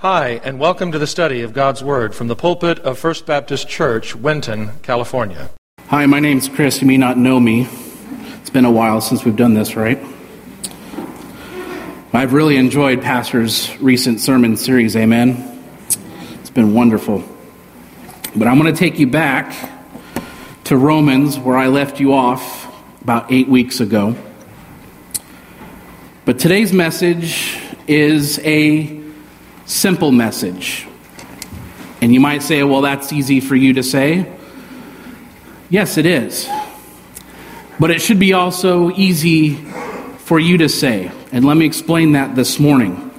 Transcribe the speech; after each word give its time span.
Hi, 0.00 0.40
and 0.44 0.60
welcome 0.60 0.92
to 0.92 0.98
the 1.00 1.08
study 1.08 1.42
of 1.42 1.52
God's 1.52 1.82
Word 1.82 2.14
from 2.14 2.28
the 2.28 2.36
pulpit 2.36 2.78
of 2.78 2.96
First 2.96 3.26
Baptist 3.26 3.68
Church, 3.68 4.14
Winton, 4.14 4.78
California. 4.82 5.50
Hi, 5.88 6.06
my 6.06 6.20
name's 6.20 6.48
Chris. 6.48 6.80
You 6.80 6.86
may 6.86 6.96
not 6.96 7.18
know 7.18 7.40
me. 7.40 7.66
It's 8.36 8.48
been 8.48 8.64
a 8.64 8.70
while 8.70 9.00
since 9.00 9.24
we've 9.24 9.34
done 9.34 9.54
this, 9.54 9.74
right? 9.74 9.98
I've 12.12 12.32
really 12.32 12.56
enjoyed 12.58 13.02
Pastor's 13.02 13.76
recent 13.80 14.20
sermon 14.20 14.56
series, 14.56 14.94
amen. 14.94 15.64
It's 16.34 16.50
been 16.50 16.74
wonderful. 16.74 17.24
But 18.36 18.46
I'm 18.46 18.56
going 18.56 18.72
to 18.72 18.78
take 18.78 19.00
you 19.00 19.08
back 19.08 19.52
to 20.66 20.76
Romans, 20.76 21.40
where 21.40 21.56
I 21.56 21.66
left 21.66 21.98
you 21.98 22.14
off 22.14 22.72
about 23.02 23.32
eight 23.32 23.48
weeks 23.48 23.80
ago. 23.80 24.14
But 26.24 26.38
today's 26.38 26.72
message 26.72 27.58
is 27.88 28.38
a 28.44 28.97
simple 29.68 30.10
message. 30.10 30.86
And 32.00 32.12
you 32.12 32.20
might 32.20 32.42
say, 32.42 32.62
well, 32.62 32.80
that's 32.80 33.12
easy 33.12 33.40
for 33.40 33.54
you 33.54 33.74
to 33.74 33.82
say. 33.82 34.32
Yes, 35.68 35.98
it 35.98 36.06
is. 36.06 36.48
But 37.78 37.90
it 37.90 38.00
should 38.00 38.18
be 38.18 38.32
also 38.32 38.90
easy 38.90 39.54
for 40.18 40.40
you 40.40 40.58
to 40.58 40.68
say. 40.68 41.12
And 41.32 41.44
let 41.44 41.56
me 41.56 41.66
explain 41.66 42.12
that 42.12 42.34
this 42.34 42.58
morning. 42.58 43.10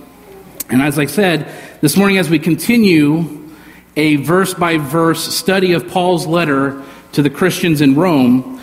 And 0.69 0.81
as 0.81 0.97
I 0.97 1.05
said, 1.05 1.51
this 1.81 1.95
morning, 1.95 2.17
as 2.17 2.29
we 2.29 2.39
continue 2.39 3.47
a 3.95 4.17
verse 4.17 4.53
by 4.53 4.77
verse 4.77 5.23
study 5.23 5.73
of 5.73 5.87
Paul's 5.87 6.25
letter 6.25 6.81
to 7.11 7.21
the 7.21 7.29
Christians 7.29 7.81
in 7.81 7.95
Rome, 7.95 8.58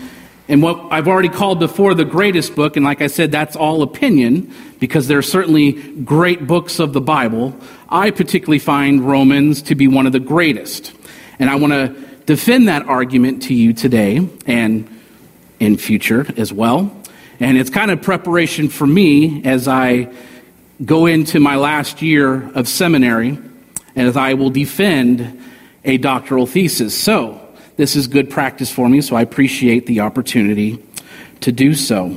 and 0.48 0.62
what 0.62 0.92
I've 0.92 1.09
already 1.09 1.28
called 1.28 1.59
before 1.59 1.95
the 1.95 2.05
greatest 2.05 2.54
book, 2.54 2.77
and 2.77 2.84
like 2.84 3.02
I 3.02 3.09
said, 3.09 3.32
that's 3.32 3.56
all 3.56 3.82
opinion, 3.82 4.52
because 4.78 5.09
there 5.09 5.18
are 5.18 5.23
certainly 5.23 5.73
great 5.73 6.46
books 6.46 6.78
of 6.78 6.92
the 6.92 7.00
Bible. 7.00 7.54
I 7.88 8.10
particularly 8.10 8.60
find 8.60 9.06
Romans 9.06 9.62
to 9.62 9.74
be 9.74 9.88
one 9.88 10.06
of 10.06 10.12
the 10.12 10.20
greatest. 10.20 10.92
And 11.38 11.51
I 11.51 11.56
want 11.56 11.73
to 11.73 11.88
defend 12.26 12.68
that 12.68 12.87
argument 12.87 13.43
to 13.45 13.54
you 13.54 13.73
today 13.73 14.29
and 14.46 14.88
in 15.59 15.76
future 15.76 16.26
as 16.37 16.52
well. 16.52 16.93
And 17.40 17.59
it's 17.59 17.71
kind 17.71 17.90
of 17.90 18.01
preparation 18.01 18.68
for 18.68 18.87
me 18.87 19.45
as 19.45 19.66
I 19.66 20.12
go 20.84 21.06
into 21.06 21.40
my 21.40 21.56
last 21.56 22.02
year 22.02 22.51
of 22.52 22.68
seminary 22.68 23.30
and 23.30 24.09
as 24.09 24.16
I 24.16 24.34
will 24.34 24.51
defend 24.51 25.43
a 25.84 25.99
doctoral 25.99 26.46
thesis. 26.46 26.99
So, 26.99 27.46
this 27.77 27.96
is 27.96 28.07
good 28.07 28.30
practice 28.30 28.71
for 28.71 28.88
me, 28.88 29.01
so 29.01 29.16
I 29.16 29.23
appreciate 29.23 29.87
the 29.87 30.01
opportunity 30.01 30.82
to 31.41 31.52
do 31.52 31.74
so. 31.74 32.16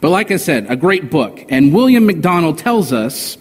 But 0.00 0.10
like 0.10 0.30
I 0.30 0.36
said, 0.36 0.66
a 0.70 0.76
great 0.76 1.10
book. 1.10 1.44
And 1.48 1.74
William 1.74 2.06
MacDonald 2.06 2.58
tells 2.58 2.92
us 2.92 3.38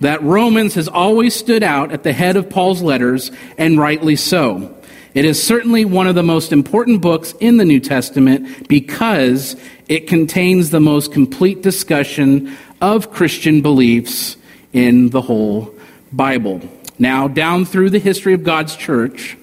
that 0.00 0.22
Romans 0.22 0.74
has 0.74 0.88
always 0.88 1.34
stood 1.34 1.62
out 1.62 1.92
at 1.92 2.02
the 2.02 2.12
head 2.12 2.36
of 2.36 2.50
Paul's 2.50 2.82
letters, 2.82 3.30
and 3.56 3.78
rightly 3.78 4.16
so. 4.16 4.74
It 5.14 5.24
is 5.24 5.42
certainly 5.42 5.84
one 5.84 6.06
of 6.06 6.14
the 6.14 6.22
most 6.22 6.52
important 6.52 7.02
books 7.02 7.34
in 7.38 7.58
the 7.58 7.64
New 7.64 7.80
Testament 7.80 8.68
because 8.68 9.56
it 9.88 10.08
contains 10.08 10.70
the 10.70 10.80
most 10.80 11.12
complete 11.12 11.62
discussion 11.62 12.56
of 12.80 13.12
Christian 13.12 13.60
beliefs 13.60 14.36
in 14.72 15.10
the 15.10 15.20
whole 15.20 15.74
Bible. 16.12 16.60
Now, 16.98 17.28
down 17.28 17.64
through 17.64 17.90
the 17.90 17.98
history 17.98 18.32
of 18.32 18.42
God's 18.42 18.74
church, 18.74 19.36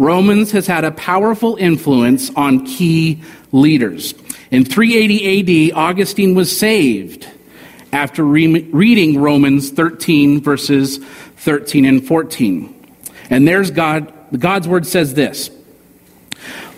Romans 0.00 0.52
has 0.52 0.66
had 0.66 0.82
a 0.82 0.92
powerful 0.92 1.56
influence 1.56 2.30
on 2.34 2.64
key 2.64 3.20
leaders. 3.52 4.14
In 4.50 4.64
380 4.64 5.72
AD, 5.72 5.76
Augustine 5.76 6.34
was 6.34 6.58
saved 6.58 7.28
after 7.92 8.24
re- 8.24 8.62
reading 8.70 9.20
Romans 9.20 9.68
13, 9.68 10.40
verses 10.40 10.96
13 11.36 11.84
and 11.84 12.06
14. 12.06 12.94
And 13.28 13.46
there's 13.46 13.70
God, 13.70 14.10
God's 14.38 14.66
word 14.66 14.86
says 14.86 15.12
this 15.12 15.50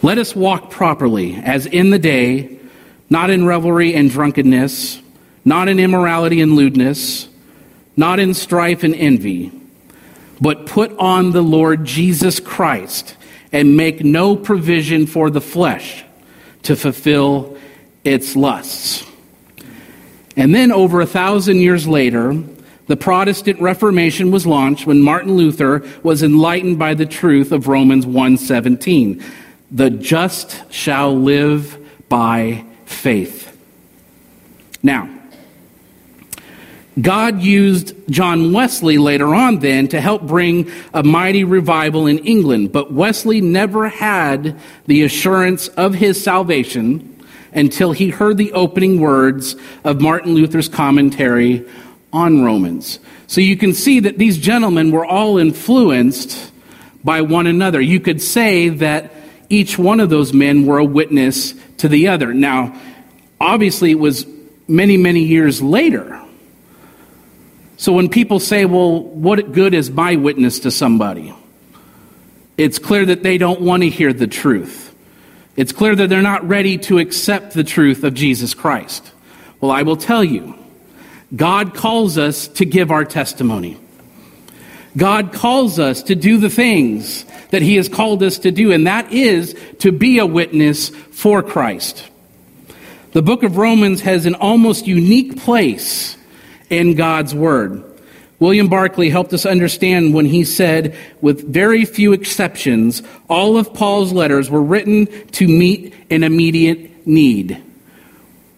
Let 0.03 0.19
us 0.19 0.35
walk 0.35 0.73
properly, 0.73 1.37
as 1.37 1.67
in 1.67 1.91
the 1.91 2.01
day, 2.01 2.59
not 3.09 3.31
in 3.31 3.47
revelry 3.47 3.95
and 3.95 4.11
drunkenness, 4.11 5.01
not 5.45 5.69
in 5.69 5.79
immorality 5.79 6.41
and 6.41 6.57
lewdness, 6.57 7.29
not 7.97 8.19
in 8.19 8.35
strife 8.35 8.83
and 8.83 8.97
envy 8.97 9.53
but 10.43 10.67
put 10.67 10.91
on 10.99 11.31
the 11.31 11.41
Lord 11.41 11.85
Jesus 11.85 12.41
Christ 12.41 13.17
and 13.53 13.77
make 13.77 14.03
no 14.03 14.35
provision 14.37 15.07
for 15.07 15.31
the 15.31 15.41
flesh 15.41 16.05
to 16.63 16.77
fulfill 16.77 17.57
its 18.05 18.35
lusts. 18.35 19.05
And 20.37 20.55
then, 20.55 20.73
over 20.73 21.01
a 21.01 21.07
thousand 21.07 21.59
years 21.59 21.87
later, 21.87 22.43
the 22.87 22.97
Protestant 22.97 23.61
Reformation 23.61 24.31
was 24.31 24.47
launched 24.47 24.87
when 24.87 25.03
Martin 25.03 25.37
Luther 25.37 25.85
was 26.03 26.23
enlightened 26.23 26.79
by 26.79 26.95
the 26.95 27.07
truth 27.07 27.53
of 27.53 27.69
Romans 27.69 28.07
1:17. 28.07 29.23
The 29.71 29.91
just 29.91 30.63
shall 30.73 31.15
live 31.15 31.79
by 32.09 32.65
faith. 32.87 33.57
Now, 34.83 35.09
God 37.01 37.41
used 37.41 37.95
John 38.11 38.53
Wesley 38.53 38.99
later 38.99 39.35
on 39.35 39.61
then 39.61 39.89
to 39.89 40.01
help 40.01 40.23
bring 40.23 40.71
a 40.93 41.03
mighty 41.03 41.43
revival 41.43 42.07
in 42.07 42.19
England, 42.19 42.73
but 42.73 42.93
Wesley 42.93 43.41
never 43.41 43.89
had 43.89 44.61
the 44.87 45.03
assurance 45.03 45.69
of 45.69 45.95
his 45.95 46.23
salvation 46.23 47.09
until 47.55 47.93
he 47.93 48.11
heard 48.11 48.37
the 48.37 48.53
opening 48.53 49.01
words 49.01 49.57
of 49.85 50.03
Martin 50.03 50.35
Luther's 50.35 50.69
commentary 50.69 51.67
on 52.13 52.45
Romans. 52.45 52.99
So 53.27 53.41
you 53.41 53.57
can 53.57 53.73
see 53.73 54.01
that 54.01 54.19
these 54.19 54.37
gentlemen 54.37 54.91
were 54.91 55.07
all 55.07 55.39
influenced 55.39 56.53
by 57.03 57.23
one 57.23 57.47
another. 57.47 57.81
You 57.81 58.01
could 58.01 58.21
say 58.21 58.69
that 58.69 59.13
each 59.49 59.79
one 59.79 60.01
of 60.01 60.11
those 60.11 60.35
men 60.35 60.67
were 60.67 60.79
a 60.79 60.85
witness 60.85 61.55
to 61.79 61.89
the 61.89 62.09
other. 62.09 62.35
Now, 62.35 62.79
obviously, 63.41 63.91
it 63.91 63.99
was 63.99 64.27
many, 64.69 64.99
many 64.99 65.25
years 65.25 65.63
later 65.63 66.22
so 67.77 67.93
when 67.93 68.09
people 68.09 68.39
say, 68.39 68.65
well, 68.65 69.03
what 69.03 69.53
good 69.53 69.75
is 69.75 69.91
my 69.91 70.17
witness 70.17 70.61
to 70.61 70.71
somebody? 70.71 71.35
It's 72.57 72.79
clear 72.79 73.07
that 73.07 73.23
they 73.23 73.39
don't 73.39 73.61
want 73.61 73.83
to 73.83 73.89
hear 73.89 74.13
the 74.13 74.27
truth. 74.27 74.95
It's 75.57 75.73
clear 75.73 75.95
that 75.97 76.09
they're 76.09 76.23
not 76.23 76.47
ready 76.47 76.79
to 76.79 76.99
accept 76.99 77.55
the 77.55 77.65
truth 77.65 78.05
of 78.05 78.15
Jesus 78.15 78.55
Christ. 78.55 79.11
Well, 79.61 79.71
I 79.71 79.83
will 79.83 79.97
tell 79.97 80.25
you, 80.25 80.55
God 81.35 81.75
calls 81.75 82.19
us 82.19 82.49
to 82.49 82.65
give 82.65 82.91
our 82.91 83.05
testimony. 83.05 83.79
God 84.97 85.33
calls 85.33 85.79
us 85.79 86.03
to 86.05 86.15
do 86.15 86.39
the 86.39 86.51
things 86.51 87.25
that 87.51 87.63
He 87.63 87.77
has 87.77 87.89
called 87.89 88.23
us 88.23 88.39
to 88.41 88.51
do, 88.51 88.73
and 88.73 88.87
that 88.87 89.13
is 89.13 89.57
to 89.79 89.93
be 89.93 90.19
a 90.19 90.27
witness 90.27 90.91
for 90.91 91.43
Christ. 91.43 92.09
The 93.13 93.23
book 93.23 93.43
of 93.43 93.57
Romans 93.57 94.03
has 94.03 94.27
an 94.27 94.35
almost 94.35 94.87
unique 94.87 95.39
place 95.39 96.17
in 96.73 96.95
God's 96.95 97.35
Word. 97.35 97.85
William 98.41 98.69
Barclay 98.69 99.09
helped 99.09 99.33
us 99.33 99.47
understand 99.47 100.15
when 100.15 100.27
he 100.27 100.43
said, 100.43 100.97
with 101.21 101.53
very 101.53 101.85
few 101.85 102.13
exceptions, 102.13 103.03
all 103.29 103.57
of 103.57 103.73
Paul's 103.73 104.13
letters 104.13 104.51
were 104.51 104.63
written 104.63 105.07
to 105.29 105.47
meet 105.47 105.95
an 106.11 106.25
immediate 106.25 107.07
need. 107.07 107.63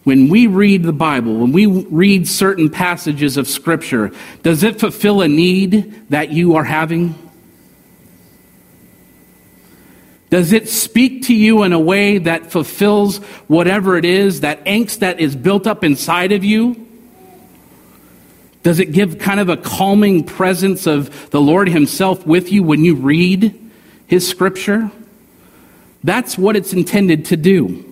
When 0.04 0.28
we 0.28 0.46
read 0.46 0.84
the 0.84 0.92
Bible, 0.92 1.36
when 1.36 1.52
we 1.52 1.66
read 1.66 2.28
certain 2.28 2.70
passages 2.70 3.36
of 3.36 3.48
Scripture, 3.48 4.10
does 4.42 4.62
it 4.62 4.80
fulfill 4.80 5.20
a 5.20 5.28
need 5.28 6.08
that 6.08 6.30
you 6.30 6.54
are 6.54 6.64
having? 6.64 7.14
Does 10.30 10.52
it 10.52 10.68
speak 10.68 11.24
to 11.24 11.34
you 11.34 11.62
in 11.62 11.72
a 11.72 11.78
way 11.78 12.18
that 12.18 12.50
fulfills 12.50 13.18
whatever 13.48 13.96
it 13.96 14.04
is, 14.04 14.40
that 14.40 14.64
angst 14.64 15.00
that 15.00 15.20
is 15.20 15.36
built 15.36 15.66
up 15.66 15.84
inside 15.84 16.32
of 16.32 16.42
you? 16.42 16.83
Does 18.64 18.80
it 18.80 18.92
give 18.92 19.18
kind 19.18 19.38
of 19.38 19.50
a 19.50 19.56
calming 19.58 20.24
presence 20.24 20.86
of 20.86 21.30
the 21.30 21.40
Lord 21.40 21.68
Himself 21.68 22.26
with 22.26 22.50
you 22.50 22.62
when 22.62 22.84
you 22.84 22.96
read 22.96 23.54
His 24.06 24.26
scripture? 24.26 24.90
That's 26.02 26.36
what 26.36 26.56
it's 26.56 26.72
intended 26.72 27.26
to 27.26 27.36
do. 27.36 27.84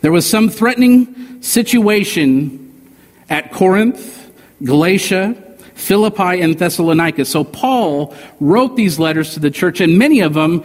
There 0.00 0.12
was 0.12 0.28
some 0.28 0.50
threatening 0.50 1.40
situation 1.40 2.90
at 3.30 3.52
Corinth, 3.52 4.32
Galatia, 4.62 5.36
Philippi, 5.74 6.40
and 6.40 6.58
Thessalonica. 6.58 7.24
So 7.24 7.44
Paul 7.44 8.16
wrote 8.40 8.74
these 8.74 8.98
letters 8.98 9.34
to 9.34 9.40
the 9.40 9.52
church, 9.52 9.80
and 9.80 9.98
many 9.98 10.20
of 10.20 10.34
them 10.34 10.64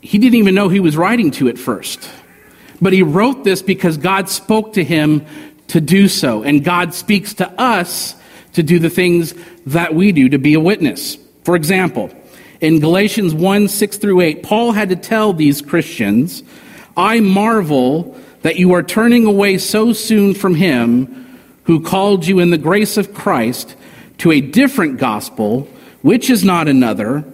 he 0.00 0.18
didn't 0.18 0.36
even 0.36 0.54
know 0.54 0.68
he 0.68 0.80
was 0.80 0.96
writing 0.96 1.32
to 1.32 1.48
at 1.48 1.58
first. 1.58 2.08
But 2.80 2.92
he 2.92 3.02
wrote 3.02 3.42
this 3.42 3.62
because 3.62 3.96
God 3.96 4.28
spoke 4.28 4.74
to 4.74 4.84
him 4.84 5.26
to 5.68 5.80
do 5.80 6.08
so. 6.08 6.42
And 6.42 6.64
God 6.64 6.94
speaks 6.94 7.34
to 7.34 7.48
us 7.60 8.16
to 8.52 8.62
do 8.62 8.78
the 8.78 8.90
things 8.90 9.34
that 9.66 9.94
we 9.94 10.12
do 10.12 10.28
to 10.28 10.38
be 10.38 10.54
a 10.54 10.60
witness. 10.60 11.16
For 11.44 11.56
example, 11.56 12.10
in 12.60 12.80
Galatians 12.80 13.34
1 13.34 13.68
6 13.68 13.96
through 13.98 14.20
8, 14.20 14.42
Paul 14.42 14.72
had 14.72 14.88
to 14.90 14.96
tell 14.96 15.32
these 15.32 15.60
Christians, 15.60 16.42
I 16.96 17.20
marvel 17.20 18.18
that 18.42 18.56
you 18.56 18.74
are 18.74 18.82
turning 18.82 19.26
away 19.26 19.58
so 19.58 19.92
soon 19.92 20.34
from 20.34 20.54
him 20.54 21.40
who 21.64 21.82
called 21.82 22.26
you 22.26 22.40
in 22.40 22.50
the 22.50 22.58
grace 22.58 22.96
of 22.96 23.14
Christ 23.14 23.74
to 24.18 24.30
a 24.30 24.40
different 24.40 24.98
gospel, 24.98 25.62
which 26.02 26.30
is 26.30 26.44
not 26.44 26.68
another, 26.68 27.24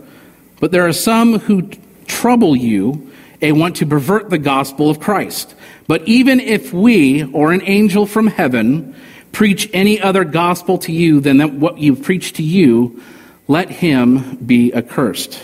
but 0.60 0.70
there 0.70 0.86
are 0.86 0.92
some 0.92 1.40
who 1.40 1.68
trouble 2.06 2.56
you 2.56 3.09
and 3.42 3.58
want 3.58 3.76
to 3.76 3.86
pervert 3.86 4.30
the 4.30 4.38
gospel 4.38 4.90
of 4.90 5.00
Christ. 5.00 5.54
But 5.86 6.06
even 6.06 6.40
if 6.40 6.72
we 6.72 7.24
or 7.32 7.52
an 7.52 7.62
angel 7.64 8.06
from 8.06 8.26
heaven 8.26 8.94
preach 9.32 9.70
any 9.72 10.00
other 10.00 10.24
gospel 10.24 10.78
to 10.78 10.92
you 10.92 11.20
than 11.20 11.38
that 11.38 11.52
what 11.52 11.78
you 11.78 11.96
preach 11.96 12.34
to 12.34 12.42
you, 12.42 13.02
let 13.48 13.70
him 13.70 14.36
be 14.36 14.72
accursed. 14.74 15.42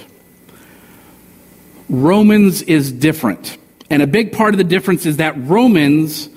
Romans 1.89 2.63
is 2.63 2.93
different. 2.93 3.57
And 3.91 4.03
a 4.03 4.07
big 4.07 4.33
part 4.33 4.55
of 4.55 4.59
the 4.59 4.65
difference 4.65 5.07
is 5.07 5.19
that 5.19 5.37
Romans, 5.39 6.29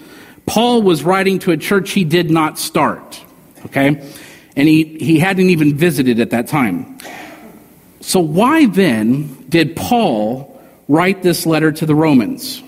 Paul 0.45 0.83
was 0.83 1.03
writing 1.03 1.39
to 1.39 1.51
a 1.51 1.57
church 1.57 1.91
he 1.91 2.03
did 2.03 2.29
not 2.29 2.59
start. 2.59 3.23
Okay? 3.65 3.87
And 4.55 4.67
he, 4.67 4.97
he 4.99 5.19
hadn't 5.19 5.49
even 5.49 5.75
visited 5.75 6.19
at 6.19 6.29
that 6.31 6.47
time. 6.47 6.97
So, 8.01 8.19
why 8.19 8.65
then 8.65 9.45
did 9.49 9.75
Paul 9.75 10.58
write 10.89 11.23
this 11.23 11.45
letter 11.45 11.71
to 11.71 11.85
the 11.85 11.95
Romans? 11.95 12.61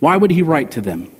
Why 0.00 0.16
would 0.16 0.32
he 0.32 0.42
write 0.42 0.72
to 0.72 0.80
them? 0.80 1.12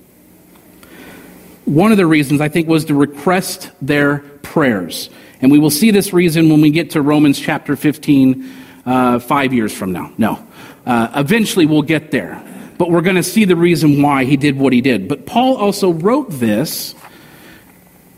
One 1.63 1.91
of 1.91 1.97
the 1.97 2.07
reasons, 2.07 2.41
I 2.41 2.49
think, 2.49 2.67
was 2.67 2.85
to 2.85 2.95
request 2.95 3.71
their 3.81 4.19
prayers. 4.41 5.09
And 5.41 5.51
we 5.51 5.59
will 5.59 5.69
see 5.69 5.91
this 5.91 6.11
reason 6.11 6.49
when 6.49 6.61
we 6.61 6.71
get 6.71 6.91
to 6.91 7.01
Romans 7.01 7.39
chapter 7.39 7.75
15, 7.75 8.51
uh, 8.85 9.19
five 9.19 9.53
years 9.53 9.71
from 9.73 9.93
now. 9.93 10.11
No. 10.17 10.45
Uh, 10.85 11.09
eventually 11.15 11.65
we'll 11.65 11.83
get 11.83 12.11
there. 12.11 12.43
But 12.77 12.89
we're 12.89 13.01
going 13.01 13.17
to 13.17 13.23
see 13.23 13.45
the 13.45 13.55
reason 13.55 14.01
why 14.01 14.25
he 14.25 14.37
did 14.37 14.57
what 14.57 14.73
he 14.73 14.81
did. 14.81 15.07
But 15.07 15.25
Paul 15.25 15.57
also 15.57 15.91
wrote 15.91 16.31
this 16.31 16.95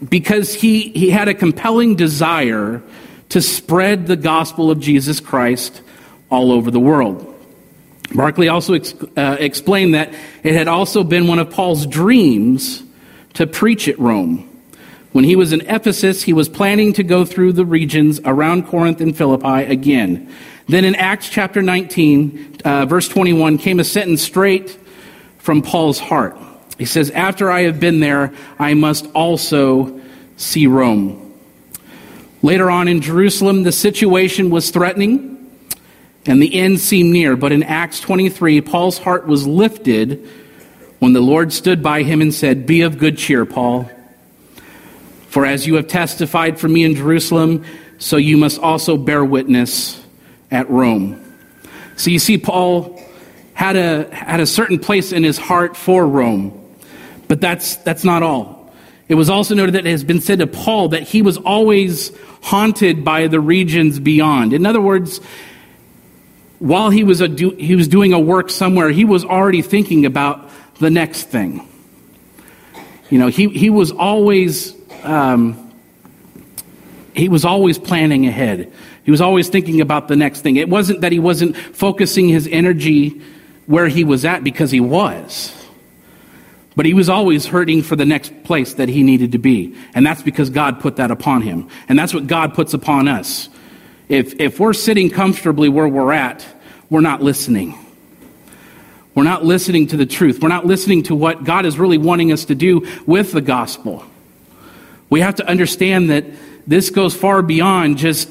because 0.08 0.54
he, 0.54 0.90
he 0.90 1.10
had 1.10 1.28
a 1.28 1.34
compelling 1.34 1.96
desire 1.96 2.82
to 3.30 3.42
spread 3.42 4.08
the 4.08 4.16
gospel 4.16 4.72
of 4.72 4.80
Jesus 4.80 5.20
Christ 5.20 5.82
all 6.30 6.52
over 6.52 6.72
the 6.72 6.80
world. 6.80 7.31
Barclay 8.14 8.48
also 8.48 8.74
ex- 8.74 8.94
uh, 9.16 9.38
explained 9.40 9.94
that 9.94 10.14
it 10.44 10.54
had 10.54 10.68
also 10.68 11.04
been 11.04 11.28
one 11.28 11.40
of 11.40 11.50
Paul's 11.50 11.86
dreams 11.86 12.84
to 13.36 13.48
preach 13.48 13.88
at 13.88 13.98
Rome. 14.00 14.48
When 15.12 15.24
he 15.24 15.36
was 15.36 15.52
in 15.52 15.62
Ephesus, 15.62 16.24
he 16.24 16.34
was 16.34 16.48
planning 16.48 16.94
to 16.94 17.04
go 17.04 17.26
through 17.26 17.54
the 17.54 17.66
regions 17.66 18.20
around 18.24 18.68
Corinth 18.68 19.02
and 19.02 19.16
Philippi 19.16 19.64
again. 19.72 20.34
Then 20.68 20.86
in 20.86 20.96
Acts 20.96 21.30
chapter 21.30 21.62
19, 21.62 22.58
uh, 22.64 22.86
verse 22.86 23.10
21, 23.10 23.58
came 23.58 23.80
a 23.80 23.84
sentence 23.84 24.22
straight 24.22 24.78
from 25.38 25.62
Paul's 25.62 26.00
heart. 26.00 26.38
He 26.78 26.86
says, 26.86 27.12
After 27.12 27.52
I 27.52 27.64
have 27.64 27.80
been 27.80 28.00
there, 28.00 28.34
I 28.58 28.74
must 28.74 29.06
also 29.14 30.00
see 30.38 30.68
Rome. 30.68 31.34
Later 32.42 32.72
on 32.72 32.88
in 32.88 33.02
Jerusalem, 33.02 33.64
the 33.64 33.72
situation 33.72 34.50
was 34.50 34.72
threatening 34.72 35.31
and 36.26 36.42
the 36.42 36.54
end 36.54 36.80
seemed 36.80 37.12
near. 37.12 37.36
But 37.36 37.52
in 37.52 37.64
Acts 37.64 38.00
23, 38.00 38.62
Paul's 38.62 38.98
heart 38.98 39.28
was 39.28 39.48
lifted 39.48 40.28
when 41.00 41.14
the 41.14 41.22
Lord 41.22 41.52
stood 41.52 41.82
by 41.82 42.04
him 42.04 42.22
and 42.22 42.34
said, 42.34 42.66
Be 42.66 42.82
of 42.82 42.98
good 42.98 43.18
cheer, 43.18 43.46
Paul. 43.46 43.90
For 45.30 45.46
as 45.46 45.66
you 45.66 45.76
have 45.76 45.88
testified 45.88 46.60
for 46.60 46.68
me 46.68 46.84
in 46.84 46.96
Jerusalem, 46.96 47.66
so 47.98 48.18
you 48.18 48.38
must 48.38 48.60
also 48.60 48.98
bear 48.98 49.24
witness 49.24 50.04
at 50.52 50.70
Rome. 50.70 51.18
So 51.96 52.10
you 52.10 52.20
see, 52.20 52.38
Paul 52.38 53.02
had 53.54 53.76
a, 53.76 54.14
had 54.14 54.40
a 54.40 54.46
certain 54.46 54.80
place 54.80 55.12
in 55.12 55.24
his 55.24 55.38
heart 55.38 55.78
for 55.78 56.06
Rome. 56.08 56.58
But 57.28 57.42
that's, 57.42 57.78
that's 57.78 58.04
not 58.04 58.24
all. 58.24 58.74
It 59.08 59.16
was 59.16 59.30
also 59.30 59.56
noted 59.56 59.76
that 59.76 59.86
it 59.86 59.92
has 59.92 60.04
been 60.04 60.22
said 60.22 60.40
to 60.40 60.48
Paul 60.48 60.90
that 60.90 61.04
he 61.04 61.22
was 61.22 61.38
always 61.38 62.12
haunted 62.42 63.06
by 63.06 63.28
the 63.28 63.40
regions 63.40 64.00
beyond. 64.00 64.54
In 64.54 64.66
other 64.66 64.82
words, 64.82 65.22
while 66.62 66.92
he 66.92 67.04
was, 67.04 67.22
a 67.22 67.28
do, 67.28 67.50
he 67.52 67.76
was 67.76 67.88
doing 67.88 68.14
a 68.14 68.20
work 68.20 68.52
somewhere, 68.52 68.90
he 68.92 69.04
was 69.04 69.26
already 69.26 69.64
thinking 69.64 70.06
about 70.06 70.48
the 70.80 70.92
next 70.92 71.24
thing. 71.24 71.68
You 73.10 73.18
know, 73.18 73.28
he, 73.28 73.50
he 73.50 73.72
was 73.72 73.92
always 73.92 74.76
um, 75.04 75.72
he 77.14 77.30
was 77.30 77.46
always 77.46 77.80
planning 77.80 78.28
ahead. 78.28 78.72
He 79.04 79.12
was 79.12 79.22
always 79.22 79.50
thinking 79.50 79.82
about 79.82 80.08
the 80.08 80.16
next 80.16 80.42
thing. 80.42 80.56
It 80.56 80.70
wasn't 80.70 81.02
that 81.02 81.12
he 81.12 81.20
wasn't 81.20 81.58
focusing 81.58 82.30
his 82.30 82.48
energy 82.48 83.22
where 83.66 83.88
he 83.88 84.04
was 84.04 84.24
at 84.24 84.44
because 84.44 84.70
he 84.70 84.80
was. 84.80 85.52
But 86.76 86.86
he 86.86 86.94
was 86.94 87.10
always 87.10 87.48
hurting 87.48 87.82
for 87.82 87.96
the 87.96 88.06
next 88.06 88.44
place 88.44 88.76
that 88.76 88.88
he 88.88 89.04
needed 89.04 89.34
to 89.34 89.40
be. 89.40 89.76
And 89.96 90.06
that's 90.06 90.22
because 90.22 90.52
God 90.52 90.80
put 90.80 90.98
that 90.98 91.12
upon 91.12 91.42
him. 91.42 91.68
And 91.90 91.98
that's 91.98 92.14
what 92.14 92.28
God 92.28 92.54
puts 92.54 92.74
upon 92.74 93.08
us. 93.08 93.50
If, 94.12 94.42
if 94.42 94.60
we're 94.60 94.74
sitting 94.74 95.10
comfortably 95.10 95.70
where 95.70 95.88
we're 95.88 96.12
at, 96.12 96.46
we're 96.90 97.00
not 97.00 97.24
listening. 97.24 97.78
We're 99.16 99.24
not 99.24 99.46
listening 99.46 99.88
to 99.88 99.98
the 99.98 100.06
truth. 100.06 100.42
We're 100.42 100.50
not 100.50 100.66
listening 100.66 101.04
to 101.04 101.16
what 101.16 101.46
God 101.46 101.66
is 101.66 101.80
really 101.80 101.98
wanting 101.98 102.34
us 102.34 102.44
to 102.46 102.56
do 102.56 102.86
with 103.06 103.32
the 103.32 103.40
gospel. 103.40 104.04
We 105.10 105.22
have 105.22 105.36
to 105.36 105.48
understand 105.48 106.10
that 106.10 106.26
this 106.68 106.90
goes 106.90 107.16
far 107.16 107.42
beyond 107.42 108.00
just 108.00 108.30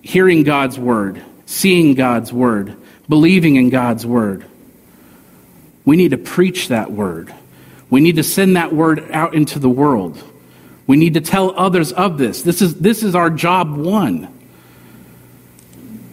hearing 0.00 0.42
God's 0.42 0.76
word, 0.76 1.22
seeing 1.46 1.94
God's 1.94 2.32
word, 2.32 2.76
believing 3.08 3.54
in 3.54 3.70
God's 3.70 4.04
word. 4.04 4.44
We 5.84 5.96
need 5.96 6.10
to 6.10 6.18
preach 6.18 6.66
that 6.66 6.90
word. 6.90 7.32
We 7.90 8.00
need 8.00 8.16
to 8.16 8.24
send 8.24 8.56
that 8.56 8.72
word 8.72 9.08
out 9.12 9.34
into 9.34 9.60
the 9.60 9.70
world. 9.70 10.20
We 10.88 10.96
need 10.96 11.14
to 11.14 11.20
tell 11.20 11.56
others 11.56 11.92
of 11.92 12.18
this. 12.18 12.42
This 12.42 12.60
is, 12.60 12.74
this 12.80 13.04
is 13.04 13.14
our 13.14 13.30
job 13.30 13.76
one. 13.76 14.40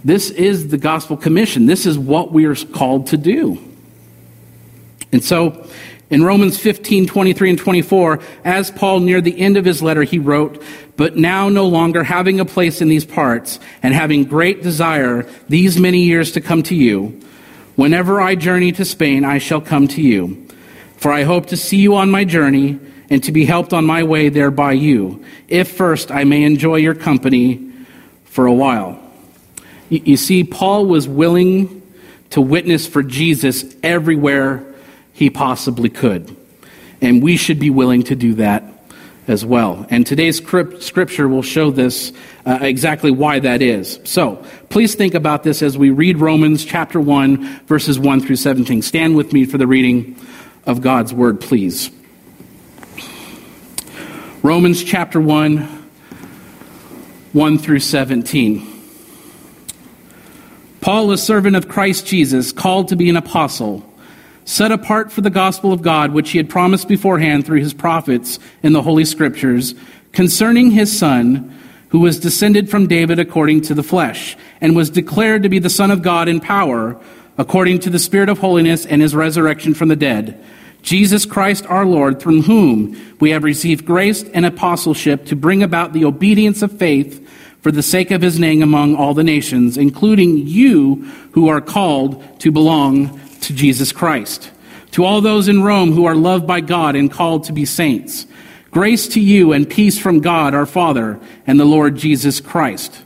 This 0.04 0.30
is 0.30 0.69
the 0.69 0.78
gospel 0.78 1.18
commission. 1.18 1.66
This 1.66 1.86
is 1.86 1.98
what 1.98 2.31
we 2.31 2.46
are 2.46 2.56
called 2.56 3.07
to 3.07 3.18
do. 3.18 3.57
And 5.12 5.24
so 5.24 5.68
in 6.10 6.24
Romans 6.24 6.57
15, 6.57 7.06
23 7.06 7.50
and 7.51 7.60
24, 7.60 8.19
as 8.44 8.72
Paul 8.72 9.01
near 9.01 9.22
the 9.22 9.40
end 9.40 9.57
of 9.57 9.66
his 9.66 9.81
letter, 9.81 10.04
he 10.04 10.18
wrote, 10.18 10.63
But 10.98 11.16
now 11.16 11.50
no 11.50 11.68
longer 11.68 12.04
having 12.04 12.40
a 12.40 12.46
place 12.46 12.81
in 12.81 12.90
these 12.90 13.06
parts, 13.06 13.60
and 13.84 13.94
having 13.94 14.24
great 14.24 14.63
desire 14.63 15.24
these 15.50 15.80
many 15.80 16.04
years 16.04 16.31
to 16.31 16.42
come 16.42 16.63
to 16.63 16.75
you, 16.75 17.19
whenever 17.75 18.19
I 18.19 18.36
journey 18.36 18.72
to 18.74 18.86
Spain, 18.86 19.24
I 19.24 19.38
shall 19.38 19.62
come 19.62 19.88
to 19.90 20.01
you. 20.01 20.48
For 20.98 21.12
I 21.12 21.24
hope 21.24 21.48
to 21.48 21.57
see 21.57 21.78
you 21.78 21.96
on 21.96 22.10
my 22.10 22.24
journey, 22.24 22.80
and 23.12 23.24
to 23.24 23.31
be 23.31 23.46
helped 23.46 23.74
on 23.74 23.86
my 23.86 24.04
way 24.04 24.30
there 24.30 24.51
by 24.51 24.74
you, 24.74 25.24
if 25.48 25.72
first 25.72 26.12
I 26.12 26.24
may 26.24 26.44
enjoy 26.44 26.75
your 26.75 26.96
company 26.96 27.72
for 28.25 28.46
a 28.46 28.54
while. 28.54 29.09
You, 29.89 30.17
see, 30.17 30.43
Paul 30.43 30.86
was 30.86 31.08
willing 31.08 31.81
to 32.31 32.41
witness 32.41 32.88
for 32.88 33.01
Jesus 33.01 33.75
everywhere 33.81 34.63
he 35.13 35.29
possibly 35.29 35.89
could. 35.89 36.36
And 37.01 37.24
we 37.24 37.38
should 37.38 37.60
be 37.60 37.69
willing 37.69 38.03
to 38.03 38.15
do 38.15 38.36
that 38.36 38.63
as 39.27 39.46
well. 39.46 39.86
And 39.89 40.05
today's 40.05 40.38
scripture 40.38 41.27
will 41.27 41.41
show 41.41 41.72
this 41.72 42.12
uh, 42.46 42.60
exactly 42.62 43.12
why 43.12 43.39
that 43.39 43.62
is. 43.62 44.00
So 44.03 44.43
please 44.69 44.96
think 44.96 45.13
about 45.13 45.43
this 45.43 45.62
as 45.62 45.77
we 45.77 45.89
read 45.91 46.17
Romans 46.17 46.65
chapter 46.65 47.00
1, 47.00 47.62
verses 47.65 48.00
1 48.00 48.22
through 48.22 48.36
17. 48.36 48.81
Stand 48.81 49.15
with 49.15 49.34
me 49.34 49.46
for 49.46 49.58
the 49.58 49.67
reading 49.67 50.15
of 50.65 50.81
God's 50.81 51.13
word, 51.13 51.41
please. 51.41 51.91
Romans 54.41 54.84
chapter 54.84 55.19
1, 55.19 55.58
1 57.34 57.58
through 57.58 57.79
17. 57.79 58.69
Paul, 60.81 61.12
a 61.12 61.17
servant 61.17 61.55
of 61.55 61.67
Christ 61.67 62.05
Jesus, 62.05 62.51
called 62.51 62.88
to 62.89 62.95
be 62.95 63.09
an 63.09 63.17
apostle 63.17 63.86
set 64.50 64.71
apart 64.71 65.12
for 65.12 65.21
the 65.21 65.29
gospel 65.29 65.71
of 65.71 65.83
God, 65.83 66.12
which 66.12 66.31
he 66.31 66.39
had 66.39 66.50
promised 66.50 66.88
beforehand 66.88 67.45
through 67.45 67.59
his 67.59 67.71
prophets 67.74 68.39
in 68.63 68.74
the 68.74 68.81
Holy 68.81 69.05
Scriptures, 69.05 69.75
concerning 70.12 70.71
his 70.71 70.98
Son, 70.98 71.55
who 71.89 72.00
was 72.00 72.19
descended 72.19 72.67
from 72.67 72.88
David 72.88 73.19
according 73.19 73.62
to 73.62 73.75
the 73.75 73.83
flesh, 73.83 74.36
and 74.59 74.75
was 74.75 74.89
declared 74.89 75.43
to 75.43 75.50
be 75.50 75.59
the 75.59 75.69
Son 75.69 75.91
of 75.91 76.01
God 76.01 76.27
in 76.27 76.39
power, 76.39 77.00
according 77.38 77.77
to 77.81 77.91
the 77.91 78.00
Spirit 78.00 78.27
of 78.27 78.39
holiness 78.39 78.88
and 78.88 79.03
his 79.03 79.13
resurrection 79.13 79.75
from 79.75 79.88
the 79.88 79.95
dead. 79.95 80.43
Jesus 80.81 81.27
Christ 81.27 81.67
our 81.67 81.86
Lord, 81.86 82.19
through 82.19 82.41
whom 82.41 83.00
we 83.19 83.29
have 83.29 83.43
received 83.43 83.86
grace 83.86 84.24
and 84.24 84.48
apostleship 84.48 85.27
to 85.27 85.36
bring 85.36 85.62
about 85.62 85.93
the 85.93 86.05
obedience 86.05 86.63
of 86.63 86.71
faith 86.71 87.24
for 87.62 87.72
the 87.72 87.84
sake 87.84 88.12
of 88.12 88.22
his 88.22 88.39
name 88.39 88.62
among 88.62 88.96
all 88.96 89.13
the 89.13 89.24
nations, 89.24 89.78
including 89.78 90.48
you 90.48 90.96
who 91.34 91.50
are 91.50 91.62
called 91.62 92.24
to 92.39 92.51
belong 92.51 93.20
to 93.42 93.54
Jesus 93.54 93.92
Christ. 93.92 94.51
To 94.92 95.04
all 95.04 95.22
those 95.22 95.48
in 95.48 95.62
Rome 95.62 95.92
who 95.92 96.06
are 96.06 96.16
loved 96.16 96.48
by 96.48 96.62
God 96.62 96.96
and 96.96 97.12
called 97.12 97.44
to 97.46 97.54
be 97.54 97.66
saints, 97.66 98.25
grace 98.72 99.08
to 99.10 99.20
you 99.20 99.54
and 99.54 99.70
peace 99.70 100.00
from 100.00 100.20
God 100.20 100.54
our 100.54 100.66
Father 100.66 101.20
and 101.46 101.60
the 101.60 101.66
Lord 101.66 101.96
Jesus 101.96 102.39
Christ. 102.39 103.04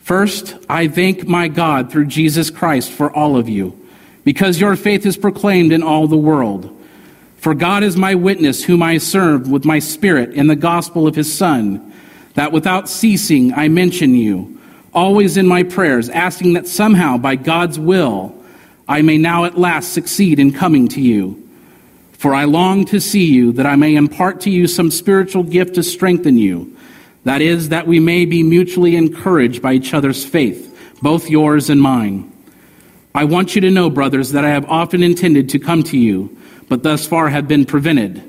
First, 0.00 0.56
I 0.68 0.88
thank 0.88 1.26
my 1.26 1.48
God 1.48 1.90
through 1.90 2.06
Jesus 2.06 2.50
Christ 2.50 2.92
for 2.92 3.10
all 3.10 3.36
of 3.36 3.48
you, 3.48 3.80
because 4.24 4.60
your 4.60 4.76
faith 4.76 5.06
is 5.06 5.16
proclaimed 5.16 5.72
in 5.72 5.82
all 5.82 6.06
the 6.06 6.16
world. 6.16 6.72
For 7.38 7.54
God 7.54 7.82
is 7.82 7.96
my 7.96 8.14
witness, 8.14 8.64
whom 8.64 8.82
I 8.82 8.98
serve 8.98 9.48
with 9.48 9.64
my 9.64 9.78
spirit 9.78 10.34
in 10.34 10.48
the 10.48 10.56
gospel 10.56 11.06
of 11.06 11.14
his 11.14 11.32
Son 11.32 11.85
that 12.36 12.52
without 12.52 12.88
ceasing 12.88 13.52
I 13.52 13.68
mention 13.68 14.14
you, 14.14 14.60
always 14.94 15.36
in 15.36 15.46
my 15.46 15.62
prayers, 15.62 16.08
asking 16.08 16.52
that 16.52 16.68
somehow, 16.68 17.18
by 17.18 17.36
God's 17.36 17.78
will, 17.78 18.34
I 18.88 19.02
may 19.02 19.18
now 19.18 19.44
at 19.44 19.58
last 19.58 19.92
succeed 19.92 20.38
in 20.38 20.52
coming 20.52 20.86
to 20.88 21.00
you. 21.00 21.42
For 22.12 22.34
I 22.34 22.44
long 22.44 22.84
to 22.86 23.00
see 23.00 23.24
you, 23.24 23.52
that 23.52 23.66
I 23.66 23.76
may 23.76 23.94
impart 23.94 24.42
to 24.42 24.50
you 24.50 24.66
some 24.66 24.90
spiritual 24.90 25.42
gift 25.42 25.74
to 25.74 25.82
strengthen 25.82 26.38
you. 26.38 26.76
That 27.24 27.42
is, 27.42 27.70
that 27.70 27.86
we 27.86 28.00
may 28.00 28.24
be 28.24 28.42
mutually 28.42 28.96
encouraged 28.96 29.60
by 29.60 29.72
each 29.72 29.92
other's 29.92 30.24
faith, 30.24 30.94
both 31.02 31.28
yours 31.28 31.68
and 31.68 31.82
mine. 31.82 32.32
I 33.14 33.24
want 33.24 33.54
you 33.54 33.62
to 33.62 33.70
know, 33.70 33.90
brothers, 33.90 34.32
that 34.32 34.44
I 34.44 34.50
have 34.50 34.66
often 34.66 35.02
intended 35.02 35.48
to 35.50 35.58
come 35.58 35.82
to 35.84 35.98
you, 35.98 36.36
but 36.68 36.82
thus 36.82 37.06
far 37.06 37.30
have 37.30 37.48
been 37.48 37.64
prevented, 37.64 38.22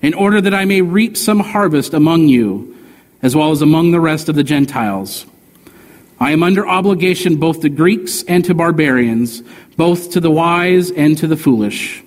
in 0.00 0.14
order 0.14 0.40
that 0.40 0.54
I 0.54 0.64
may 0.64 0.80
reap 0.80 1.16
some 1.16 1.40
harvest 1.40 1.92
among 1.92 2.28
you, 2.28 2.69
as 3.22 3.36
well 3.36 3.50
as 3.50 3.62
among 3.62 3.90
the 3.90 4.00
rest 4.00 4.28
of 4.28 4.34
the 4.34 4.44
Gentiles. 4.44 5.26
I 6.18 6.32
am 6.32 6.42
under 6.42 6.68
obligation 6.68 7.36
both 7.36 7.60
to 7.60 7.70
Greeks 7.70 8.22
and 8.24 8.44
to 8.44 8.54
barbarians, 8.54 9.42
both 9.76 10.10
to 10.12 10.20
the 10.20 10.30
wise 10.30 10.90
and 10.90 11.16
to 11.18 11.26
the 11.26 11.36
foolish. 11.36 12.04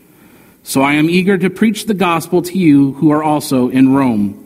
So 0.61 0.81
I 0.81 0.93
am 0.93 1.09
eager 1.09 1.37
to 1.37 1.49
preach 1.49 1.85
the 1.85 1.93
gospel 1.95 2.41
to 2.43 2.57
you 2.57 2.93
who 2.93 3.11
are 3.11 3.23
also 3.23 3.69
in 3.69 3.93
Rome. 3.93 4.39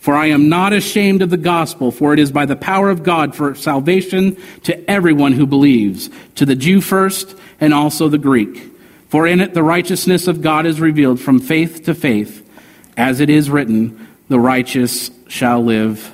For 0.00 0.14
I 0.14 0.26
am 0.26 0.48
not 0.48 0.72
ashamed 0.72 1.22
of 1.22 1.30
the 1.30 1.36
gospel, 1.36 1.92
for 1.92 2.12
it 2.12 2.18
is 2.18 2.32
by 2.32 2.46
the 2.46 2.56
power 2.56 2.90
of 2.90 3.02
God 3.02 3.36
for 3.36 3.54
salvation 3.54 4.36
to 4.64 4.90
everyone 4.90 5.32
who 5.32 5.46
believes, 5.46 6.10
to 6.34 6.44
the 6.44 6.56
Jew 6.56 6.80
first, 6.80 7.36
and 7.60 7.72
also 7.72 8.08
the 8.08 8.18
Greek. 8.18 8.72
For 9.08 9.26
in 9.26 9.40
it 9.40 9.54
the 9.54 9.62
righteousness 9.62 10.26
of 10.26 10.42
God 10.42 10.66
is 10.66 10.80
revealed 10.80 11.20
from 11.20 11.40
faith 11.40 11.84
to 11.84 11.94
faith, 11.94 12.48
as 12.96 13.20
it 13.20 13.30
is 13.30 13.48
written, 13.48 14.07
the 14.28 14.38
righteous 14.38 15.10
shall 15.26 15.64
live 15.64 16.12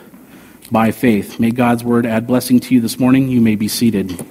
by 0.70 0.92
faith. 0.92 1.40
May 1.40 1.50
God's 1.50 1.82
word 1.82 2.06
add 2.06 2.26
blessing 2.26 2.60
to 2.60 2.74
you 2.74 2.80
this 2.80 2.98
morning. 2.98 3.28
You 3.28 3.40
may 3.40 3.56
be 3.56 3.68
seated. 3.68 4.24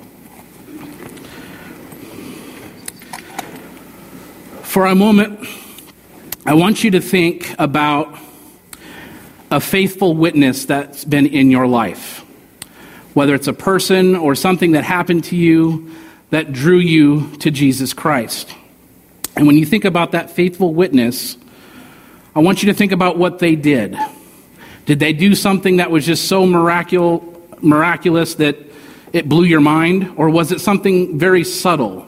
For 4.64 4.86
a 4.86 4.96
moment, 4.96 5.48
I 6.46 6.54
want 6.56 6.84
you 6.84 6.92
to 6.92 7.02
think 7.02 7.54
about 7.60 8.18
a 9.52 9.60
faithful 9.60 10.16
witness 10.16 10.66
that's 10.66 11.06
been 11.06 11.28
in 11.28 11.52
your 11.52 11.68
life. 11.68 12.22
Whether 13.14 13.36
it's 13.36 13.48
a 13.48 13.54
person 13.54 14.16
or 14.16 14.34
something 14.34 14.72
that 14.72 14.84
happened 14.84 15.26
to 15.26 15.36
you 15.36 15.94
that 16.32 16.52
drew 16.52 16.80
you 16.80 17.36
to 17.38 17.52
Jesus 17.52 17.94
Christ. 17.94 18.50
And 19.36 19.46
when 19.46 19.58
you 19.58 19.66
think 19.66 19.86
about 19.86 20.14
that 20.14 20.32
faithful 20.32 20.74
witness, 20.74 21.38
I 22.36 22.40
want 22.40 22.64
you 22.64 22.72
to 22.72 22.78
think 22.78 22.92
about 22.92 23.18
what 23.18 23.38
they 23.38 23.56
did. 23.56 23.96
Did 24.86 25.00
they 25.00 25.14
do 25.14 25.36
something 25.36 25.78
that 25.78 25.92
was 25.92 26.06
just 26.06 26.28
so 26.28 26.46
miraculous, 26.48 28.36
that 28.36 28.58
it 29.14 29.30
blew 29.30 29.44
your 29.44 29.62
mind? 29.62 30.14
Or 30.18 30.30
was 30.30 30.52
it 30.52 30.60
something 30.60 31.20
very 31.20 31.44
subtle? 31.44 32.08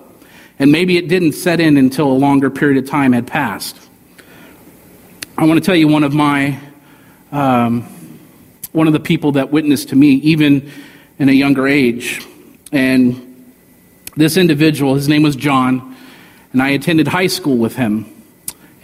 And 0.57 0.71
maybe 0.71 0.97
it 0.97 1.07
didn't 1.07 1.33
set 1.33 1.59
in 1.59 1.77
until 1.77 2.07
a 2.07 2.17
longer 2.17 2.49
period 2.49 2.83
of 2.83 2.89
time 2.89 3.13
had 3.13 3.27
passed. 3.27 3.77
I 5.37 5.45
want 5.45 5.59
to 5.59 5.65
tell 5.65 5.75
you 5.75 5.87
one 5.87 6.03
of 6.03 6.13
my 6.13 6.59
um, 7.31 7.83
one 8.71 8.87
of 8.87 8.93
the 8.93 8.99
people 8.99 9.33
that 9.33 9.51
witnessed 9.51 9.89
to 9.89 9.95
me, 9.95 10.15
even 10.15 10.71
in 11.19 11.29
a 11.29 11.33
younger 11.33 11.67
age. 11.67 12.25
And 12.71 13.53
this 14.15 14.37
individual, 14.37 14.95
his 14.95 15.07
name 15.07 15.23
was 15.23 15.35
John, 15.35 15.95
and 16.51 16.63
I 16.63 16.69
attended 16.69 17.07
high 17.07 17.27
school 17.27 17.57
with 17.57 17.75
him. 17.75 18.14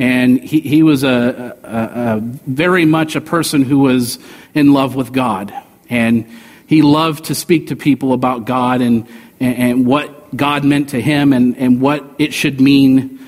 And 0.01 0.39
he, 0.39 0.61
he 0.61 0.81
was 0.81 1.03
a, 1.03 1.55
a, 1.61 2.15
a 2.15 2.19
very 2.21 2.85
much 2.85 3.15
a 3.15 3.21
person 3.21 3.61
who 3.61 3.77
was 3.77 4.17
in 4.55 4.73
love 4.73 4.95
with 4.95 5.13
God. 5.13 5.53
And 5.91 6.27
he 6.65 6.81
loved 6.81 7.25
to 7.25 7.35
speak 7.35 7.67
to 7.67 7.75
people 7.75 8.11
about 8.11 8.45
God 8.45 8.81
and, 8.81 9.07
and, 9.39 9.57
and 9.57 9.85
what 9.85 10.35
God 10.35 10.65
meant 10.65 10.89
to 10.89 10.99
him 10.99 11.33
and, 11.33 11.55
and 11.55 11.79
what 11.79 12.03
it 12.17 12.33
should 12.33 12.59
mean 12.59 13.19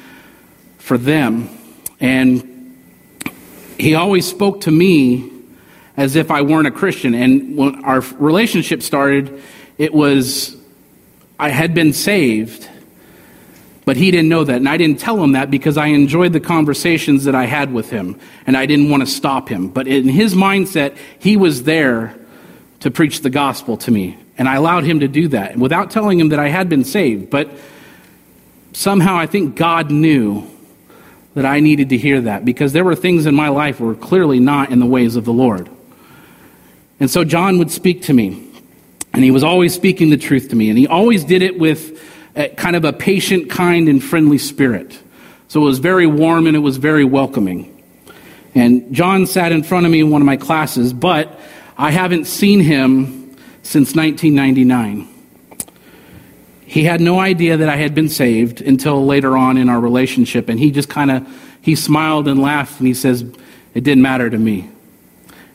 for 0.80 0.98
them. 0.98 1.48
And 2.00 2.76
he 3.78 3.94
always 3.94 4.28
spoke 4.28 4.62
to 4.62 4.72
me 4.72 5.30
as 5.96 6.16
if 6.16 6.32
I 6.32 6.42
weren't 6.42 6.66
a 6.66 6.72
Christian. 6.72 7.14
And 7.14 7.56
when 7.56 7.86
our 7.86 8.00
relationship 8.18 8.82
started, 8.82 9.44
it 9.78 9.94
was 9.94 10.58
I 11.38 11.50
had 11.50 11.76
been 11.76 11.94
saved, 11.94 12.68
but 13.86 13.98
he 13.98 14.12
didn't 14.12 14.30
know 14.30 14.44
that. 14.44 14.58
And 14.58 14.70
I 14.70 14.78
didn't 14.78 15.00
tell 15.00 15.22
him 15.22 15.34
that 15.34 15.52
because 15.52 15.78
I 15.78 15.88
enjoyed 15.88 16.34
the 16.34 16.40
conversations 16.40 17.26
that 17.26 17.36
I 17.36 17.46
had 17.46 17.74
with 17.74 17.90
him, 17.90 18.20
and 18.48 18.56
I 18.56 18.66
didn't 18.66 18.90
want 18.90 19.02
to 19.02 19.08
stop 19.08 19.50
him. 19.50 19.68
But 19.68 19.88
in 19.88 20.08
his 20.08 20.34
mindset, 20.34 20.98
he 21.20 21.38
was 21.38 21.64
there 21.64 22.16
to 22.82 22.92
preach 22.92 23.22
the 23.22 23.30
gospel 23.30 23.78
to 23.78 23.92
me. 23.92 24.18
And 24.38 24.50
I 24.50 24.56
allowed 24.56 24.84
him 24.84 25.02
to 25.02 25.08
do 25.08 25.28
that 25.30 25.58
without 25.58 25.92
telling 25.92 26.20
him 26.20 26.30
that 26.30 26.40
I 26.40 26.50
had 26.50 26.70
been 26.70 26.84
saved. 26.84 27.30
But 27.30 27.50
somehow 28.74 29.18
I 29.18 29.26
think 29.26 29.56
God 29.56 29.92
knew 29.92 30.50
that 31.36 31.46
I 31.46 31.60
needed 31.60 31.90
to 31.90 31.98
hear 31.98 32.22
that 32.22 32.46
because 32.46 32.74
there 32.74 32.84
were 32.84 32.96
things 32.96 33.26
in 33.26 33.36
my 33.36 33.50
life 33.50 33.80
were 33.80 33.96
clearly 33.96 34.40
not 34.40 34.72
in 34.72 34.80
the 34.80 34.86
ways 34.86 35.16
of 35.16 35.26
the 35.26 35.34
Lord. 35.34 35.70
And 37.00 37.10
so 37.10 37.24
John 37.24 37.58
would 37.58 37.72
speak 37.72 38.04
to 38.04 38.14
me, 38.14 38.48
and 39.14 39.24
he 39.24 39.32
was 39.32 39.44
always 39.44 39.74
speaking 39.74 40.10
the 40.10 40.18
truth 40.18 40.50
to 40.50 40.56
me, 40.56 40.70
and 40.70 40.78
he 40.78 40.88
always 40.88 41.24
did 41.24 41.42
it 41.42 41.58
with 41.58 42.00
kind 42.58 42.76
of 42.76 42.86
a 42.86 42.94
patient, 42.94 43.50
kind, 43.50 43.88
and 43.88 44.04
friendly 44.04 44.38
spirit. 44.38 45.00
So 45.48 45.62
it 45.62 45.66
was 45.66 45.80
very 45.80 46.08
warm 46.08 46.48
and 46.48 46.56
it 46.56 46.62
was 46.62 46.78
very 46.78 47.06
welcoming. 47.06 47.70
And 48.56 48.94
John 48.94 49.26
sat 49.26 49.52
in 49.52 49.64
front 49.64 49.86
of 49.86 49.92
me 49.92 50.00
in 50.00 50.10
one 50.10 50.22
of 50.22 50.26
my 50.26 50.38
classes, 50.38 50.94
but 50.94 51.40
I 51.78 51.92
haven't 51.92 52.26
seen 52.26 52.60
him 52.60 53.36
since 53.64 53.96
1999. 53.96 55.08
He 56.66 56.84
had 56.84 57.02
no 57.02 57.20
idea 57.20 57.58
that 57.58 57.70
I 57.70 57.76
had 57.76 57.94
been 57.94 58.10
saved 58.10 58.62
until 58.62 59.06
later 59.06 59.38
on 59.38 59.58
in 59.58 59.70
our 59.70 59.80
relationship, 59.80 60.50
and 60.50 60.60
he 60.60 60.72
just 60.72 60.90
kind 60.90 61.12
of 61.12 61.28
he 61.62 61.76
smiled 61.76 62.28
and 62.28 62.42
laughed 62.42 62.80
and 62.80 62.88
he 62.88 62.96
says, 62.96 63.24
"It 63.76 63.84
didn't 63.84 64.02
matter 64.02 64.30
to 64.30 64.38
me. 64.38 64.68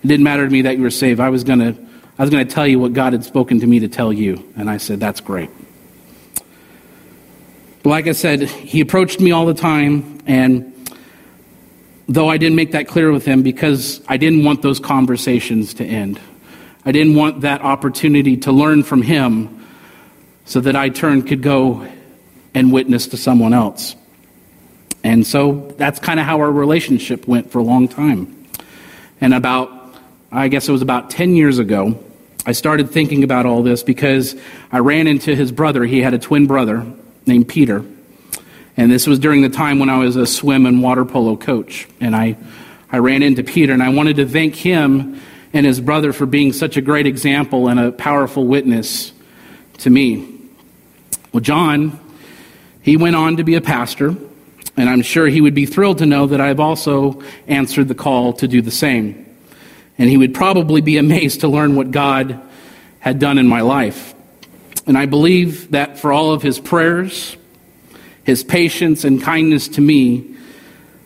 It 0.05 0.07
didn't 0.07 0.23
matter 0.23 0.47
to 0.47 0.51
me 0.51 0.63
that 0.63 0.77
you 0.77 0.83
were 0.83 0.91
saved. 0.91 1.19
I 1.19 1.29
was 1.29 1.43
gonna 1.43 1.75
I 2.19 2.23
was 2.23 2.31
gonna 2.31 2.45
tell 2.45 2.67
you 2.67 2.79
what 2.79 2.93
God 2.93 3.15
had 3.15 3.25
spoken 3.25 3.59
to 3.61 3.67
me 3.67 3.81
to 3.81 3.89
tell 3.89 4.13
you." 4.13 4.45
And 4.57 4.71
I 4.71 4.77
said, 4.77 5.01
"That's 5.01 5.21
great." 5.21 5.51
Like 7.89 8.07
I 8.07 8.13
said, 8.13 8.43
he 8.43 8.83
approached 8.83 9.19
me 9.19 9.31
all 9.31 9.47
the 9.47 9.55
time, 9.55 10.21
and 10.27 10.91
though 12.07 12.29
I 12.29 12.37
didn't 12.37 12.55
make 12.55 12.73
that 12.73 12.87
clear 12.87 13.11
with 13.11 13.25
him 13.25 13.43
because 13.43 14.03
I 14.07 14.19
didn't 14.19 14.45
want 14.45 14.61
those 14.61 14.79
conversations 14.79 15.73
to 15.75 15.87
end. 15.87 16.21
I 16.85 16.93
didn't 16.93 17.15
want 17.15 17.41
that 17.41 17.63
opportunity 17.63 18.37
to 18.37 18.53
learn 18.53 18.83
from 18.83 19.01
him 19.01 19.67
so 20.45 20.61
that 20.61 20.77
I 20.77 20.91
turn 20.91 21.23
could 21.23 21.43
go 21.43 21.89
and 22.53 22.71
witness 22.75 23.07
to 23.07 23.17
someone 23.17 23.55
else. 23.55 23.97
And 25.03 25.27
so 25.27 25.73
that's 25.79 25.99
kind 25.99 26.21
of 26.21 26.27
how 26.27 26.41
our 26.41 26.53
relationship 26.53 27.27
went 27.27 27.51
for 27.51 27.59
a 27.59 27.65
long 27.65 27.89
time. 27.89 28.49
And 29.19 29.33
about, 29.33 29.97
I 30.31 30.49
guess 30.49 30.69
it 30.69 30.73
was 30.73 30.83
about 30.83 31.09
10 31.09 31.35
years 31.35 31.59
ago, 31.59 31.99
I 32.45 32.53
started 32.53 32.91
thinking 32.91 33.25
about 33.25 33.47
all 33.47 33.63
this 33.63 33.83
because 33.83 34.37
I 34.71 34.81
ran 34.81 35.07
into 35.07 35.35
his 35.35 35.51
brother. 35.53 35.85
He 35.85 36.03
had 36.03 36.13
a 36.13 36.19
twin 36.19 36.47
brother 36.47 36.87
named 37.29 37.49
Peter. 37.49 37.85
And 38.77 38.91
this 38.91 39.07
was 39.07 39.19
during 39.19 39.43
the 39.43 39.49
time 39.49 39.79
when 39.79 39.91
I 39.91 39.99
was 39.99 40.17
a 40.17 40.27
swim 40.27 40.67
and 40.67 40.83
water 40.83 41.05
polo 41.05 41.37
coach. 41.37 41.87
And 42.01 42.17
I, 42.17 42.37
I 42.91 42.99
ran 42.99 43.23
into 43.23 43.43
Peter, 43.43 43.73
and 43.73 43.83
I 43.83 43.91
wanted 43.91 44.17
to 44.17 44.27
thank 44.27 44.55
him 44.55 45.21
and 45.53 45.67
his 45.67 45.81
brother 45.81 46.13
for 46.13 46.27
being 46.27 46.53
such 46.53 46.77
a 46.77 46.81
great 46.81 47.07
example 47.07 47.69
and 47.69 47.81
a 47.81 47.93
powerful 47.93 48.47
witness 48.47 49.13
to 49.79 49.91
me. 49.91 50.41
Well, 51.33 51.41
John, 51.41 51.99
he 52.83 52.97
went 52.97 53.17
on 53.17 53.37
to 53.37 53.45
be 53.45 53.55
a 53.55 53.61
pastor, 53.61 54.15
and 54.77 54.89
I'm 54.89 55.03
sure 55.03 55.27
he 55.27 55.41
would 55.41 55.55
be 55.55 55.67
thrilled 55.67 55.99
to 55.99 56.07
know 56.07 56.27
that 56.27 56.41
I've 56.41 56.61
also 56.61 57.23
answered 57.47 57.89
the 57.89 57.95
call 57.95 58.33
to 58.35 58.49
do 58.49 58.63
the 58.63 58.71
same. 58.71 59.27
And 59.99 60.09
he 60.09 60.17
would 60.17 60.35
probably 60.35 60.81
be 60.81 60.99
amazed 60.99 61.41
to 61.41 61.49
learn 61.49 61.75
what 61.75 61.91
God 61.91 62.41
had 63.01 63.19
done 63.19 63.39
in 63.39 63.47
my 63.47 63.63
life. 63.63 64.15
And 64.89 64.97
I 64.97 65.05
believe 65.05 65.73
that 65.73 65.99
for 65.99 66.15
all 66.15 66.33
of 66.33 66.41
his 66.41 66.59
prayers, 66.59 67.37
his 68.25 68.43
patience, 68.43 69.05
and 69.05 69.23
kindness 69.23 69.69
to 69.69 69.83
me, 69.83 70.35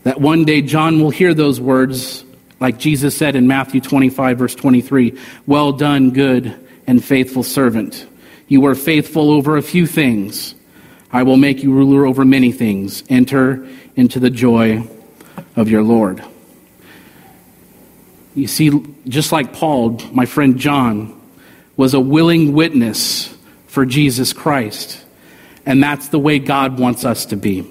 that 0.04 0.20
one 0.20 0.44
day 0.44 0.62
John 0.62 1.00
will 1.00 1.10
hear 1.10 1.34
those 1.34 1.60
words, 1.60 2.24
like 2.60 2.78
Jesus 2.78 3.16
said 3.16 3.34
in 3.34 3.48
Matthew 3.48 3.80
25, 3.80 4.38
verse 4.38 4.54
23 4.54 5.18
Well 5.48 5.72
done, 5.72 6.12
good 6.12 6.56
and 6.86 7.04
faithful 7.04 7.42
servant. 7.42 8.06
You 8.46 8.60
were 8.60 8.76
faithful 8.76 9.32
over 9.32 9.56
a 9.56 9.62
few 9.62 9.88
things. 9.88 10.54
I 11.10 11.24
will 11.24 11.36
make 11.36 11.64
you 11.64 11.72
ruler 11.72 12.06
over 12.06 12.24
many 12.24 12.52
things. 12.52 13.02
Enter 13.08 13.66
into 13.96 14.20
the 14.20 14.30
joy 14.30 14.88
of 15.56 15.68
your 15.68 15.82
Lord. 15.82 16.22
You 18.36 18.46
see, 18.46 18.70
just 19.08 19.32
like 19.32 19.52
Paul, 19.52 20.00
my 20.12 20.26
friend 20.26 20.56
John 20.56 21.20
was 21.76 21.94
a 21.94 22.00
willing 22.00 22.52
witness 22.52 23.31
for 23.72 23.86
Jesus 23.86 24.34
Christ. 24.34 25.02
And 25.64 25.82
that's 25.82 26.08
the 26.08 26.18
way 26.18 26.38
God 26.38 26.78
wants 26.78 27.06
us 27.06 27.24
to 27.26 27.36
be. 27.36 27.62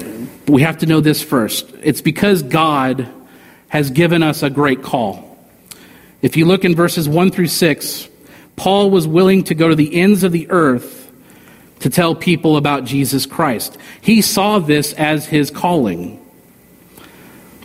But 0.00 0.48
we 0.48 0.62
have 0.62 0.78
to 0.78 0.86
know 0.86 1.00
this 1.00 1.22
first. 1.22 1.72
It's 1.80 2.00
because 2.00 2.42
God 2.42 3.08
has 3.68 3.90
given 3.90 4.24
us 4.24 4.42
a 4.42 4.50
great 4.50 4.82
call. 4.82 5.38
If 6.22 6.36
you 6.36 6.44
look 6.44 6.64
in 6.64 6.74
verses 6.74 7.08
1 7.08 7.30
through 7.30 7.46
6, 7.46 8.08
Paul 8.56 8.90
was 8.90 9.06
willing 9.06 9.44
to 9.44 9.54
go 9.54 9.68
to 9.68 9.76
the 9.76 9.94
ends 9.94 10.24
of 10.24 10.32
the 10.32 10.50
earth 10.50 11.08
to 11.78 11.88
tell 11.88 12.16
people 12.16 12.56
about 12.56 12.86
Jesus 12.86 13.26
Christ. 13.26 13.78
He 14.00 14.22
saw 14.22 14.58
this 14.58 14.92
as 14.94 15.24
his 15.24 15.52
calling. 15.52 16.20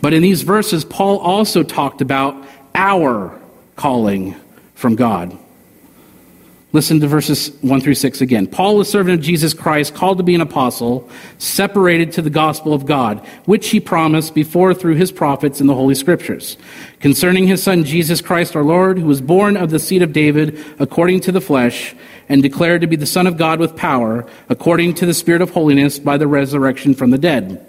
But 0.00 0.12
in 0.12 0.22
these 0.22 0.42
verses, 0.42 0.84
Paul 0.84 1.18
also 1.18 1.64
talked 1.64 2.00
about 2.00 2.36
our 2.72 3.36
calling 3.74 4.36
from 4.76 4.94
God. 4.94 5.36
Listen 6.72 7.00
to 7.00 7.08
verses 7.08 7.50
1 7.62 7.80
through 7.80 7.96
6 7.96 8.20
again. 8.20 8.46
Paul, 8.46 8.80
a 8.80 8.84
servant 8.84 9.18
of 9.18 9.24
Jesus 9.24 9.54
Christ, 9.54 9.92
called 9.92 10.18
to 10.18 10.24
be 10.24 10.36
an 10.36 10.40
apostle, 10.40 11.08
separated 11.38 12.12
to 12.12 12.22
the 12.22 12.30
gospel 12.30 12.72
of 12.72 12.86
God, 12.86 13.26
which 13.46 13.70
he 13.70 13.80
promised 13.80 14.36
before 14.36 14.72
through 14.72 14.94
his 14.94 15.10
prophets 15.10 15.60
in 15.60 15.66
the 15.66 15.74
Holy 15.74 15.96
Scriptures, 15.96 16.56
concerning 17.00 17.48
his 17.48 17.60
son 17.60 17.82
Jesus 17.82 18.20
Christ 18.20 18.54
our 18.54 18.62
Lord, 18.62 18.98
who 18.98 19.06
was 19.06 19.20
born 19.20 19.56
of 19.56 19.70
the 19.70 19.80
seed 19.80 20.00
of 20.00 20.12
David 20.12 20.64
according 20.78 21.20
to 21.20 21.32
the 21.32 21.40
flesh, 21.40 21.96
and 22.28 22.40
declared 22.40 22.82
to 22.82 22.86
be 22.86 22.94
the 22.94 23.04
Son 23.04 23.26
of 23.26 23.36
God 23.36 23.58
with 23.58 23.74
power, 23.74 24.24
according 24.48 24.94
to 24.94 25.06
the 25.06 25.14
Spirit 25.14 25.42
of 25.42 25.50
holiness 25.50 25.98
by 25.98 26.16
the 26.16 26.28
resurrection 26.28 26.94
from 26.94 27.10
the 27.10 27.18
dead 27.18 27.66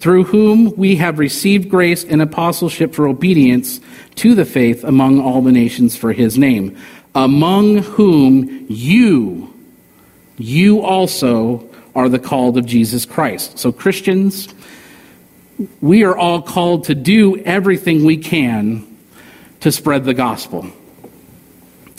through 0.00 0.24
whom 0.24 0.74
we 0.76 0.96
have 0.96 1.18
received 1.18 1.68
grace 1.68 2.04
and 2.04 2.22
apostleship 2.22 2.94
for 2.94 3.06
obedience 3.06 3.80
to 4.14 4.34
the 4.34 4.46
faith 4.46 4.82
among 4.82 5.20
all 5.20 5.42
the 5.42 5.52
nations 5.52 5.94
for 5.94 6.14
his 6.14 6.38
name, 6.38 6.74
among 7.14 7.78
whom 7.78 8.66
you, 8.68 9.52
you 10.38 10.82
also 10.82 11.68
are 11.94 12.08
the 12.08 12.18
called 12.18 12.56
of 12.56 12.66
Jesus 12.66 13.04
Christ. 13.04 13.58
So, 13.58 13.72
Christians, 13.72 14.48
we 15.80 16.04
are 16.04 16.16
all 16.16 16.40
called 16.40 16.84
to 16.84 16.94
do 16.94 17.38
everything 17.38 18.04
we 18.04 18.16
can 18.16 18.86
to 19.60 19.72
spread 19.72 20.04
the 20.04 20.14
gospel. 20.14 20.70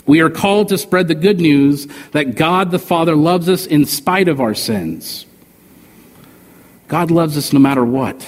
We 0.05 0.21
are 0.21 0.29
called 0.29 0.69
to 0.69 0.77
spread 0.77 1.07
the 1.07 1.15
good 1.15 1.39
news 1.39 1.87
that 2.11 2.35
God 2.35 2.71
the 2.71 2.79
Father 2.79 3.15
loves 3.15 3.47
us 3.47 3.65
in 3.65 3.85
spite 3.85 4.27
of 4.27 4.41
our 4.41 4.55
sins. 4.55 5.25
God 6.87 7.11
loves 7.11 7.37
us 7.37 7.53
no 7.53 7.59
matter 7.59 7.85
what. 7.85 8.25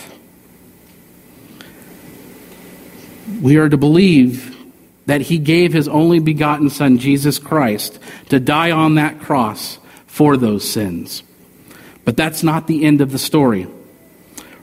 We 3.41 3.57
are 3.57 3.67
to 3.67 3.77
believe 3.77 4.52
that 5.05 5.21
He 5.21 5.37
gave 5.37 5.73
His 5.73 5.87
only 5.87 6.19
begotten 6.19 6.69
Son, 6.69 6.97
Jesus 6.97 7.39
Christ, 7.39 7.99
to 8.29 8.39
die 8.39 8.71
on 8.71 8.95
that 8.95 9.19
cross 9.19 9.79
for 10.05 10.37
those 10.37 10.67
sins. 10.67 11.23
But 12.05 12.17
that's 12.17 12.43
not 12.43 12.67
the 12.67 12.85
end 12.85 13.01
of 13.01 13.11
the 13.11 13.19
story. 13.19 13.67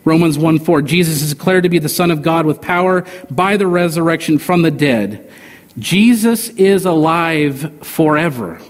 Romans 0.04 0.38
1 0.38 0.60
4, 0.60 0.82
Jesus 0.82 1.22
is 1.22 1.34
declared 1.34 1.64
to 1.64 1.68
be 1.68 1.78
the 1.78 1.88
Son 1.88 2.10
of 2.10 2.22
God 2.22 2.46
with 2.46 2.60
power 2.60 3.04
by 3.30 3.56
the 3.56 3.66
resurrection 3.66 4.38
from 4.38 4.62
the 4.62 4.70
dead. 4.70 5.30
Jesus 5.78 6.48
is 6.50 6.84
alive 6.84 7.86
forever 7.86 8.60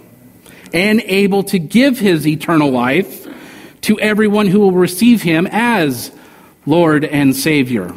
and 0.72 1.00
able 1.02 1.42
to 1.44 1.58
give 1.58 1.98
his 1.98 2.26
eternal 2.26 2.70
life 2.70 3.26
to 3.82 3.98
everyone 3.98 4.46
who 4.46 4.60
will 4.60 4.72
receive 4.72 5.22
him 5.22 5.48
as 5.50 6.12
Lord 6.66 7.04
and 7.04 7.34
Savior. 7.34 7.94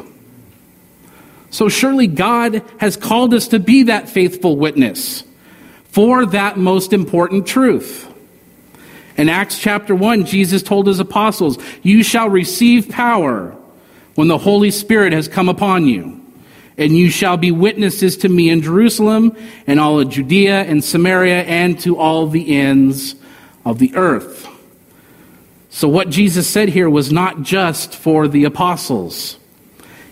So 1.54 1.68
surely 1.68 2.08
God 2.08 2.64
has 2.78 2.96
called 2.96 3.32
us 3.32 3.46
to 3.48 3.60
be 3.60 3.84
that 3.84 4.08
faithful 4.08 4.56
witness 4.56 5.22
for 5.84 6.26
that 6.26 6.58
most 6.58 6.92
important 6.92 7.46
truth. 7.46 8.12
In 9.16 9.28
Acts 9.28 9.60
chapter 9.60 9.94
1, 9.94 10.26
Jesus 10.26 10.64
told 10.64 10.88
his 10.88 10.98
apostles, 10.98 11.56
You 11.84 12.02
shall 12.02 12.28
receive 12.28 12.88
power 12.88 13.56
when 14.16 14.26
the 14.26 14.36
Holy 14.36 14.72
Spirit 14.72 15.12
has 15.12 15.28
come 15.28 15.48
upon 15.48 15.86
you, 15.86 16.20
and 16.76 16.96
you 16.96 17.08
shall 17.08 17.36
be 17.36 17.52
witnesses 17.52 18.16
to 18.16 18.28
me 18.28 18.50
in 18.50 18.60
Jerusalem 18.60 19.36
and 19.68 19.78
all 19.78 20.00
of 20.00 20.08
Judea 20.08 20.62
and 20.62 20.82
Samaria 20.82 21.44
and 21.44 21.78
to 21.82 21.96
all 21.96 22.26
the 22.26 22.56
ends 22.56 23.14
of 23.64 23.78
the 23.78 23.94
earth. 23.94 24.48
So, 25.70 25.86
what 25.86 26.10
Jesus 26.10 26.48
said 26.48 26.70
here 26.70 26.90
was 26.90 27.12
not 27.12 27.42
just 27.42 27.94
for 27.94 28.26
the 28.26 28.42
apostles, 28.42 29.38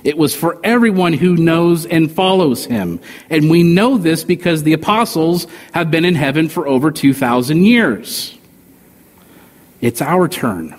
it 0.05 0.19
was 0.19 0.35
for 0.35 0.59
everyone 0.65 1.13
who 1.13 1.37
knows 1.37 1.87
and 1.87 2.11
follows 2.11 2.65
him. 2.65 3.01
And 3.31 3.51
we 3.51 3.63
know 3.63 3.99
this 3.99 4.25
because 4.25 4.63
the 4.63 4.73
apostles 4.73 5.47
have 5.73 5.91
been 5.91 6.05
in 6.05 6.15
heaven 6.15 6.49
for 6.49 6.67
over 6.67 6.91
2,000 6.91 7.65
years. 7.65 8.37
It's 9.81 10.03
our 10.03 10.29
turn. 10.29 10.77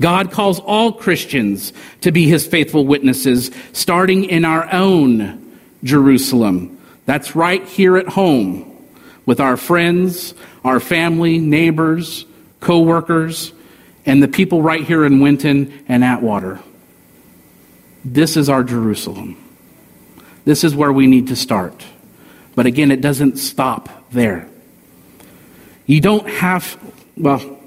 God 0.00 0.30
calls 0.30 0.60
all 0.60 0.92
Christians 0.92 1.72
to 2.02 2.12
be 2.12 2.28
his 2.28 2.46
faithful 2.46 2.86
witnesses, 2.86 3.50
starting 3.72 4.24
in 4.24 4.44
our 4.44 4.70
own 4.72 5.58
Jerusalem. 5.84 6.78
That's 7.06 7.34
right 7.34 7.64
here 7.64 7.96
at 7.96 8.08
home 8.08 8.72
with 9.24 9.40
our 9.40 9.56
friends, 9.56 10.34
our 10.64 10.80
family, 10.80 11.38
neighbors, 11.38 12.26
co 12.60 12.80
workers, 12.80 13.52
and 14.04 14.22
the 14.22 14.28
people 14.28 14.62
right 14.62 14.84
here 14.84 15.04
in 15.04 15.20
Winton 15.20 15.84
and 15.88 16.04
Atwater. 16.04 16.60
This 18.06 18.36
is 18.36 18.48
our 18.48 18.62
Jerusalem. 18.62 19.36
This 20.44 20.62
is 20.62 20.76
where 20.76 20.92
we 20.92 21.08
need 21.08 21.26
to 21.26 21.36
start. 21.36 21.84
But 22.54 22.66
again, 22.66 22.92
it 22.92 23.00
doesn't 23.00 23.36
stop 23.36 23.88
there. 24.12 24.48
You 25.86 26.00
don't 26.00 26.28
have, 26.28 26.78
well, 27.16 27.58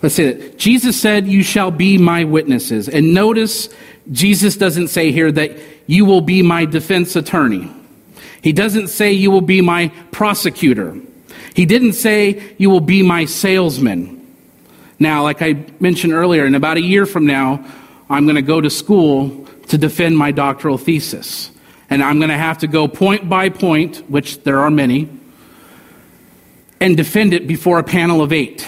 let's 0.00 0.14
say 0.14 0.32
that. 0.32 0.58
Jesus 0.58 0.98
said, 0.98 1.26
You 1.26 1.42
shall 1.42 1.70
be 1.70 1.98
my 1.98 2.24
witnesses. 2.24 2.88
And 2.88 3.12
notice, 3.12 3.68
Jesus 4.10 4.56
doesn't 4.56 4.88
say 4.88 5.12
here 5.12 5.30
that 5.30 5.58
you 5.86 6.06
will 6.06 6.22
be 6.22 6.40
my 6.40 6.64
defense 6.64 7.16
attorney. 7.16 7.70
He 8.40 8.54
doesn't 8.54 8.88
say 8.88 9.12
you 9.12 9.30
will 9.30 9.42
be 9.42 9.60
my 9.60 9.88
prosecutor. 10.10 10.98
He 11.54 11.66
didn't 11.66 11.92
say, 11.92 12.54
You 12.56 12.70
will 12.70 12.80
be 12.80 13.02
my 13.02 13.26
salesman. 13.26 14.22
Now, 14.98 15.22
like 15.22 15.42
I 15.42 15.66
mentioned 15.80 16.14
earlier, 16.14 16.46
in 16.46 16.54
about 16.54 16.78
a 16.78 16.82
year 16.82 17.04
from 17.04 17.26
now, 17.26 17.62
I'm 18.08 18.24
going 18.24 18.36
to 18.36 18.42
go 18.42 18.60
to 18.60 18.70
school 18.70 19.46
to 19.68 19.78
defend 19.78 20.16
my 20.16 20.30
doctoral 20.30 20.78
thesis. 20.78 21.50
And 21.88 22.02
I'm 22.02 22.18
going 22.18 22.30
to 22.30 22.36
have 22.36 22.58
to 22.58 22.66
go 22.66 22.88
point 22.88 23.28
by 23.28 23.48
point, 23.48 23.98
which 24.10 24.42
there 24.42 24.60
are 24.60 24.70
many, 24.70 25.08
and 26.80 26.96
defend 26.96 27.32
it 27.32 27.46
before 27.46 27.78
a 27.78 27.84
panel 27.84 28.20
of 28.20 28.32
eight. 28.32 28.66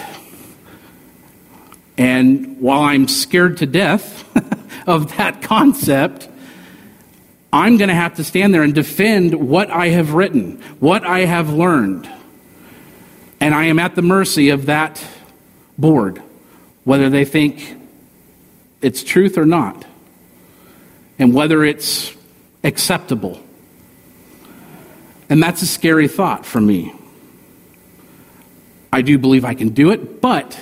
And 1.98 2.60
while 2.60 2.82
I'm 2.82 3.08
scared 3.08 3.58
to 3.58 3.66
death 3.66 4.24
of 4.86 5.16
that 5.16 5.42
concept, 5.42 6.28
I'm 7.52 7.76
going 7.78 7.88
to 7.88 7.94
have 7.94 8.16
to 8.16 8.24
stand 8.24 8.52
there 8.52 8.62
and 8.62 8.74
defend 8.74 9.34
what 9.34 9.70
I 9.70 9.88
have 9.88 10.12
written, 10.12 10.60
what 10.78 11.04
I 11.04 11.20
have 11.20 11.50
learned. 11.52 12.10
And 13.40 13.54
I 13.54 13.64
am 13.64 13.78
at 13.78 13.94
the 13.94 14.02
mercy 14.02 14.50
of 14.50 14.66
that 14.66 15.04
board, 15.78 16.22
whether 16.84 17.08
they 17.10 17.24
think 17.24 17.76
it's 18.86 19.02
truth 19.02 19.36
or 19.36 19.44
not, 19.44 19.84
and 21.18 21.34
whether 21.34 21.64
it's 21.64 22.14
acceptable. 22.62 23.40
And 25.28 25.42
that's 25.42 25.60
a 25.62 25.66
scary 25.66 26.06
thought 26.06 26.46
for 26.46 26.60
me. 26.60 26.94
I 28.92 29.02
do 29.02 29.18
believe 29.18 29.44
I 29.44 29.54
can 29.54 29.70
do 29.70 29.90
it, 29.90 30.20
but 30.20 30.56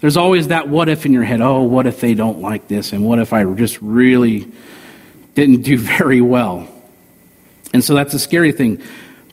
there's 0.00 0.16
always 0.16 0.48
that 0.48 0.68
what 0.68 0.88
if 0.88 1.06
in 1.06 1.12
your 1.12 1.22
head 1.22 1.40
oh, 1.40 1.62
what 1.62 1.86
if 1.86 2.00
they 2.00 2.14
don't 2.14 2.40
like 2.40 2.66
this? 2.66 2.92
And 2.92 3.04
what 3.04 3.20
if 3.20 3.32
I 3.32 3.44
just 3.54 3.80
really 3.80 4.50
didn't 5.36 5.62
do 5.62 5.78
very 5.98 6.20
well? 6.20 6.66
And 7.72 7.84
so 7.84 7.94
that's 7.94 8.12
a 8.12 8.18
scary 8.18 8.50
thing. 8.50 8.82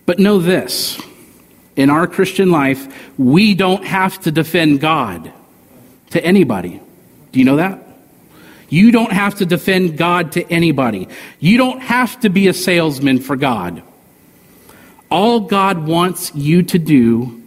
But 0.06 0.20
know 0.20 0.38
this 0.38 1.02
in 1.76 1.90
our 1.90 2.06
Christian 2.06 2.52
life, 2.52 3.10
we 3.18 3.56
don't 3.56 3.86
have 3.86 4.22
to 4.22 4.32
defend 4.32 4.82
God 4.82 5.34
to 6.12 6.24
anybody. 6.24 6.80
Do 7.32 7.40
you 7.40 7.46
know 7.46 7.56
that? 7.56 7.85
You 8.76 8.92
don't 8.92 9.14
have 9.14 9.36
to 9.36 9.46
defend 9.46 9.98
God 9.98 10.34
to 10.34 10.44
anybody. 10.52 11.08
You 11.40 11.58
don't 11.58 11.80
have 11.80 12.20
to 12.20 12.30
be 12.30 12.50
a 12.50 12.54
salesman 12.54 13.20
for 13.20 13.38
God. 13.38 13.82
All 15.10 15.40
God 15.40 15.88
wants 15.88 16.36
you 16.36 16.62
to 16.64 16.78
do 16.78 17.42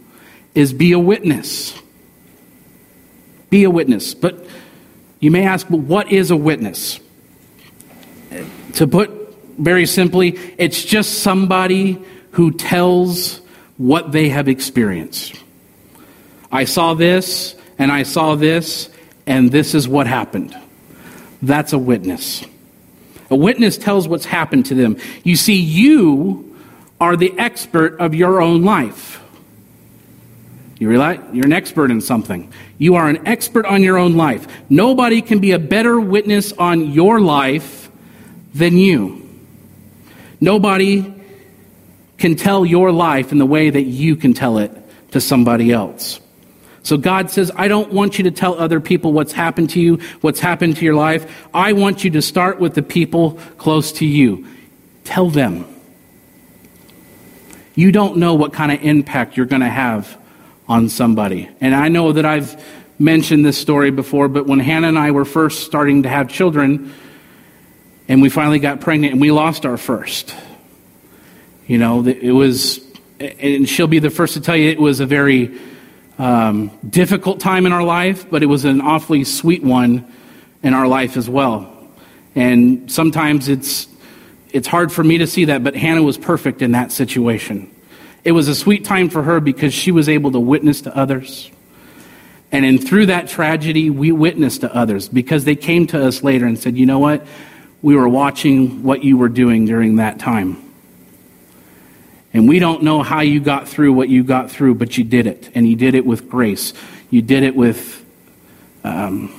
is 0.55 0.73
be 0.73 0.91
a 0.91 0.97
witness. 0.97 1.79
Be 3.51 3.63
a 3.63 3.69
witness. 3.69 4.15
But 4.15 4.43
you 5.19 5.29
may 5.29 5.45
ask, 5.45 5.69
but 5.69 5.81
what 5.81 6.11
is 6.11 6.31
a 6.31 6.35
witness? 6.35 6.99
To 8.73 8.87
put 8.87 9.11
very 9.59 9.85
simply, 9.85 10.29
it's 10.57 10.83
just 10.83 11.19
somebody 11.19 12.03
who 12.31 12.49
tells 12.49 13.37
what 13.77 14.11
they 14.11 14.29
have 14.29 14.47
experienced. 14.47 15.35
I 16.51 16.65
saw 16.65 16.95
this, 16.95 17.55
and 17.77 17.91
I 17.91 18.01
saw 18.01 18.33
this, 18.33 18.89
and 19.27 19.51
this 19.51 19.75
is 19.75 19.87
what 19.87 20.07
happened. 20.07 20.57
That's 21.41 21.73
a 21.73 21.77
witness. 21.77 22.43
A 23.29 23.35
witness 23.35 23.77
tells 23.77 24.07
what's 24.07 24.25
happened 24.25 24.65
to 24.67 24.75
them. 24.75 24.97
You 25.23 25.35
see, 25.35 25.55
you 25.55 26.57
are 26.99 27.15
the 27.15 27.37
expert 27.37 27.99
of 27.99 28.13
your 28.13 28.41
own 28.41 28.63
life. 28.63 29.21
You 30.79 30.89
realize 30.89 31.19
you're 31.33 31.45
an 31.45 31.53
expert 31.53 31.91
in 31.91 32.01
something. 32.01 32.51
You 32.77 32.95
are 32.95 33.09
an 33.09 33.27
expert 33.27 33.65
on 33.65 33.83
your 33.83 33.97
own 33.97 34.15
life. 34.15 34.47
Nobody 34.69 35.21
can 35.21 35.39
be 35.39 35.51
a 35.51 35.59
better 35.59 35.99
witness 35.99 36.53
on 36.53 36.91
your 36.91 37.19
life 37.19 37.91
than 38.53 38.77
you. 38.77 39.29
Nobody 40.39 41.13
can 42.17 42.35
tell 42.35 42.65
your 42.65 42.91
life 42.91 43.31
in 43.31 43.37
the 43.37 43.45
way 43.45 43.69
that 43.69 43.83
you 43.83 44.15
can 44.15 44.33
tell 44.33 44.57
it 44.57 44.71
to 45.11 45.21
somebody 45.21 45.71
else. 45.71 46.19
So 46.83 46.97
God 46.97 47.29
says, 47.29 47.51
I 47.55 47.67
don't 47.67 47.91
want 47.91 48.17
you 48.17 48.23
to 48.23 48.31
tell 48.31 48.59
other 48.59 48.79
people 48.79 49.13
what's 49.13 49.33
happened 49.33 49.71
to 49.71 49.81
you, 49.81 49.97
what's 50.21 50.39
happened 50.39 50.77
to 50.77 50.85
your 50.85 50.95
life. 50.95 51.47
I 51.53 51.73
want 51.73 52.03
you 52.03 52.11
to 52.11 52.21
start 52.21 52.59
with 52.59 52.73
the 52.73 52.81
people 52.81 53.33
close 53.57 53.91
to 53.93 54.05
you. 54.05 54.47
Tell 55.03 55.29
them. 55.29 55.65
You 57.75 57.91
don't 57.91 58.17
know 58.17 58.35
what 58.35 58.53
kind 58.53 58.71
of 58.71 58.81
impact 58.81 59.37
you're 59.37 59.45
going 59.45 59.61
to 59.61 59.69
have 59.69 60.17
on 60.67 60.89
somebody. 60.89 61.49
And 61.61 61.73
I 61.73 61.87
know 61.87 62.11
that 62.13 62.25
I've 62.25 62.63
mentioned 62.99 63.45
this 63.45 63.57
story 63.57 63.91
before, 63.91 64.27
but 64.27 64.45
when 64.45 64.59
Hannah 64.59 64.89
and 64.89 64.99
I 64.99 65.11
were 65.11 65.25
first 65.25 65.65
starting 65.65 66.03
to 66.03 66.09
have 66.09 66.29
children, 66.29 66.93
and 68.07 68.21
we 68.21 68.29
finally 68.29 68.59
got 68.59 68.81
pregnant, 68.81 69.13
and 69.13 69.21
we 69.21 69.31
lost 69.31 69.65
our 69.65 69.77
first. 69.77 70.35
You 71.67 71.77
know, 71.77 72.05
it 72.05 72.31
was, 72.31 72.81
and 73.19 73.69
she'll 73.69 73.87
be 73.87 73.99
the 73.99 74.09
first 74.09 74.33
to 74.33 74.41
tell 74.41 74.57
you 74.57 74.69
it 74.69 74.79
was 74.79 74.99
a 74.99 75.05
very 75.05 75.57
um, 76.19 76.69
difficult 76.87 77.39
time 77.39 77.65
in 77.65 77.71
our 77.71 77.81
life, 77.81 78.29
but 78.29 78.43
it 78.43 78.47
was 78.47 78.65
an 78.65 78.81
awfully 78.81 79.23
sweet 79.23 79.63
one 79.63 80.05
in 80.61 80.73
our 80.73 80.87
life 80.87 81.17
as 81.17 81.29
well. 81.29 81.73
And 82.35 82.91
sometimes 82.91 83.47
it's 83.47 83.87
it's 84.51 84.67
hard 84.67 84.91
for 84.91 85.03
me 85.03 85.19
to 85.19 85.27
see 85.27 85.45
that, 85.45 85.63
but 85.63 85.75
Hannah 85.75 86.01
was 86.03 86.17
perfect 86.17 86.61
in 86.61 86.71
that 86.71 86.91
situation. 86.91 87.73
It 88.23 88.31
was 88.31 88.47
a 88.47 88.55
sweet 88.55 88.83
time 88.83 89.09
for 89.09 89.23
her 89.23 89.39
because 89.39 89.73
she 89.73 89.91
was 89.91 90.09
able 90.09 90.31
to 90.31 90.39
witness 90.39 90.81
to 90.81 90.95
others. 90.95 91.51
And 92.51 92.65
in 92.65 92.79
through 92.79 93.05
that 93.07 93.29
tragedy, 93.29 93.89
we 93.89 94.11
witnessed 94.11 94.61
to 94.61 94.75
others 94.75 95.07
because 95.07 95.45
they 95.45 95.55
came 95.55 95.87
to 95.87 96.05
us 96.05 96.23
later 96.23 96.45
and 96.45 96.59
said, 96.59 96.77
"You 96.77 96.85
know 96.85 96.99
what? 96.99 97.25
We 97.81 97.95
were 97.95 98.09
watching 98.09 98.83
what 98.83 99.03
you 99.03 99.15
were 99.15 99.29
doing 99.29 99.65
during 99.65 99.97
that 99.97 100.19
time." 100.19 100.57
And 102.33 102.47
we 102.47 102.59
don't 102.59 102.83
know 102.83 103.01
how 103.01 103.21
you 103.21 103.39
got 103.39 103.67
through 103.67 103.93
what 103.93 104.09
you 104.09 104.23
got 104.23 104.51
through, 104.51 104.75
but 104.75 104.97
you 104.97 105.03
did 105.03 105.25
it. 105.25 105.49
And 105.55 105.67
you 105.67 105.75
did 105.75 105.95
it 105.95 106.05
with 106.05 106.29
grace. 106.29 106.73
You 107.09 107.21
did 107.21 107.43
it 107.43 107.55
with 107.55 108.05
um, 108.83 109.33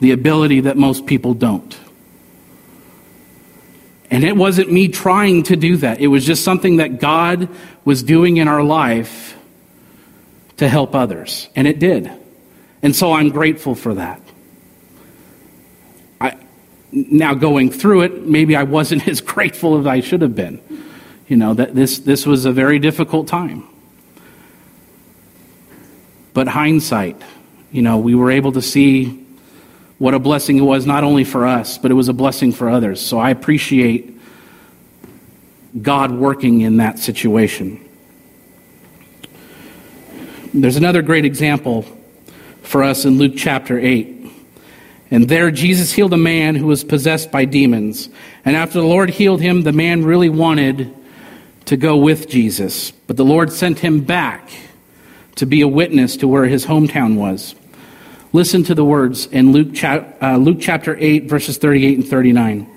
the 0.00 0.12
ability 0.12 0.60
that 0.60 0.76
most 0.76 1.06
people 1.06 1.34
don't. 1.34 1.78
And 4.10 4.22
it 4.22 4.36
wasn't 4.36 4.70
me 4.70 4.88
trying 4.88 5.44
to 5.44 5.56
do 5.56 5.78
that, 5.78 6.00
it 6.00 6.08
was 6.08 6.24
just 6.24 6.44
something 6.44 6.76
that 6.76 7.00
God 7.00 7.48
was 7.84 8.02
doing 8.02 8.36
in 8.36 8.48
our 8.48 8.62
life 8.62 9.36
to 10.58 10.68
help 10.68 10.94
others. 10.94 11.48
And 11.56 11.66
it 11.66 11.78
did. 11.78 12.10
And 12.82 12.94
so 12.94 13.12
I'm 13.12 13.30
grateful 13.30 13.74
for 13.74 13.94
that. 13.94 14.20
I, 16.20 16.36
now, 16.92 17.34
going 17.34 17.70
through 17.70 18.02
it, 18.02 18.26
maybe 18.26 18.54
I 18.54 18.64
wasn't 18.64 19.08
as 19.08 19.20
grateful 19.20 19.78
as 19.78 19.86
I 19.86 20.00
should 20.00 20.20
have 20.20 20.36
been. 20.36 20.60
You 21.26 21.36
know, 21.36 21.54
that 21.54 21.74
this, 21.74 22.00
this 22.00 22.26
was 22.26 22.44
a 22.44 22.52
very 22.52 22.78
difficult 22.78 23.28
time. 23.28 23.64
But 26.34 26.48
hindsight, 26.48 27.20
you 27.72 27.82
know, 27.82 27.98
we 27.98 28.14
were 28.14 28.30
able 28.30 28.52
to 28.52 28.62
see 28.62 29.24
what 29.98 30.14
a 30.14 30.18
blessing 30.18 30.58
it 30.58 30.62
was, 30.62 30.84
not 30.84 31.04
only 31.04 31.24
for 31.24 31.46
us, 31.46 31.78
but 31.78 31.90
it 31.90 31.94
was 31.94 32.08
a 32.08 32.12
blessing 32.12 32.52
for 32.52 32.68
others. 32.68 33.00
So 33.00 33.18
I 33.18 33.30
appreciate 33.30 34.18
God 35.80 36.10
working 36.10 36.60
in 36.60 36.76
that 36.78 36.98
situation. 36.98 37.80
There's 40.52 40.76
another 40.76 41.02
great 41.02 41.24
example 41.24 41.84
for 42.62 42.82
us 42.82 43.04
in 43.04 43.18
Luke 43.18 43.34
chapter 43.36 43.78
8. 43.78 44.14
And 45.10 45.28
there 45.28 45.50
Jesus 45.50 45.92
healed 45.92 46.12
a 46.12 46.18
man 46.18 46.54
who 46.54 46.66
was 46.66 46.84
possessed 46.84 47.30
by 47.30 47.44
demons. 47.44 48.08
And 48.44 48.56
after 48.56 48.80
the 48.80 48.86
Lord 48.86 49.10
healed 49.10 49.40
him, 49.40 49.62
the 49.62 49.72
man 49.72 50.04
really 50.04 50.28
wanted 50.28 50.94
to 51.66 51.76
go 51.76 51.96
with 51.96 52.28
Jesus, 52.28 52.90
but 52.90 53.16
the 53.16 53.24
Lord 53.24 53.52
sent 53.52 53.78
him 53.78 54.00
back 54.00 54.50
to 55.36 55.46
be 55.46 55.62
a 55.62 55.68
witness 55.68 56.16
to 56.18 56.28
where 56.28 56.44
his 56.44 56.66
hometown 56.66 57.16
was. 57.16 57.54
Listen 58.32 58.64
to 58.64 58.74
the 58.74 58.84
words 58.84 59.26
in 59.26 59.52
Luke, 59.52 59.82
uh, 59.82 60.36
Luke 60.36 60.58
chapter 60.60 60.96
8, 60.98 61.24
verses 61.24 61.56
38 61.58 61.98
and 61.98 62.08
39. 62.08 62.70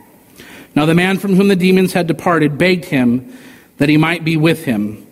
Now 0.76 0.86
the 0.86 0.94
man 0.94 1.18
from 1.18 1.36
whom 1.36 1.48
the 1.48 1.56
demons 1.56 1.94
had 1.94 2.08
departed 2.08 2.58
begged 2.58 2.86
him 2.86 3.36
that 3.78 3.90
he 3.90 3.98
might 3.98 4.24
be 4.24 4.38
with 4.38 4.66
him. 4.66 5.06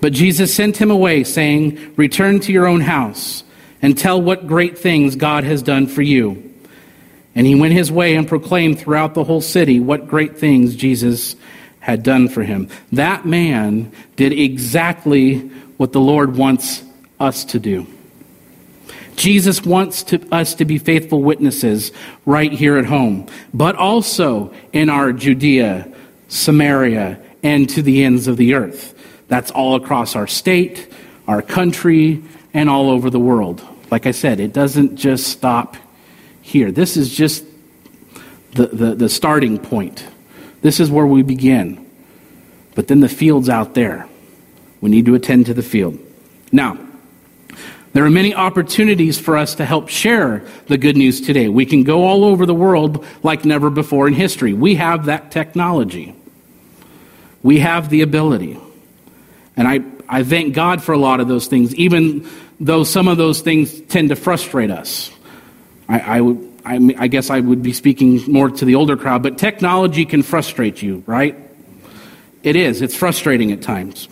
But 0.00 0.12
Jesus 0.12 0.54
sent 0.54 0.76
him 0.76 0.90
away, 0.90 1.24
saying, 1.24 1.94
Return 1.96 2.40
to 2.40 2.52
your 2.52 2.66
own 2.66 2.80
house 2.80 3.44
and 3.82 3.96
tell 3.96 4.20
what 4.20 4.46
great 4.46 4.78
things 4.78 5.16
God 5.16 5.44
has 5.44 5.62
done 5.62 5.86
for 5.86 6.02
you. 6.02 6.54
And 7.34 7.46
he 7.46 7.54
went 7.54 7.74
his 7.74 7.92
way 7.92 8.16
and 8.16 8.26
proclaimed 8.26 8.78
throughout 8.78 9.14
the 9.14 9.24
whole 9.24 9.42
city 9.42 9.78
what 9.78 10.08
great 10.08 10.38
things 10.38 10.74
Jesus 10.74 11.36
had 11.86 12.02
done 12.02 12.28
for 12.28 12.42
him. 12.42 12.68
That 12.90 13.26
man 13.26 13.92
did 14.16 14.32
exactly 14.32 15.38
what 15.76 15.92
the 15.92 16.00
Lord 16.00 16.36
wants 16.36 16.82
us 17.20 17.44
to 17.44 17.60
do. 17.60 17.86
Jesus 19.14 19.64
wants 19.64 20.02
to, 20.02 20.20
us 20.34 20.56
to 20.56 20.64
be 20.64 20.78
faithful 20.78 21.22
witnesses 21.22 21.92
right 22.24 22.50
here 22.50 22.76
at 22.76 22.86
home, 22.86 23.28
but 23.54 23.76
also 23.76 24.52
in 24.72 24.90
our 24.90 25.12
Judea, 25.12 25.88
Samaria, 26.26 27.20
and 27.44 27.68
to 27.70 27.82
the 27.82 28.02
ends 28.02 28.26
of 28.26 28.36
the 28.36 28.54
earth. 28.54 28.92
That's 29.28 29.52
all 29.52 29.76
across 29.76 30.16
our 30.16 30.26
state, 30.26 30.92
our 31.28 31.40
country, 31.40 32.20
and 32.52 32.68
all 32.68 32.90
over 32.90 33.10
the 33.10 33.20
world. 33.20 33.64
Like 33.92 34.06
I 34.06 34.10
said, 34.10 34.40
it 34.40 34.52
doesn't 34.52 34.96
just 34.96 35.28
stop 35.28 35.76
here. 36.42 36.72
This 36.72 36.96
is 36.96 37.14
just 37.14 37.44
the, 38.54 38.66
the, 38.66 38.94
the 38.96 39.08
starting 39.08 39.56
point. 39.60 40.04
This 40.62 40.80
is 40.80 40.90
where 40.90 41.06
we 41.06 41.22
begin. 41.22 41.84
But 42.74 42.88
then 42.88 43.00
the 43.00 43.08
field's 43.08 43.48
out 43.48 43.74
there. 43.74 44.08
We 44.80 44.90
need 44.90 45.06
to 45.06 45.14
attend 45.14 45.46
to 45.46 45.54
the 45.54 45.62
field. 45.62 45.98
Now, 46.52 46.78
there 47.92 48.04
are 48.04 48.10
many 48.10 48.34
opportunities 48.34 49.18
for 49.18 49.38
us 49.38 49.54
to 49.54 49.64
help 49.64 49.88
share 49.88 50.44
the 50.66 50.76
good 50.76 50.98
news 50.98 51.22
today. 51.22 51.48
We 51.48 51.64
can 51.64 51.82
go 51.82 52.04
all 52.04 52.24
over 52.24 52.44
the 52.44 52.54
world 52.54 53.06
like 53.22 53.46
never 53.46 53.70
before 53.70 54.06
in 54.06 54.12
history. 54.12 54.52
We 54.52 54.74
have 54.74 55.06
that 55.06 55.30
technology, 55.30 56.14
we 57.42 57.60
have 57.60 57.88
the 57.88 58.02
ability. 58.02 58.58
And 59.56 59.66
I, 59.66 59.80
I 60.06 60.22
thank 60.22 60.54
God 60.54 60.82
for 60.82 60.92
a 60.92 60.98
lot 60.98 61.20
of 61.20 61.28
those 61.28 61.46
things, 61.46 61.74
even 61.76 62.28
though 62.60 62.84
some 62.84 63.08
of 63.08 63.16
those 63.16 63.40
things 63.40 63.80
tend 63.80 64.10
to 64.10 64.16
frustrate 64.16 64.70
us. 64.70 65.10
I, 65.88 66.00
I 66.00 66.20
would 66.20 66.55
I, 66.66 66.94
I 66.98 67.06
guess 67.06 67.30
I 67.30 67.38
would 67.38 67.62
be 67.62 67.72
speaking 67.72 68.20
more 68.30 68.50
to 68.50 68.64
the 68.64 68.74
older 68.74 68.96
crowd, 68.96 69.22
but 69.22 69.38
technology 69.38 70.04
can 70.04 70.24
frustrate 70.24 70.82
you, 70.82 71.04
right? 71.06 71.38
It 72.42 72.56
is. 72.56 72.82
It's 72.82 72.96
frustrating 72.96 73.52
at 73.52 73.62
times. 73.62 74.08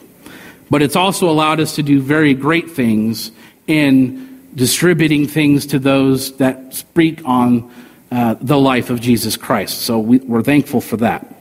But 0.71 0.81
it's 0.81 0.95
also 0.95 1.29
allowed 1.29 1.59
us 1.59 1.75
to 1.75 1.83
do 1.83 2.01
very 2.01 2.33
great 2.33 2.71
things 2.71 3.33
in 3.67 4.49
distributing 4.55 5.27
things 5.27 5.67
to 5.67 5.81
those 5.81 6.37
that 6.37 6.73
speak 6.75 7.21
on 7.25 7.73
uh, 8.13 8.37
the 8.41 8.57
life 8.57 8.89
of 8.89 9.01
Jesus 9.01 9.37
Christ. 9.37 9.81
So 9.81 9.99
we, 9.99 10.21
are 10.31 10.43
thankful 10.43 10.81
for 10.81 10.97
that. 10.99 11.35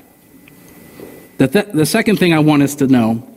The, 1.37 1.47
th- 1.47 1.67
the 1.73 1.85
second 1.85 2.17
thing 2.17 2.33
I 2.33 2.39
want 2.39 2.63
us 2.63 2.73
to 2.75 2.87
know 2.87 3.27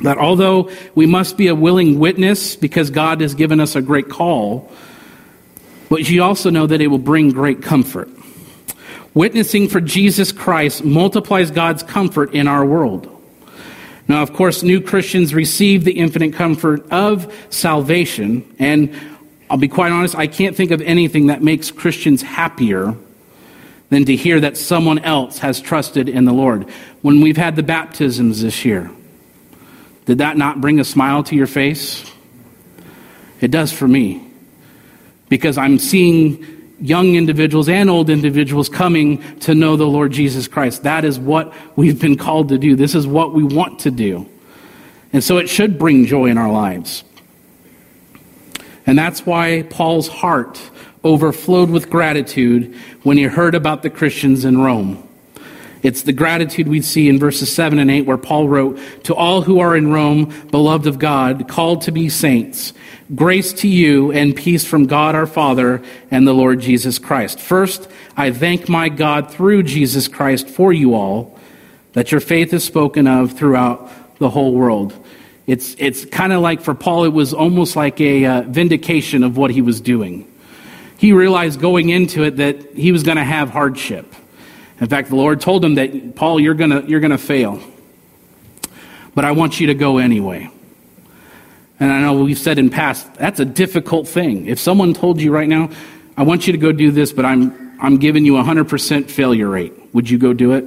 that 0.00 0.18
although 0.18 0.72
we 0.96 1.06
must 1.06 1.36
be 1.36 1.46
a 1.46 1.54
willing 1.54 2.00
witness 2.00 2.56
because 2.56 2.90
God 2.90 3.20
has 3.20 3.34
given 3.36 3.60
us 3.60 3.76
a 3.76 3.82
great 3.82 4.08
call, 4.08 4.72
but 5.92 6.08
you 6.08 6.22
also 6.22 6.48
know 6.48 6.66
that 6.66 6.80
it 6.80 6.86
will 6.86 6.96
bring 6.96 7.32
great 7.32 7.60
comfort. 7.60 8.08
Witnessing 9.12 9.68
for 9.68 9.78
Jesus 9.78 10.32
Christ 10.32 10.82
multiplies 10.82 11.50
God's 11.50 11.82
comfort 11.82 12.32
in 12.32 12.48
our 12.48 12.64
world. 12.64 13.10
Now, 14.08 14.22
of 14.22 14.32
course, 14.32 14.62
new 14.62 14.80
Christians 14.80 15.34
receive 15.34 15.84
the 15.84 15.92
infinite 15.92 16.32
comfort 16.32 16.90
of 16.90 17.30
salvation, 17.50 18.42
and 18.58 18.98
I'll 19.50 19.58
be 19.58 19.68
quite 19.68 19.92
honest, 19.92 20.14
I 20.14 20.28
can't 20.28 20.56
think 20.56 20.70
of 20.70 20.80
anything 20.80 21.26
that 21.26 21.42
makes 21.42 21.70
Christians 21.70 22.22
happier 22.22 22.96
than 23.90 24.06
to 24.06 24.16
hear 24.16 24.40
that 24.40 24.56
someone 24.56 24.98
else 25.00 25.40
has 25.40 25.60
trusted 25.60 26.08
in 26.08 26.24
the 26.24 26.32
Lord. 26.32 26.70
When 27.02 27.20
we've 27.20 27.36
had 27.36 27.54
the 27.54 27.62
baptisms 27.62 28.40
this 28.40 28.64
year, 28.64 28.90
did 30.06 30.16
that 30.16 30.38
not 30.38 30.58
bring 30.62 30.80
a 30.80 30.84
smile 30.84 31.22
to 31.24 31.36
your 31.36 31.46
face? 31.46 32.10
It 33.42 33.50
does 33.50 33.74
for 33.74 33.86
me 33.86 34.31
because 35.32 35.56
I'm 35.56 35.78
seeing 35.78 36.44
young 36.78 37.14
individuals 37.14 37.66
and 37.66 37.88
old 37.88 38.10
individuals 38.10 38.68
coming 38.68 39.22
to 39.40 39.54
know 39.54 39.76
the 39.76 39.86
Lord 39.86 40.12
Jesus 40.12 40.46
Christ. 40.46 40.82
That 40.82 41.06
is 41.06 41.18
what 41.18 41.54
we've 41.74 41.98
been 41.98 42.18
called 42.18 42.50
to 42.50 42.58
do. 42.58 42.76
This 42.76 42.94
is 42.94 43.06
what 43.06 43.32
we 43.32 43.42
want 43.42 43.78
to 43.80 43.90
do. 43.90 44.28
And 45.10 45.24
so 45.24 45.38
it 45.38 45.48
should 45.48 45.78
bring 45.78 46.04
joy 46.04 46.26
in 46.26 46.36
our 46.36 46.52
lives. 46.52 47.02
And 48.84 48.98
that's 48.98 49.24
why 49.24 49.62
Paul's 49.70 50.06
heart 50.06 50.60
overflowed 51.02 51.70
with 51.70 51.88
gratitude 51.88 52.76
when 53.02 53.16
he 53.16 53.22
heard 53.22 53.54
about 53.54 53.82
the 53.82 53.88
Christians 53.88 54.44
in 54.44 54.60
Rome. 54.60 55.08
It's 55.82 56.02
the 56.02 56.12
gratitude 56.12 56.68
we 56.68 56.80
see 56.82 57.08
in 57.08 57.18
verses 57.18 57.52
7 57.52 57.78
and 57.78 57.90
8, 57.90 58.02
where 58.02 58.18
Paul 58.18 58.48
wrote, 58.48 58.78
To 59.04 59.14
all 59.14 59.42
who 59.42 59.60
are 59.60 59.74
in 59.74 59.90
Rome, 59.90 60.32
beloved 60.50 60.86
of 60.86 60.98
God, 60.98 61.48
called 61.48 61.82
to 61.82 61.90
be 61.90 62.08
saints, 62.08 62.72
grace 63.14 63.52
to 63.52 63.68
you 63.68 64.12
and 64.12 64.34
peace 64.34 64.64
from 64.64 64.86
God 64.86 65.14
our 65.14 65.26
Father 65.26 65.82
and 66.10 66.26
the 66.26 66.32
Lord 66.32 66.60
Jesus 66.60 66.98
Christ. 66.98 67.38
First, 67.38 67.88
I 68.16 68.30
thank 68.30 68.68
my 68.68 68.88
God 68.88 69.30
through 69.30 69.64
Jesus 69.64 70.08
Christ 70.08 70.48
for 70.48 70.72
you 70.72 70.94
all, 70.94 71.38
that 71.92 72.10
your 72.10 72.20
faith 72.20 72.52
is 72.52 72.64
spoken 72.64 73.06
of 73.06 73.32
throughout 73.32 73.90
the 74.18 74.30
whole 74.30 74.54
world. 74.54 74.94
It's, 75.46 75.74
it's 75.78 76.04
kind 76.04 76.32
of 76.32 76.40
like 76.40 76.60
for 76.60 76.74
Paul, 76.74 77.04
it 77.04 77.12
was 77.12 77.34
almost 77.34 77.76
like 77.76 78.00
a 78.00 78.24
uh, 78.24 78.42
vindication 78.42 79.24
of 79.24 79.36
what 79.36 79.50
he 79.50 79.60
was 79.60 79.80
doing. 79.80 80.28
He 80.96 81.12
realized 81.12 81.60
going 81.60 81.88
into 81.88 82.22
it 82.22 82.36
that 82.36 82.74
he 82.74 82.92
was 82.92 83.02
going 83.02 83.16
to 83.16 83.24
have 83.24 83.50
hardship. 83.50 84.14
In 84.80 84.88
fact, 84.88 85.08
the 85.08 85.16
Lord 85.16 85.40
told 85.40 85.64
him 85.64 85.74
that, 85.74 86.14
Paul, 86.14 86.40
you're 86.40 86.54
going 86.54 86.88
you're 86.88 87.00
going 87.00 87.10
to 87.10 87.18
fail. 87.18 87.60
But 89.14 89.24
I 89.24 89.32
want 89.32 89.60
you 89.60 89.66
to 89.66 89.74
go 89.74 89.98
anyway. 89.98 90.50
And 91.82 91.90
I 91.90 92.00
know 92.00 92.14
we've 92.14 92.38
said 92.38 92.60
in 92.60 92.70
past, 92.70 93.12
that's 93.14 93.40
a 93.40 93.44
difficult 93.44 94.06
thing. 94.06 94.46
If 94.46 94.60
someone 94.60 94.94
told 94.94 95.20
you 95.20 95.32
right 95.32 95.48
now, 95.48 95.68
I 96.16 96.22
want 96.22 96.46
you 96.46 96.52
to 96.52 96.58
go 96.58 96.70
do 96.70 96.92
this, 96.92 97.12
but 97.12 97.24
I'm, 97.24 97.76
I'm 97.80 97.96
giving 97.96 98.24
you 98.24 98.36
a 98.36 98.42
100% 98.44 99.10
failure 99.10 99.48
rate, 99.48 99.72
would 99.92 100.08
you 100.08 100.16
go 100.16 100.32
do 100.32 100.52
it? 100.52 100.64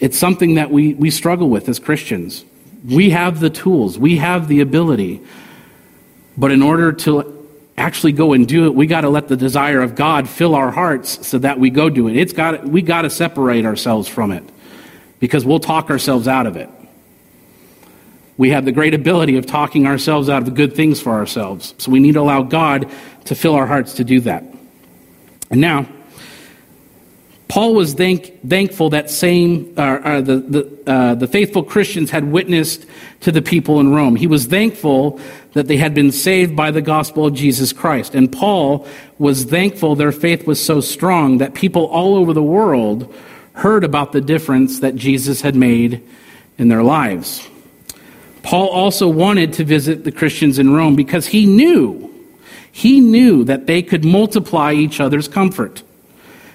It's 0.00 0.18
something 0.18 0.54
that 0.54 0.72
we, 0.72 0.94
we 0.94 1.12
struggle 1.12 1.50
with 1.50 1.68
as 1.68 1.78
Christians. 1.78 2.44
We 2.84 3.10
have 3.10 3.38
the 3.38 3.48
tools, 3.48 3.96
we 3.96 4.16
have 4.16 4.48
the 4.48 4.58
ability. 4.58 5.20
But 6.36 6.50
in 6.50 6.62
order 6.62 6.92
to 6.92 7.48
actually 7.78 8.10
go 8.10 8.32
and 8.32 8.48
do 8.48 8.66
it, 8.66 8.74
we 8.74 8.88
got 8.88 9.02
to 9.02 9.08
let 9.08 9.28
the 9.28 9.36
desire 9.36 9.82
of 9.82 9.94
God 9.94 10.28
fill 10.28 10.56
our 10.56 10.72
hearts 10.72 11.28
so 11.28 11.38
that 11.38 11.60
we 11.60 11.70
go 11.70 11.88
do 11.88 12.08
it. 12.08 12.16
It's 12.16 12.32
got 12.32 12.64
we 12.64 12.82
got 12.82 13.02
to 13.02 13.10
separate 13.10 13.64
ourselves 13.64 14.08
from 14.08 14.32
it 14.32 14.42
because 15.20 15.44
we'll 15.44 15.60
talk 15.60 15.90
ourselves 15.90 16.26
out 16.26 16.48
of 16.48 16.56
it. 16.56 16.68
We 18.36 18.50
have 18.50 18.64
the 18.64 18.72
great 18.72 18.94
ability 18.94 19.36
of 19.36 19.46
talking 19.46 19.86
ourselves 19.86 20.28
out 20.28 20.42
of 20.42 20.54
good 20.54 20.74
things 20.74 21.00
for 21.00 21.12
ourselves. 21.12 21.74
So 21.78 21.90
we 21.90 22.00
need 22.00 22.12
to 22.12 22.20
allow 22.20 22.42
God 22.42 22.90
to 23.26 23.34
fill 23.34 23.54
our 23.54 23.66
hearts 23.66 23.94
to 23.94 24.04
do 24.04 24.20
that. 24.20 24.44
And 25.50 25.60
now, 25.60 25.86
Paul 27.52 27.74
was 27.74 27.92
thank, 27.92 28.40
thankful 28.48 28.88
that 28.90 29.10
same 29.10 29.74
uh, 29.76 29.80
uh, 29.82 30.20
the 30.22 30.36
the, 30.38 30.90
uh, 30.90 31.14
the 31.16 31.26
faithful 31.26 31.62
Christians 31.62 32.10
had 32.10 32.32
witnessed 32.32 32.86
to 33.20 33.30
the 33.30 33.42
people 33.42 33.78
in 33.78 33.92
Rome. 33.92 34.16
He 34.16 34.26
was 34.26 34.46
thankful 34.46 35.20
that 35.52 35.68
they 35.68 35.76
had 35.76 35.92
been 35.92 36.12
saved 36.12 36.56
by 36.56 36.70
the 36.70 36.80
gospel 36.80 37.26
of 37.26 37.34
Jesus 37.34 37.74
Christ, 37.74 38.14
and 38.14 38.32
Paul 38.32 38.88
was 39.18 39.44
thankful 39.44 39.94
their 39.94 40.12
faith 40.12 40.46
was 40.46 40.64
so 40.64 40.80
strong 40.80 41.36
that 41.38 41.52
people 41.52 41.84
all 41.88 42.14
over 42.14 42.32
the 42.32 42.42
world 42.42 43.14
heard 43.52 43.84
about 43.84 44.12
the 44.12 44.22
difference 44.22 44.80
that 44.80 44.96
Jesus 44.96 45.42
had 45.42 45.54
made 45.54 46.02
in 46.56 46.68
their 46.68 46.82
lives. 46.82 47.46
Paul 48.42 48.68
also 48.68 49.08
wanted 49.08 49.54
to 49.54 49.64
visit 49.64 50.04
the 50.04 50.12
Christians 50.12 50.58
in 50.58 50.72
Rome 50.74 50.96
because 50.96 51.26
he 51.26 51.46
knew 51.46 52.12
he 52.72 53.00
knew 53.00 53.44
that 53.44 53.66
they 53.66 53.82
could 53.82 54.02
multiply 54.02 54.72
each 54.72 54.98
other's 54.98 55.28
comfort. 55.28 55.82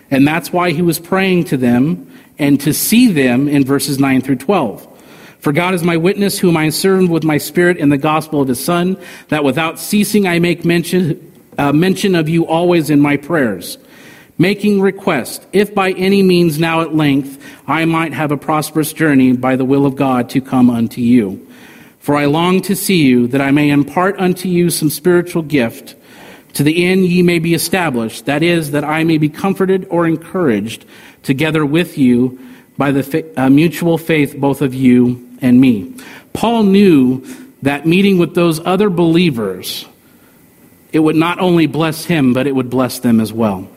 And 0.09 0.27
that's 0.27 0.51
why 0.51 0.71
he 0.71 0.81
was 0.81 0.99
praying 0.99 1.45
to 1.45 1.57
them 1.57 2.11
and 2.39 2.59
to 2.61 2.73
see 2.73 3.11
them 3.11 3.47
in 3.47 3.63
verses 3.63 3.99
9 3.99 4.21
through 4.21 4.37
12. 4.37 4.95
For 5.39 5.53
God 5.53 5.75
is 5.75 5.83
my 5.83 5.97
witness, 5.97 6.39
whom 6.39 6.57
I 6.57 6.69
serve 6.69 7.09
with 7.09 7.23
my 7.23 7.37
spirit 7.37 7.77
in 7.77 7.89
the 7.89 7.97
gospel 7.97 8.41
of 8.41 8.47
his 8.47 8.63
Son, 8.63 8.97
that 9.29 9.43
without 9.43 9.79
ceasing 9.79 10.27
I 10.27 10.39
make 10.39 10.65
mention, 10.65 11.31
uh, 11.57 11.71
mention 11.71 12.15
of 12.15 12.27
you 12.27 12.47
always 12.47 12.89
in 12.89 12.99
my 12.99 13.17
prayers, 13.17 13.77
making 14.39 14.81
request, 14.81 15.45
if 15.53 15.75
by 15.75 15.91
any 15.91 16.23
means 16.23 16.57
now 16.57 16.81
at 16.81 16.95
length 16.95 17.43
I 17.67 17.85
might 17.85 18.13
have 18.13 18.31
a 18.31 18.37
prosperous 18.37 18.91
journey 18.91 19.33
by 19.33 19.55
the 19.55 19.65
will 19.65 19.85
of 19.85 19.95
God 19.95 20.29
to 20.31 20.41
come 20.41 20.71
unto 20.71 21.01
you. 21.01 21.46
For 22.07 22.15
I 22.15 22.23
long 22.23 22.61
to 22.61 22.73
see 22.73 23.03
you, 23.03 23.27
that 23.27 23.41
I 23.41 23.51
may 23.51 23.69
impart 23.69 24.17
unto 24.17 24.47
you 24.47 24.69
some 24.69 24.89
spiritual 24.89 25.41
gift 25.41 25.93
to 26.53 26.63
the 26.63 26.85
end 26.85 27.03
ye 27.03 27.21
may 27.21 27.37
be 27.37 27.53
established, 27.53 28.27
that 28.27 28.41
is, 28.41 28.71
that 28.71 28.85
I 28.85 29.03
may 29.03 29.17
be 29.17 29.27
comforted 29.27 29.85
or 29.89 30.07
encouraged 30.07 30.85
together 31.21 31.65
with 31.65 31.97
you 31.97 32.39
by 32.77 32.91
the 32.91 33.33
uh, 33.35 33.49
mutual 33.49 33.97
faith 33.97 34.37
both 34.37 34.61
of 34.61 34.73
you 34.73 35.37
and 35.41 35.59
me. 35.59 35.95
Paul 36.31 36.63
knew 36.63 37.25
that 37.63 37.85
meeting 37.85 38.19
with 38.19 38.35
those 38.35 38.65
other 38.65 38.89
believers, 38.89 39.85
it 40.93 40.99
would 40.99 41.17
not 41.17 41.39
only 41.39 41.67
bless 41.67 42.05
him, 42.05 42.31
but 42.31 42.47
it 42.47 42.55
would 42.55 42.69
bless 42.69 42.99
them 42.99 43.19
as 43.19 43.33
well. 43.33 43.67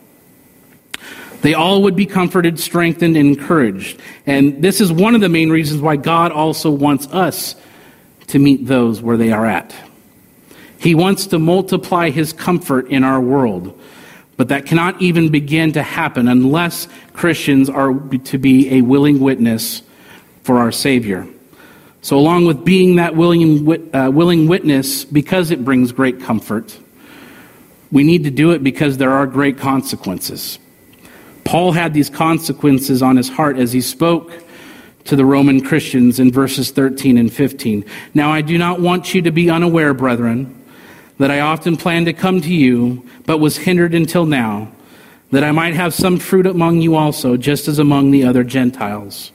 They 1.42 1.54
all 1.54 1.82
would 1.82 1.96
be 1.96 2.06
comforted, 2.06 2.60
strengthened, 2.60 3.16
and 3.16 3.26
encouraged. 3.26 4.00
And 4.24 4.62
this 4.62 4.80
is 4.80 4.92
one 4.92 5.16
of 5.16 5.20
the 5.20 5.28
main 5.28 5.50
reasons 5.50 5.82
why 5.82 5.96
God 5.96 6.30
also 6.30 6.70
wants 6.70 7.08
us 7.08 7.56
to 8.30 8.38
meet 8.38 8.66
those 8.66 9.00
where 9.00 9.16
they 9.16 9.32
are 9.32 9.46
at. 9.46 9.74
He 10.78 10.94
wants 10.94 11.26
to 11.26 11.38
multiply 11.38 12.10
his 12.10 12.32
comfort 12.32 12.88
in 12.88 13.04
our 13.04 13.20
world. 13.20 13.78
But 14.36 14.48
that 14.48 14.64
cannot 14.64 15.02
even 15.02 15.28
begin 15.28 15.72
to 15.72 15.82
happen 15.82 16.26
unless 16.26 16.88
Christians 17.12 17.68
are 17.68 17.92
to 17.92 18.38
be 18.38 18.76
a 18.76 18.80
willing 18.80 19.20
witness 19.20 19.82
for 20.44 20.58
our 20.58 20.72
Savior. 20.72 21.26
So, 22.00 22.18
along 22.18 22.46
with 22.46 22.64
being 22.64 22.96
that 22.96 23.14
willing, 23.14 23.94
uh, 23.94 24.10
willing 24.10 24.48
witness, 24.48 25.04
because 25.04 25.50
it 25.50 25.62
brings 25.62 25.92
great 25.92 26.22
comfort, 26.22 26.78
we 27.92 28.02
need 28.02 28.24
to 28.24 28.30
do 28.30 28.52
it 28.52 28.64
because 28.64 28.96
there 28.96 29.10
are 29.10 29.26
great 29.26 29.58
consequences. 29.58 30.58
Paul 31.44 31.72
had 31.72 31.92
these 31.92 32.08
consequences 32.08 33.02
on 33.02 33.18
his 33.18 33.28
heart 33.28 33.58
as 33.58 33.72
he 33.72 33.82
spoke 33.82 34.32
to 35.04 35.16
the 35.16 35.24
Roman 35.24 35.60
Christians 35.60 36.20
in 36.20 36.30
verses 36.30 36.70
13 36.70 37.18
and 37.18 37.32
15. 37.32 37.84
Now, 38.14 38.30
I 38.32 38.42
do 38.42 38.58
not 38.58 38.80
want 38.80 39.14
you 39.14 39.22
to 39.22 39.30
be 39.30 39.50
unaware, 39.50 39.94
brethren 39.94 40.56
that 41.20 41.30
I 41.30 41.40
often 41.40 41.76
planned 41.76 42.06
to 42.06 42.14
come 42.14 42.40
to 42.40 42.52
you, 42.52 43.06
but 43.26 43.38
was 43.38 43.58
hindered 43.58 43.94
until 43.94 44.24
now, 44.24 44.72
that 45.32 45.44
I 45.44 45.52
might 45.52 45.74
have 45.74 45.92
some 45.92 46.18
fruit 46.18 46.46
among 46.46 46.80
you 46.80 46.96
also, 46.96 47.36
just 47.36 47.68
as 47.68 47.78
among 47.78 48.10
the 48.10 48.24
other 48.24 48.42
Gentiles. 48.42 49.30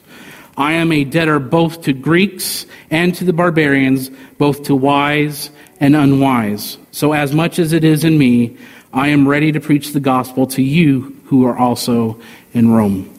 I 0.57 0.73
am 0.73 0.91
a 0.91 1.03
debtor 1.03 1.37
both 1.37 1.83
to 1.83 1.93
Greeks 1.93 2.65
and 2.89 3.13
to 3.13 3.23
the 3.23 3.33
barbarians, 3.33 4.09
both 4.39 4.63
to 4.63 4.75
wise 4.75 5.51
and 5.79 5.95
unwise. 5.95 6.79
So, 6.91 7.13
as 7.13 7.35
much 7.35 7.59
as 7.59 7.71
it 7.71 7.83
is 7.83 8.03
in 8.03 8.17
me, 8.17 8.57
I 8.91 9.09
am 9.09 9.27
ready 9.27 9.51
to 9.51 9.59
preach 9.59 9.93
the 9.93 9.99
gospel 9.99 10.47
to 10.47 10.63
you 10.63 11.15
who 11.25 11.45
are 11.45 11.55
also 11.55 12.19
in 12.51 12.71
Rome. 12.71 13.14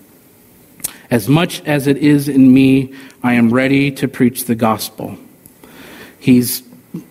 As 1.10 1.28
much 1.28 1.62
as 1.64 1.86
it 1.86 1.98
is 1.98 2.28
in 2.28 2.52
me, 2.52 2.94
I 3.22 3.34
am 3.34 3.52
ready 3.52 3.90
to 3.92 4.08
preach 4.08 4.44
the 4.44 4.54
gospel. 4.54 5.16
He's 6.18 6.62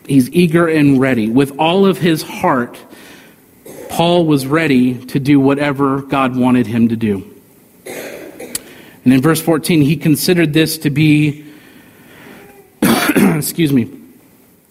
he's 0.06 0.30
eager 0.32 0.68
and 0.68 1.00
ready. 1.00 1.30
With 1.30 1.58
all 1.60 1.86
of 1.86 1.98
his 1.98 2.22
heart, 2.22 2.78
Paul 3.90 4.26
was 4.26 4.46
ready 4.46 5.06
to 5.06 5.20
do 5.20 5.40
whatever 5.40 6.02
God 6.02 6.36
wanted 6.36 6.68
him 6.68 6.90
to 6.90 6.96
do. 6.96 7.32
And 7.86 9.14
in 9.14 9.22
verse 9.22 9.40
14, 9.42 9.82
he 9.82 9.96
considered 9.96 10.52
this 10.52 10.80
to 10.80 10.90
be, 10.90 11.46
excuse 12.82 13.72
me, 13.72 13.92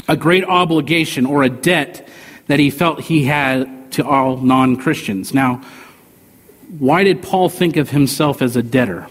a 0.08 0.16
great 0.16 0.44
obligation 0.44 1.24
or 1.24 1.44
a 1.44 1.48
debt 1.48 2.08
that 2.48 2.58
he 2.58 2.70
felt 2.70 3.00
he 3.00 3.24
had 3.24 3.92
to 3.92 4.04
all 4.04 4.36
non 4.36 4.76
Christians. 4.76 5.32
Now, 5.32 5.64
why 6.78 7.04
did 7.04 7.22
Paul 7.22 7.48
think 7.48 7.76
of 7.76 7.90
himself 7.90 8.42
as 8.42 8.56
a 8.56 8.62
debtor? 8.62 9.06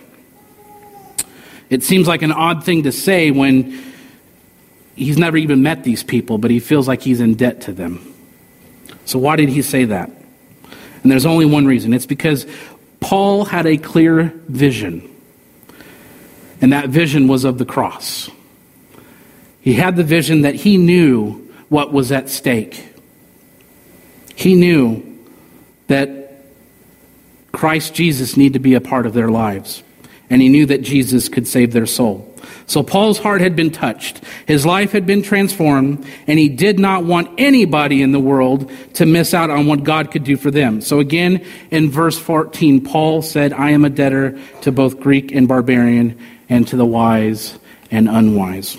It 1.73 1.83
seems 1.83 2.07
like 2.07 2.21
an 2.21 2.31
odd 2.31 2.63
thing 2.63 2.83
to 2.83 2.91
say 2.91 3.31
when 3.31 3.81
he's 4.95 5.17
never 5.17 5.37
even 5.37 5.63
met 5.63 5.83
these 5.83 6.03
people, 6.03 6.37
but 6.37 6.51
he 6.51 6.59
feels 6.59 6.87
like 6.87 7.01
he's 7.01 7.19
in 7.19 7.33
debt 7.33 7.61
to 7.61 7.73
them. 7.73 8.13
So, 9.05 9.17
why 9.17 9.37
did 9.37 9.49
he 9.49 9.63
say 9.63 9.85
that? 9.85 10.11
And 11.01 11.11
there's 11.11 11.25
only 11.25 11.45
one 11.45 11.65
reason 11.65 11.93
it's 11.93 12.05
because 12.05 12.45
Paul 12.99 13.43
had 13.43 13.65
a 13.65 13.77
clear 13.77 14.25
vision, 14.47 15.09
and 16.61 16.71
that 16.73 16.89
vision 16.89 17.27
was 17.27 17.43
of 17.43 17.57
the 17.57 17.65
cross. 17.65 18.29
He 19.59 19.73
had 19.73 19.95
the 19.95 20.03
vision 20.03 20.41
that 20.41 20.53
he 20.53 20.77
knew 20.77 21.51
what 21.69 21.91
was 21.91 22.11
at 22.11 22.29
stake. 22.29 22.87
He 24.35 24.53
knew 24.53 25.01
that 25.87 26.43
Christ 27.51 27.95
Jesus 27.95 28.37
needed 28.37 28.53
to 28.53 28.59
be 28.59 28.75
a 28.75 28.81
part 28.81 29.07
of 29.07 29.13
their 29.13 29.29
lives, 29.29 29.81
and 30.33 30.41
he 30.41 30.49
knew 30.49 30.65
that 30.65 30.81
Jesus 30.81 31.29
could 31.29 31.47
save 31.47 31.73
their 31.73 31.85
soul. 31.85 32.27
So 32.65 32.81
Paul's 32.81 33.19
heart 33.19 33.39
had 33.39 33.55
been 33.55 33.69
touched. 33.69 34.19
His 34.47 34.65
life 34.65 34.91
had 34.91 35.05
been 35.05 35.21
transformed, 35.21 36.07
and 36.25 36.39
he 36.39 36.49
did 36.49 36.79
not 36.79 37.03
want 37.03 37.29
anybody 37.37 38.01
in 38.01 38.13
the 38.13 38.19
world 38.19 38.71
to 38.95 39.05
miss 39.05 39.35
out 39.35 39.51
on 39.51 39.67
what 39.67 39.83
God 39.83 40.09
could 40.09 40.23
do 40.23 40.35
for 40.35 40.49
them. 40.49 40.81
So 40.81 40.99
again, 40.99 41.45
in 41.69 41.91
verse 41.91 42.17
14, 42.17 42.83
Paul 42.83 43.21
said, 43.21 43.53
I 43.53 43.69
am 43.69 43.85
a 43.85 43.91
debtor 43.91 44.39
to 44.61 44.71
both 44.71 44.99
Greek 44.99 45.31
and 45.31 45.47
barbarian, 45.47 46.19
and 46.49 46.67
to 46.69 46.77
the 46.77 46.85
wise 46.85 47.59
and 47.91 48.09
unwise. 48.09 48.75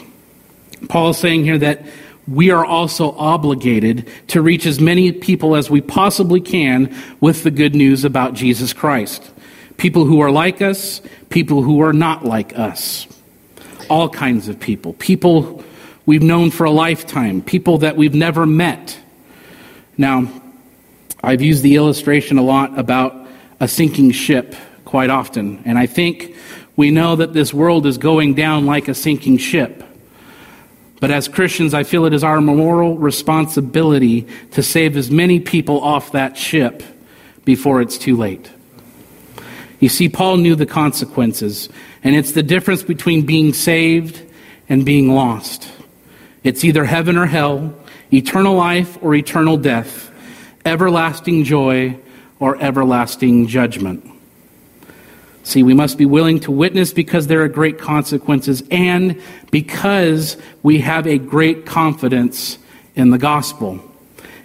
Paul 0.88 1.10
is 1.10 1.18
saying 1.18 1.44
here 1.44 1.58
that 1.58 1.86
we 2.26 2.50
are 2.50 2.64
also 2.64 3.12
obligated 3.12 4.10
to 4.28 4.42
reach 4.42 4.66
as 4.66 4.80
many 4.80 5.12
people 5.12 5.54
as 5.54 5.70
we 5.70 5.80
possibly 5.80 6.40
can 6.40 6.92
with 7.20 7.44
the 7.44 7.52
good 7.52 7.76
news 7.76 8.04
about 8.04 8.34
Jesus 8.34 8.72
Christ. 8.72 9.30
people 9.76 10.04
who 10.04 10.20
are 10.20 10.30
like 10.30 10.62
us, 10.62 11.00
people 11.34 11.62
who 11.62 11.82
are 11.82 11.92
not 11.92 12.24
like 12.24 12.56
us. 12.56 13.08
All 13.90 14.08
kinds 14.08 14.46
of 14.48 14.60
people. 14.60 14.92
People 14.94 15.64
we've 16.06 16.22
known 16.22 16.52
for 16.52 16.62
a 16.62 16.70
lifetime, 16.70 17.42
people 17.42 17.78
that 17.78 17.96
we've 17.96 18.14
never 18.14 18.46
met. 18.46 18.96
Now, 19.98 20.30
I've 21.24 21.42
used 21.42 21.64
the 21.64 21.74
illustration 21.74 22.38
a 22.38 22.42
lot 22.42 22.78
about 22.78 23.26
a 23.58 23.66
sinking 23.66 24.12
ship 24.12 24.54
quite 24.84 25.10
often, 25.10 25.60
and 25.64 25.76
I 25.76 25.86
think 25.86 26.36
we 26.76 26.92
know 26.92 27.16
that 27.16 27.32
this 27.32 27.52
world 27.52 27.84
is 27.86 27.98
going 27.98 28.34
down 28.34 28.64
like 28.64 28.86
a 28.86 28.94
sinking 28.94 29.38
ship. 29.38 29.82
But 31.00 31.10
as 31.10 31.26
Christians, 31.26 31.74
I 31.74 31.82
feel 31.82 32.04
it 32.04 32.14
is 32.14 32.22
our 32.22 32.40
moral 32.40 32.96
responsibility 32.96 34.28
to 34.52 34.62
save 34.62 34.96
as 34.96 35.10
many 35.10 35.40
people 35.40 35.80
off 35.80 36.12
that 36.12 36.36
ship 36.36 36.84
before 37.44 37.82
it's 37.82 37.98
too 37.98 38.16
late. 38.16 38.48
You 39.80 39.88
see, 39.88 40.08
Paul 40.08 40.38
knew 40.38 40.54
the 40.54 40.66
consequences, 40.66 41.68
and 42.02 42.14
it's 42.14 42.32
the 42.32 42.42
difference 42.42 42.82
between 42.82 43.26
being 43.26 43.52
saved 43.52 44.22
and 44.68 44.84
being 44.84 45.14
lost. 45.14 45.70
It's 46.42 46.64
either 46.64 46.84
heaven 46.84 47.16
or 47.16 47.26
hell, 47.26 47.74
eternal 48.12 48.54
life 48.54 48.98
or 49.02 49.14
eternal 49.14 49.56
death, 49.56 50.10
everlasting 50.64 51.44
joy 51.44 51.98
or 52.38 52.60
everlasting 52.62 53.46
judgment. 53.46 54.10
See, 55.42 55.62
we 55.62 55.74
must 55.74 55.98
be 55.98 56.06
willing 56.06 56.40
to 56.40 56.50
witness 56.50 56.92
because 56.92 57.26
there 57.26 57.42
are 57.42 57.48
great 57.48 57.78
consequences 57.78 58.62
and 58.70 59.20
because 59.50 60.38
we 60.62 60.80
have 60.80 61.06
a 61.06 61.18
great 61.18 61.66
confidence 61.66 62.58
in 62.94 63.10
the 63.10 63.18
gospel. 63.18 63.78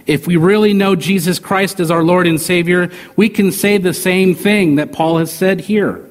If 0.10 0.26
we 0.26 0.38
really 0.38 0.74
know 0.74 0.95
Jesus 0.95 1.38
Christ 1.38 1.80
as 1.80 1.91
our 1.91 2.04
Lord 2.04 2.26
and 2.26 2.41
Savior, 2.41 2.89
we 3.15 3.30
can 3.30 3.52
say 3.52 3.78
the 3.78 3.93
same 3.93 4.34
thing 4.34 4.78
that 4.78 4.91
Paul 4.91 5.19
has 5.19 5.32
said 5.32 5.62
here. 5.62 6.04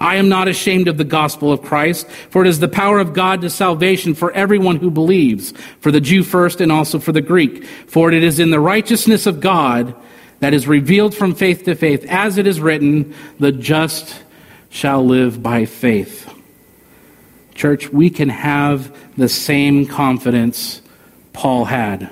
I 0.00 0.16
am 0.16 0.28
not 0.28 0.48
ashamed 0.48 0.88
of 0.88 0.96
the 0.96 1.04
gospel 1.04 1.52
of 1.52 1.62
Christ, 1.62 2.08
for 2.10 2.44
it 2.44 2.48
is 2.48 2.58
the 2.58 2.66
power 2.66 2.98
of 2.98 3.14
God 3.14 3.42
to 3.42 3.48
salvation 3.48 4.16
for 4.16 4.32
everyone 4.32 4.78
who 4.78 4.90
believes, 4.90 5.52
for 5.78 5.92
the 5.92 6.00
Jew 6.00 6.24
first 6.24 6.60
and 6.60 6.72
also 6.72 6.98
for 6.98 7.12
the 7.12 7.20
Greek. 7.20 7.64
For 7.64 8.10
it 8.10 8.24
is 8.24 8.40
in 8.40 8.50
the 8.50 8.58
righteousness 8.58 9.26
of 9.26 9.38
God 9.38 9.94
that 10.40 10.52
is 10.52 10.66
revealed 10.66 11.14
from 11.14 11.36
faith 11.36 11.64
to 11.66 11.76
faith, 11.76 12.04
as 12.08 12.38
it 12.38 12.48
is 12.48 12.60
written, 12.60 13.14
the 13.38 13.52
just 13.52 14.20
shall 14.68 15.06
live 15.06 15.40
by 15.44 15.64
faith. 15.64 16.28
Church, 17.54 17.88
we 17.88 18.10
can 18.10 18.30
have 18.30 18.92
the 19.16 19.28
same 19.28 19.86
confidence 19.86 20.82
Paul 21.32 21.66
had. 21.66 22.10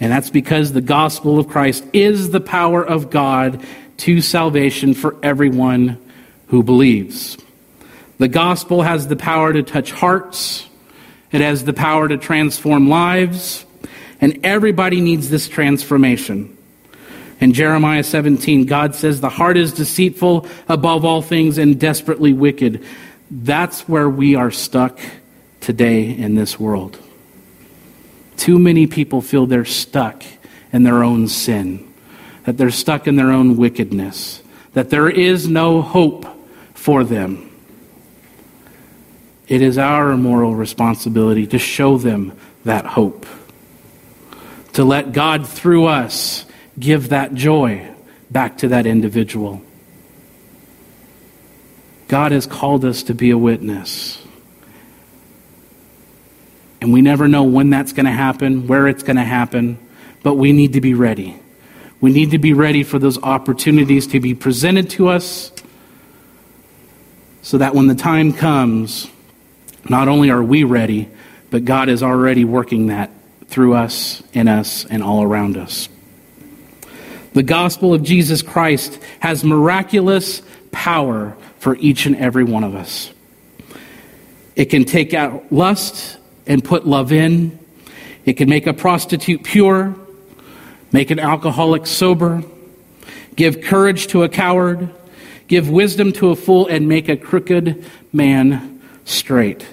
And 0.00 0.12
that's 0.12 0.30
because 0.30 0.72
the 0.72 0.80
gospel 0.80 1.38
of 1.38 1.48
Christ 1.48 1.84
is 1.92 2.30
the 2.30 2.40
power 2.40 2.84
of 2.84 3.10
God 3.10 3.64
to 3.98 4.20
salvation 4.20 4.94
for 4.94 5.16
everyone 5.22 5.98
who 6.48 6.62
believes. 6.62 7.36
The 8.18 8.28
gospel 8.28 8.82
has 8.82 9.08
the 9.08 9.16
power 9.16 9.52
to 9.52 9.62
touch 9.62 9.92
hearts, 9.92 10.66
it 11.30 11.40
has 11.40 11.64
the 11.64 11.72
power 11.72 12.08
to 12.08 12.16
transform 12.16 12.88
lives, 12.88 13.64
and 14.20 14.40
everybody 14.44 15.00
needs 15.00 15.30
this 15.30 15.48
transformation. 15.48 16.56
In 17.40 17.52
Jeremiah 17.52 18.02
17, 18.02 18.66
God 18.66 18.94
says, 18.94 19.20
The 19.20 19.28
heart 19.28 19.56
is 19.56 19.72
deceitful 19.72 20.48
above 20.68 21.04
all 21.04 21.22
things 21.22 21.58
and 21.58 21.78
desperately 21.78 22.32
wicked. 22.32 22.84
That's 23.30 23.88
where 23.88 24.08
we 24.08 24.34
are 24.34 24.50
stuck 24.50 24.98
today 25.60 26.10
in 26.10 26.34
this 26.34 26.58
world. 26.58 26.98
Too 28.38 28.58
many 28.58 28.86
people 28.86 29.20
feel 29.20 29.46
they're 29.46 29.66
stuck 29.66 30.24
in 30.72 30.84
their 30.84 31.02
own 31.02 31.28
sin, 31.28 31.92
that 32.44 32.56
they're 32.56 32.70
stuck 32.70 33.06
in 33.06 33.16
their 33.16 33.32
own 33.32 33.56
wickedness, 33.56 34.42
that 34.72 34.90
there 34.90 35.10
is 35.10 35.48
no 35.48 35.82
hope 35.82 36.24
for 36.72 37.04
them. 37.04 37.50
It 39.48 39.60
is 39.60 39.76
our 39.76 40.16
moral 40.16 40.54
responsibility 40.54 41.46
to 41.48 41.58
show 41.58 41.98
them 41.98 42.32
that 42.64 42.86
hope, 42.86 43.26
to 44.74 44.84
let 44.84 45.12
God 45.12 45.46
through 45.46 45.86
us 45.86 46.46
give 46.78 47.08
that 47.08 47.34
joy 47.34 47.90
back 48.30 48.58
to 48.58 48.68
that 48.68 48.86
individual. 48.86 49.62
God 52.06 52.30
has 52.30 52.46
called 52.46 52.84
us 52.84 53.02
to 53.04 53.14
be 53.14 53.30
a 53.30 53.38
witness. 53.38 54.22
And 56.88 56.94
we 56.94 57.02
never 57.02 57.28
know 57.28 57.42
when 57.42 57.68
that's 57.68 57.92
going 57.92 58.06
to 58.06 58.12
happen, 58.12 58.66
where 58.66 58.88
it's 58.88 59.02
going 59.02 59.16
to 59.16 59.22
happen, 59.22 59.78
but 60.22 60.36
we 60.36 60.52
need 60.52 60.72
to 60.72 60.80
be 60.80 60.94
ready. 60.94 61.38
We 62.00 62.10
need 62.14 62.30
to 62.30 62.38
be 62.38 62.54
ready 62.54 62.82
for 62.82 62.98
those 62.98 63.22
opportunities 63.22 64.06
to 64.06 64.20
be 64.20 64.34
presented 64.34 64.88
to 64.92 65.08
us 65.08 65.52
so 67.42 67.58
that 67.58 67.74
when 67.74 67.88
the 67.88 67.94
time 67.94 68.32
comes, 68.32 69.06
not 69.86 70.08
only 70.08 70.30
are 70.30 70.42
we 70.42 70.64
ready, 70.64 71.10
but 71.50 71.66
God 71.66 71.90
is 71.90 72.02
already 72.02 72.46
working 72.46 72.86
that 72.86 73.10
through 73.48 73.74
us, 73.74 74.22
in 74.32 74.48
us, 74.48 74.86
and 74.86 75.02
all 75.02 75.22
around 75.22 75.58
us. 75.58 75.90
The 77.34 77.42
gospel 77.42 77.92
of 77.92 78.02
Jesus 78.02 78.40
Christ 78.40 78.98
has 79.20 79.44
miraculous 79.44 80.40
power 80.72 81.36
for 81.58 81.76
each 81.76 82.06
and 82.06 82.16
every 82.16 82.44
one 82.44 82.64
of 82.64 82.74
us. 82.74 83.12
It 84.56 84.70
can 84.70 84.86
take 84.86 85.12
out 85.12 85.52
lust 85.52 86.17
and 86.48 86.64
put 86.64 86.86
love 86.86 87.12
in. 87.12 87.56
It 88.24 88.32
can 88.32 88.48
make 88.48 88.66
a 88.66 88.72
prostitute 88.72 89.44
pure, 89.44 89.94
make 90.90 91.10
an 91.10 91.20
alcoholic 91.20 91.86
sober, 91.86 92.42
give 93.36 93.62
courage 93.62 94.08
to 94.08 94.24
a 94.24 94.28
coward, 94.28 94.90
give 95.46 95.70
wisdom 95.70 96.12
to 96.14 96.30
a 96.30 96.36
fool, 96.36 96.66
and 96.66 96.88
make 96.88 97.08
a 97.08 97.16
crooked 97.16 97.84
man 98.12 98.82
straight. 99.04 99.66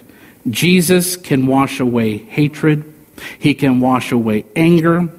Jesus 0.49 1.17
can 1.17 1.47
wash 1.47 1.79
away 1.79 2.17
hatred, 2.17 2.93
he 3.39 3.55
can 3.55 3.79
wash 3.79 4.11
away 4.11 4.45
anger, 4.55 5.09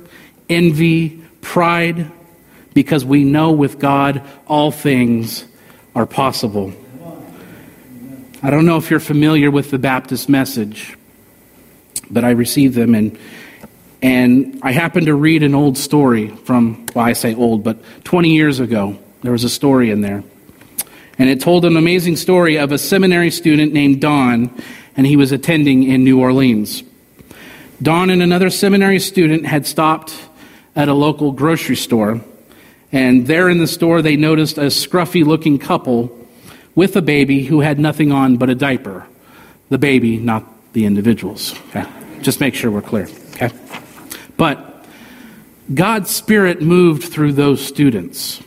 envy, 0.48 1.22
pride, 1.40 2.10
because 2.74 3.04
we 3.04 3.24
know 3.24 3.52
with 3.52 3.78
God 3.78 4.22
all 4.46 4.70
things 4.70 5.44
are 5.94 6.06
possible. 6.06 6.72
I 8.42 8.50
don't 8.50 8.66
know 8.66 8.76
if 8.76 8.90
you're 8.90 9.00
familiar 9.00 9.50
with 9.50 9.70
the 9.70 9.78
Baptist 9.78 10.28
message, 10.28 10.95
but 12.10 12.24
I 12.24 12.30
received 12.30 12.74
them 12.74 12.94
and 12.94 13.18
and 14.02 14.60
I 14.62 14.72
happened 14.72 15.06
to 15.06 15.14
read 15.14 15.42
an 15.42 15.54
old 15.54 15.78
story 15.78 16.28
from 16.28 16.86
well 16.94 17.04
I 17.04 17.12
say 17.12 17.34
old, 17.34 17.64
but 17.64 17.78
20 18.04 18.34
years 18.34 18.60
ago. 18.60 18.98
There 19.22 19.32
was 19.32 19.44
a 19.44 19.48
story 19.48 19.90
in 19.90 20.02
there. 20.02 20.22
And 21.18 21.28
it 21.30 21.40
told 21.40 21.64
an 21.64 21.76
amazing 21.76 22.16
story 22.16 22.58
of 22.58 22.70
a 22.70 22.78
seminary 22.78 23.30
student 23.30 23.72
named 23.72 24.00
Don 24.00 24.50
and 24.96 25.06
he 25.06 25.16
was 25.16 25.32
attending 25.32 25.82
in 25.82 26.04
New 26.04 26.20
Orleans. 26.20 26.82
Don 27.82 28.10
and 28.10 28.22
another 28.22 28.50
seminary 28.50 29.00
student 29.00 29.46
had 29.46 29.66
stopped 29.66 30.14
at 30.76 30.88
a 30.88 30.94
local 30.94 31.32
grocery 31.32 31.76
store 31.76 32.20
and 32.92 33.26
there 33.26 33.48
in 33.48 33.58
the 33.58 33.66
store, 33.66 34.00
they 34.00 34.16
noticed 34.16 34.58
a 34.58 34.66
scruffy 34.66 35.24
looking 35.24 35.58
couple 35.58 36.16
with 36.74 36.96
a 36.96 37.02
baby 37.02 37.44
who 37.44 37.60
had 37.60 37.78
nothing 37.78 38.12
on 38.12 38.36
but 38.36 38.48
a 38.48 38.54
diaper. 38.54 39.06
The 39.68 39.78
baby, 39.78 40.18
not 40.18 40.44
the 40.72 40.84
individuals. 40.84 41.54
Okay? 41.68 41.95
Just 42.22 42.40
make 42.40 42.54
sure 42.54 42.70
we're 42.70 42.82
clear. 42.82 43.08
Okay? 43.34 43.50
But 44.36 44.84
God's 45.72 46.10
Spirit 46.10 46.62
moved 46.62 47.04
through 47.04 47.32
those 47.32 47.64
students. 47.64 48.42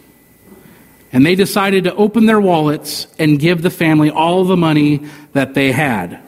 And 1.11 1.25
they 1.25 1.35
decided 1.35 1.85
to 1.85 1.95
open 1.95 2.27
their 2.27 2.39
wallets 2.39 3.07
and 3.17 3.39
give 3.39 3.61
the 3.61 3.71
family 3.71 4.11
all 4.11 4.43
the 4.43 4.57
money 4.57 5.07
that 5.33 5.55
they 5.55 5.71
had. 5.71 6.21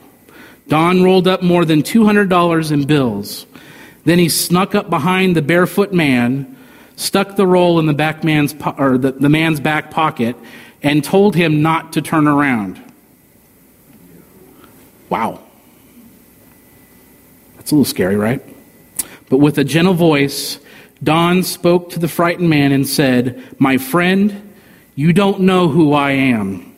Don 0.68 1.02
rolled 1.02 1.28
up 1.28 1.42
more 1.42 1.64
than 1.64 1.82
$200 1.82 2.72
in 2.72 2.86
bills. 2.86 3.46
Then 4.04 4.18
he 4.18 4.28
snuck 4.28 4.74
up 4.74 4.90
behind 4.90 5.36
the 5.36 5.42
barefoot 5.42 5.92
man 5.92 6.52
stuck 6.96 7.36
the 7.36 7.46
roll 7.46 7.78
in 7.78 7.86
the 7.86 7.94
back 7.94 8.24
man's 8.24 8.54
po- 8.54 8.74
or 8.78 8.98
the, 8.98 9.12
the 9.12 9.28
man's 9.28 9.60
back 9.60 9.90
pocket 9.90 10.36
and 10.82 11.02
told 11.02 11.34
him 11.34 11.62
not 11.62 11.94
to 11.94 12.02
turn 12.02 12.26
around. 12.26 12.82
Wow. 15.08 15.42
That's 17.62 17.70
a 17.70 17.76
little 17.76 17.84
scary, 17.84 18.16
right? 18.16 18.42
But 19.28 19.38
with 19.38 19.56
a 19.56 19.62
gentle 19.62 19.94
voice, 19.94 20.58
Don 21.00 21.44
spoke 21.44 21.90
to 21.90 22.00
the 22.00 22.08
frightened 22.08 22.50
man 22.50 22.72
and 22.72 22.88
said, 22.88 23.40
My 23.60 23.78
friend, 23.78 24.52
you 24.96 25.12
don't 25.12 25.42
know 25.42 25.68
who 25.68 25.92
I 25.92 26.10
am, 26.10 26.74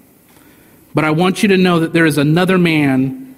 but 0.93 1.07
I 1.07 1.13
want 1.13 1.43
you 1.43 1.49
to 1.49 1.57
know 1.57 1.81
that 1.81 1.95
there 1.95 2.05
is 2.05 2.19
another 2.19 2.59
man, 2.59 3.35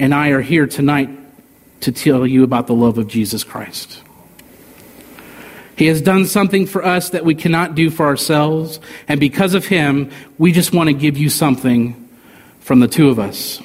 and 0.00 0.14
I 0.14 0.30
are 0.30 0.40
here 0.40 0.66
tonight 0.66 1.10
to 1.82 1.92
tell 1.92 2.26
you 2.26 2.42
about 2.42 2.66
the 2.66 2.74
love 2.74 2.96
of 2.96 3.06
Jesus 3.06 3.44
Christ. 3.44 4.02
He 5.76 5.88
has 5.88 6.00
done 6.00 6.24
something 6.24 6.64
for 6.64 6.82
us 6.82 7.10
that 7.10 7.26
we 7.26 7.34
cannot 7.34 7.74
do 7.74 7.90
for 7.90 8.06
ourselves. 8.06 8.80
And 9.06 9.20
because 9.20 9.52
of 9.52 9.66
him, 9.66 10.10
we 10.38 10.52
just 10.52 10.72
want 10.72 10.88
to 10.88 10.94
give 10.94 11.18
you 11.18 11.28
something 11.28 12.08
from 12.60 12.80
the 12.80 12.88
two 12.88 13.10
of 13.10 13.18
us. 13.18 13.60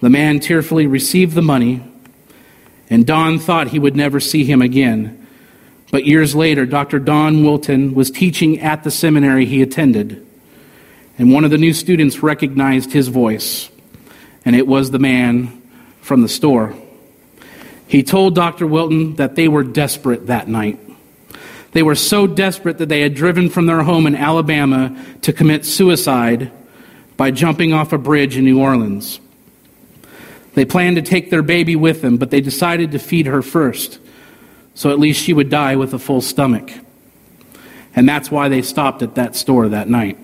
The 0.00 0.10
man 0.10 0.40
tearfully 0.40 0.86
received 0.86 1.34
the 1.34 1.42
money, 1.42 1.82
and 2.88 3.06
Don 3.06 3.38
thought 3.38 3.68
he 3.68 3.78
would 3.78 3.96
never 3.96 4.18
see 4.18 4.44
him 4.44 4.62
again. 4.62 5.26
But 5.90 6.06
years 6.06 6.34
later, 6.34 6.64
Dr. 6.66 6.98
Don 6.98 7.44
Wilton 7.44 7.94
was 7.94 8.10
teaching 8.10 8.60
at 8.60 8.82
the 8.82 8.90
seminary 8.90 9.44
he 9.44 9.60
attended, 9.60 10.26
and 11.18 11.32
one 11.32 11.44
of 11.44 11.50
the 11.50 11.58
new 11.58 11.74
students 11.74 12.22
recognized 12.22 12.92
his 12.92 13.08
voice, 13.08 13.68
and 14.44 14.56
it 14.56 14.66
was 14.66 14.90
the 14.90 14.98
man 14.98 15.60
from 16.00 16.22
the 16.22 16.28
store. 16.28 16.74
He 17.86 18.02
told 18.02 18.34
Dr. 18.34 18.66
Wilton 18.66 19.16
that 19.16 19.34
they 19.34 19.48
were 19.48 19.64
desperate 19.64 20.28
that 20.28 20.48
night. 20.48 20.78
They 21.72 21.82
were 21.82 21.94
so 21.94 22.26
desperate 22.26 22.78
that 22.78 22.88
they 22.88 23.00
had 23.00 23.14
driven 23.14 23.50
from 23.50 23.66
their 23.66 23.82
home 23.82 24.06
in 24.06 24.16
Alabama 24.16 24.96
to 25.22 25.32
commit 25.32 25.64
suicide 25.66 26.50
by 27.16 27.32
jumping 27.32 27.72
off 27.72 27.92
a 27.92 27.98
bridge 27.98 28.36
in 28.36 28.44
New 28.44 28.60
Orleans. 28.60 29.20
They 30.54 30.64
planned 30.64 30.96
to 30.96 31.02
take 31.02 31.30
their 31.30 31.42
baby 31.42 31.76
with 31.76 32.02
them, 32.02 32.16
but 32.16 32.30
they 32.30 32.40
decided 32.40 32.92
to 32.92 32.98
feed 32.98 33.26
her 33.26 33.42
first, 33.42 33.98
so 34.74 34.90
at 34.90 34.98
least 34.98 35.22
she 35.22 35.32
would 35.32 35.48
die 35.50 35.76
with 35.76 35.94
a 35.94 35.98
full 35.98 36.20
stomach. 36.20 36.70
And 37.94 38.08
that's 38.08 38.30
why 38.30 38.48
they 38.48 38.62
stopped 38.62 39.02
at 39.02 39.14
that 39.16 39.36
store 39.36 39.68
that 39.68 39.88
night. 39.88 40.18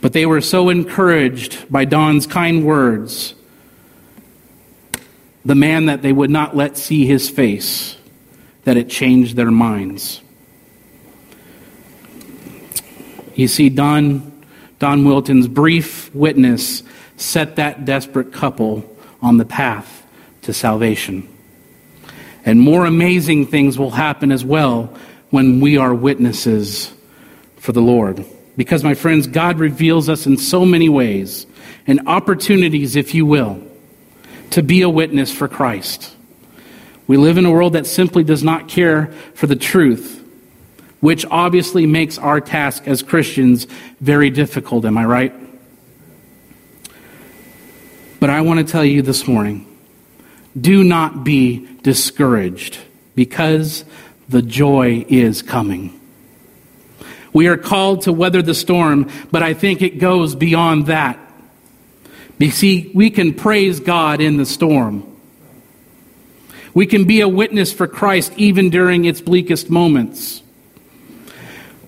But 0.00 0.12
they 0.12 0.26
were 0.26 0.40
so 0.40 0.68
encouraged 0.68 1.70
by 1.70 1.84
Don's 1.84 2.26
kind 2.26 2.64
words, 2.64 3.34
the 5.44 5.54
man 5.54 5.86
that 5.86 6.02
they 6.02 6.12
would 6.12 6.30
not 6.30 6.56
let 6.56 6.76
see 6.76 7.06
his 7.06 7.30
face, 7.30 7.96
that 8.64 8.76
it 8.76 8.88
changed 8.88 9.36
their 9.36 9.50
minds. 9.50 10.20
You 13.34 13.48
see, 13.48 13.68
Don, 13.68 14.32
Don 14.78 15.04
Wilton's 15.04 15.46
brief 15.46 16.14
witness 16.14 16.82
set 17.16 17.56
that 17.56 17.84
desperate 17.84 18.32
couple 18.32 18.84
on 19.22 19.38
the 19.38 19.44
path 19.44 20.06
to 20.42 20.52
salvation. 20.52 21.28
And 22.44 22.60
more 22.60 22.86
amazing 22.86 23.46
things 23.46 23.78
will 23.78 23.90
happen 23.90 24.30
as 24.30 24.44
well 24.44 24.94
when 25.30 25.60
we 25.60 25.76
are 25.76 25.92
witnesses 25.94 26.92
for 27.56 27.72
the 27.72 27.80
Lord. 27.80 28.24
Because, 28.56 28.84
my 28.84 28.94
friends, 28.94 29.26
God 29.26 29.58
reveals 29.58 30.08
us 30.08 30.26
in 30.26 30.38
so 30.38 30.64
many 30.64 30.88
ways 30.88 31.46
and 31.86 32.06
opportunities, 32.06 32.96
if 32.96 33.14
you 33.14 33.26
will, 33.26 33.60
to 34.50 34.62
be 34.62 34.82
a 34.82 34.88
witness 34.88 35.32
for 35.32 35.48
Christ. 35.48 36.14
We 37.06 37.16
live 37.16 37.38
in 37.38 37.46
a 37.46 37.50
world 37.50 37.74
that 37.74 37.86
simply 37.86 38.24
does 38.24 38.42
not 38.42 38.68
care 38.68 39.08
for 39.34 39.46
the 39.46 39.56
truth, 39.56 40.24
which 41.00 41.26
obviously 41.26 41.86
makes 41.86 42.18
our 42.18 42.40
task 42.40 42.86
as 42.86 43.02
Christians 43.02 43.66
very 44.00 44.30
difficult. 44.30 44.84
Am 44.84 44.96
I 44.96 45.04
right? 45.04 45.45
But 48.18 48.30
I 48.30 48.40
want 48.40 48.66
to 48.66 48.70
tell 48.70 48.84
you 48.84 49.02
this 49.02 49.26
morning 49.26 49.66
do 50.58 50.82
not 50.82 51.22
be 51.22 51.68
discouraged 51.82 52.78
because 53.14 53.84
the 54.28 54.42
joy 54.42 55.04
is 55.08 55.42
coming. 55.42 56.00
We 57.32 57.48
are 57.48 57.58
called 57.58 58.02
to 58.02 58.12
weather 58.12 58.40
the 58.40 58.54
storm, 58.54 59.10
but 59.30 59.42
I 59.42 59.52
think 59.52 59.82
it 59.82 59.98
goes 59.98 60.34
beyond 60.34 60.86
that. 60.86 61.18
You 62.38 62.50
see, 62.50 62.90
we 62.94 63.10
can 63.10 63.34
praise 63.34 63.80
God 63.80 64.20
in 64.20 64.38
the 64.38 64.46
storm. 64.46 65.04
We 66.72 66.86
can 66.86 67.04
be 67.04 67.20
a 67.20 67.28
witness 67.28 67.72
for 67.72 67.86
Christ 67.86 68.32
even 68.36 68.70
during 68.70 69.04
its 69.04 69.20
bleakest 69.20 69.70
moments. 69.70 70.42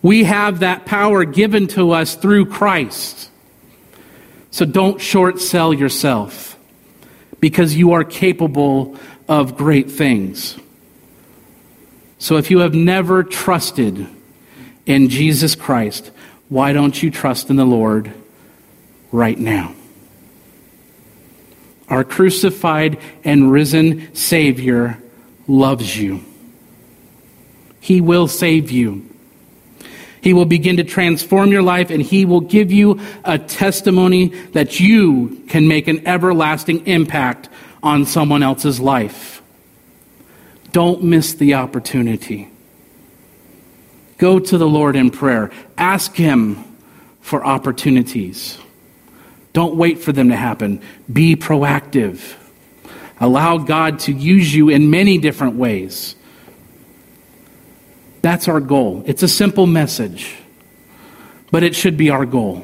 We 0.02 0.24
have 0.24 0.60
that 0.60 0.86
power 0.86 1.24
given 1.24 1.66
to 1.68 1.92
us 1.92 2.14
through 2.14 2.46
Christ. 2.46 3.27
So 4.50 4.64
don't 4.64 5.00
short 5.00 5.40
sell 5.40 5.72
yourself 5.74 6.58
because 7.40 7.76
you 7.76 7.92
are 7.92 8.04
capable 8.04 8.96
of 9.28 9.56
great 9.56 9.90
things. 9.90 10.58
So 12.18 12.36
if 12.36 12.50
you 12.50 12.60
have 12.60 12.74
never 12.74 13.22
trusted 13.22 14.06
in 14.86 15.08
Jesus 15.08 15.54
Christ, 15.54 16.10
why 16.48 16.72
don't 16.72 17.00
you 17.00 17.10
trust 17.10 17.50
in 17.50 17.56
the 17.56 17.64
Lord 17.64 18.12
right 19.12 19.38
now? 19.38 19.74
Our 21.88 22.04
crucified 22.04 22.98
and 23.24 23.50
risen 23.50 24.14
Savior 24.14 24.98
loves 25.46 25.96
you. 25.96 26.24
He 27.80 28.00
will 28.00 28.28
save 28.28 28.70
you. 28.70 29.07
He 30.20 30.32
will 30.32 30.44
begin 30.44 30.76
to 30.78 30.84
transform 30.84 31.50
your 31.50 31.62
life 31.62 31.90
and 31.90 32.02
He 32.02 32.24
will 32.24 32.40
give 32.40 32.72
you 32.72 33.00
a 33.24 33.38
testimony 33.38 34.28
that 34.52 34.80
you 34.80 35.44
can 35.48 35.68
make 35.68 35.88
an 35.88 36.06
everlasting 36.06 36.86
impact 36.86 37.48
on 37.82 38.06
someone 38.06 38.42
else's 38.42 38.80
life. 38.80 39.42
Don't 40.72 41.02
miss 41.02 41.34
the 41.34 41.54
opportunity. 41.54 42.50
Go 44.18 44.38
to 44.38 44.58
the 44.58 44.68
Lord 44.68 44.96
in 44.96 45.10
prayer. 45.10 45.50
Ask 45.76 46.14
Him 46.14 46.64
for 47.20 47.44
opportunities. 47.44 48.58
Don't 49.52 49.76
wait 49.76 50.00
for 50.00 50.12
them 50.12 50.28
to 50.28 50.36
happen. 50.36 50.82
Be 51.12 51.36
proactive. 51.36 52.34
Allow 53.20 53.58
God 53.58 54.00
to 54.00 54.12
use 54.12 54.54
you 54.54 54.68
in 54.68 54.90
many 54.90 55.18
different 55.18 55.56
ways. 55.56 56.14
That's 58.28 58.46
our 58.46 58.60
goal. 58.60 59.04
It's 59.06 59.22
a 59.22 59.28
simple 59.28 59.66
message, 59.66 60.36
but 61.50 61.62
it 61.62 61.74
should 61.74 61.96
be 61.96 62.10
our 62.10 62.26
goal. 62.26 62.62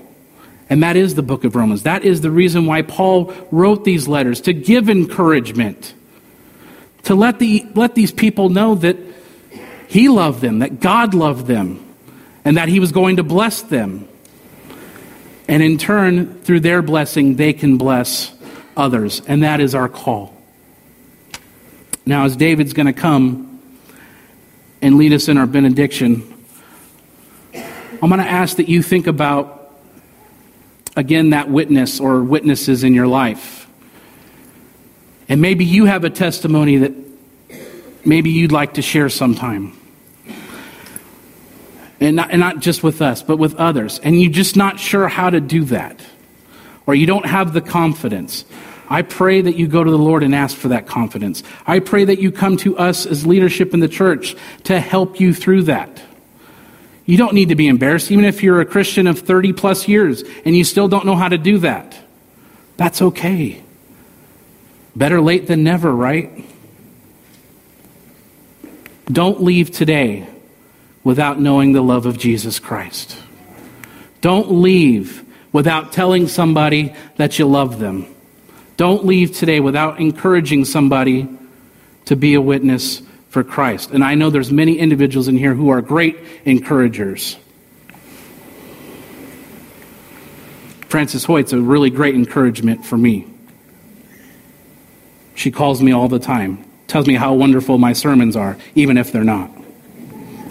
And 0.69 0.83
that 0.83 0.95
is 0.95 1.15
the 1.15 1.23
book 1.23 1.45
of 1.45 1.57
Romans. 1.57 1.85
That 1.85 2.05
is 2.05 2.21
the 2.21 2.31
reason 2.31 2.67
why 2.67 2.83
Paul 2.83 3.33
wrote 3.51 3.83
these 3.83 4.07
letters 4.07 4.43
to 4.43 4.53
give 4.53 4.91
encouragement, 4.91 5.95
to 7.05 7.15
let, 7.15 7.39
the, 7.39 7.65
let 7.75 7.95
these 7.95 8.13
people 8.13 8.51
know 8.51 8.75
that 8.75 8.99
he 9.89 10.11
loved 10.11 10.43
them, 10.43 10.59
that 10.59 10.81
God 10.81 11.15
loved 11.15 11.47
them, 11.47 11.83
and 12.45 12.59
that 12.59 12.69
he 12.69 12.79
was 12.79 12.93
going 12.93 13.17
to 13.17 13.23
bless 13.23 13.63
them. 13.63 14.07
And 15.49 15.63
in 15.63 15.79
turn, 15.79 16.43
through 16.43 16.61
their 16.61 16.83
blessing, 16.83 17.37
they 17.37 17.55
can 17.55 17.79
bless 17.79 18.35
others. 18.77 19.23
And 19.27 19.43
that 19.45 19.63
is 19.63 19.75
our 19.75 19.89
call. 19.89 20.37
Now, 22.05 22.27
as 22.27 22.37
David's 22.37 22.75
going 22.75 22.85
to 22.85 22.93
come 22.93 23.54
and 24.85 24.99
lead 24.99 25.15
us 25.15 25.29
in 25.29 25.39
our 25.39 25.47
benediction, 25.47 26.31
I'm 27.55 28.11
going 28.11 28.19
to 28.19 28.31
ask 28.31 28.59
that 28.59 28.69
you 28.69 28.83
think 28.83 29.07
about, 29.07 29.75
again, 30.95 31.31
that 31.31 31.49
witness 31.49 32.01
or 32.01 32.23
witnesses 32.23 32.85
in 32.85 32.93
your 32.93 33.07
life. 33.07 33.67
And 35.27 35.41
maybe 35.41 35.65
you 35.65 35.87
have 35.87 36.05
a 36.05 36.11
testimony 36.11 36.77
that 36.77 36.93
maybe 38.05 38.29
you'd 38.29 38.53
like 38.53 38.75
to 38.75 38.83
share 38.83 39.09
sometime. 39.09 39.75
And 41.99 42.17
not, 42.17 42.31
and 42.31 42.41
not 42.41 42.59
just 42.59 42.83
with 42.83 43.01
us, 43.01 43.23
but 43.23 43.39
with 43.39 43.55
others. 43.55 44.01
And 44.01 44.21
you're 44.21 44.31
just 44.31 44.55
not 44.55 44.79
sure 44.79 45.09
how 45.09 45.31
to 45.31 45.41
do 45.41 45.65
that. 45.65 45.99
Or 46.87 46.95
you 46.95 47.07
don't 47.07 47.25
have 47.25 47.55
the 47.55 47.63
confidence. 47.63 48.45
I 48.89 49.03
pray 49.03 49.41
that 49.41 49.57
you 49.57 49.67
go 49.67 49.83
to 49.83 49.91
the 49.91 49.99
Lord 49.99 50.23
and 50.23 50.35
ask 50.35 50.57
for 50.57 50.69
that 50.69 50.87
confidence. 50.87 51.43
I 51.67 51.79
pray 51.79 52.05
that 52.05 52.21
you 52.21 52.31
come 52.31 52.57
to 52.59 52.77
us 52.77 53.07
as 53.07 53.27
leadership 53.27 53.73
in 53.73 53.81
the 53.81 53.89
church 53.89 54.37
to 54.65 54.79
help 54.79 55.21
you 55.21 55.33
through 55.33 55.65
that. 55.65 56.03
You 57.07 57.17
don't 57.17 57.35
need 57.35 57.51
to 57.51 57.55
be 57.55 57.69
embarrassed, 57.69 58.11
even 58.11 58.25
if 58.25 58.43
you're 58.43 58.61
a 58.61 58.67
Christian 58.67 59.07
of 59.07 59.19
30 59.19 59.53
plus 59.53 59.89
years 59.89 60.23
and 60.45 60.57
you 60.57 60.65
still 60.65 60.89
don't 60.89 61.07
know 61.07 61.17
how 61.17 61.29
to 61.29 61.39
do 61.39 61.59
that. 61.59 61.99
That's 62.77 63.03
okay. 63.03 63.63
Better 64.97 65.21
late 65.21 65.47
than 65.47 65.65
never, 65.65 65.95
right? 65.95 66.45
Don't 69.07 69.43
leave 69.43 69.71
today 69.71 70.27
without 71.03 71.39
knowing 71.39 71.73
the 71.73 71.83
love 71.83 72.07
of 72.07 72.19
Jesus 72.19 72.59
Christ. 72.59 73.19
Don't 74.23 74.51
leave 74.51 75.25
without 75.53 75.93
telling 75.93 76.27
somebody 76.29 76.95
that 77.17 77.39
you 77.39 77.47
love 77.47 77.79
them. 77.79 78.14
Don't 78.77 79.05
leave 79.05 79.37
today 79.37 79.61
without 79.61 80.01
encouraging 80.01 80.65
somebody 80.65 81.29
to 82.07 82.17
be 82.17 82.35
a 82.35 82.41
witness 82.41 83.03
for 83.29 83.45
Christ. 83.45 83.91
And 83.91 84.05
I 84.05 84.15
know 84.15 84.31
there's 84.31 84.53
many 84.53 84.79
individuals 84.79 85.29
in 85.29 85.37
here 85.37 85.55
who 85.55 85.71
are 85.71 85.81
great 85.81 86.19
encouragers. 86.45 87.37
Frances 90.89 91.25
Hoyt's 91.25 91.53
a 91.53 91.61
really 91.61 91.91
great 91.91 92.15
encouragement 92.15 92.85
for 92.85 92.97
me. 92.97 93.27
She 95.35 95.51
calls 95.51 95.83
me 95.83 95.93
all 95.93 96.07
the 96.09 96.21
time, 96.21 96.65
tells 96.87 97.07
me 97.07 97.15
how 97.15 97.35
wonderful 97.35 97.79
my 97.79 97.93
sermons 97.93 98.37
are, 98.37 98.57
even 98.77 98.97
if 98.97 99.11
they're 99.11 99.25
not. 99.25 99.51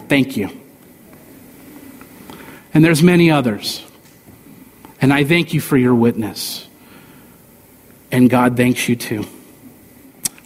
Thank 0.10 0.36
you. 0.36 0.50
And 2.74 2.84
there's 2.84 3.02
many 3.02 3.32
others. 3.32 3.84
And 5.00 5.14
I 5.14 5.24
thank 5.24 5.54
you 5.54 5.62
for 5.62 5.78
your 5.78 5.96
witness 5.96 6.68
and 8.14 8.30
God 8.30 8.56
thanks 8.56 8.88
you 8.88 8.96
too. 8.96 9.26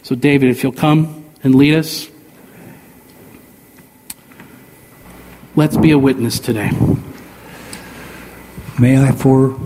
So, 0.02 0.14
David, 0.14 0.48
if 0.48 0.62
you'll 0.62 0.72
come 0.72 1.26
and 1.44 1.54
lead 1.54 1.74
us, 1.74 2.08
let's 5.54 5.76
be 5.76 5.90
a 5.90 5.98
witness 5.98 6.40
today. 6.40 6.70
May 8.80 9.00
I 9.00 9.12
for 9.12 9.60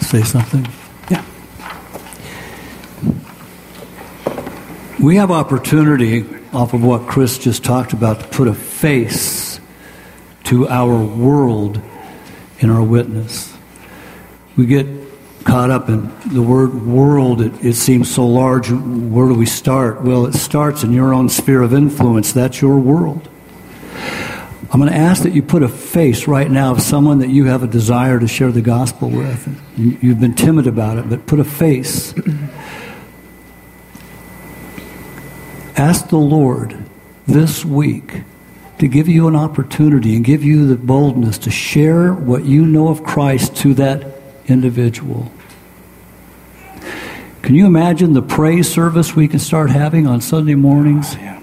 say 0.00 0.22
something? 0.22 0.66
Yeah. 1.10 1.22
We 4.98 5.16
have 5.16 5.30
opportunity 5.30 6.24
off 6.54 6.72
of 6.72 6.82
what 6.82 7.08
Chris 7.08 7.38
just 7.38 7.62
talked 7.62 7.92
about 7.92 8.20
to 8.20 8.26
put 8.28 8.48
a 8.48 8.54
face 8.54 9.60
to 10.44 10.66
our 10.66 10.96
world 10.96 11.78
in 12.60 12.70
our 12.70 12.82
witness. 12.82 13.54
We 14.56 14.64
get 14.64 14.99
caught 15.50 15.70
up 15.70 15.88
in 15.88 16.08
the 16.32 16.40
word 16.40 16.86
world. 16.86 17.40
It, 17.40 17.64
it 17.64 17.74
seems 17.74 18.08
so 18.14 18.24
large. 18.24 18.70
Where 18.70 19.26
do 19.26 19.34
we 19.34 19.46
start? 19.46 20.00
Well, 20.00 20.26
it 20.26 20.34
starts 20.34 20.84
in 20.84 20.92
your 20.92 21.12
own 21.12 21.28
sphere 21.28 21.62
of 21.62 21.74
influence. 21.74 22.32
That's 22.32 22.62
your 22.62 22.78
world. 22.78 23.28
I'm 24.72 24.78
going 24.78 24.92
to 24.92 24.96
ask 24.96 25.24
that 25.24 25.32
you 25.32 25.42
put 25.42 25.64
a 25.64 25.68
face 25.68 26.28
right 26.28 26.48
now 26.48 26.70
of 26.70 26.80
someone 26.80 27.18
that 27.18 27.30
you 27.30 27.46
have 27.46 27.64
a 27.64 27.66
desire 27.66 28.20
to 28.20 28.28
share 28.28 28.52
the 28.52 28.60
gospel 28.60 29.10
with. 29.10 29.60
You've 29.76 30.20
been 30.20 30.36
timid 30.36 30.68
about 30.68 30.98
it, 30.98 31.10
but 31.10 31.26
put 31.26 31.40
a 31.40 31.44
face. 31.44 32.14
ask 35.76 36.10
the 36.10 36.16
Lord 36.16 36.84
this 37.26 37.64
week 37.64 38.22
to 38.78 38.86
give 38.86 39.08
you 39.08 39.26
an 39.26 39.34
opportunity 39.34 40.14
and 40.14 40.24
give 40.24 40.44
you 40.44 40.68
the 40.68 40.76
boldness 40.76 41.38
to 41.38 41.50
share 41.50 42.14
what 42.14 42.44
you 42.44 42.64
know 42.64 42.86
of 42.86 43.02
Christ 43.02 43.56
to 43.56 43.74
that 43.74 44.06
individual. 44.46 45.32
Can 47.42 47.54
you 47.54 47.66
imagine 47.66 48.12
the 48.12 48.22
praise 48.22 48.70
service 48.70 49.16
we 49.16 49.26
can 49.26 49.38
start 49.38 49.70
having 49.70 50.06
on 50.06 50.20
Sunday 50.20 50.54
mornings? 50.54 51.14
Oh, 51.14 51.18
yeah. 51.20 51.40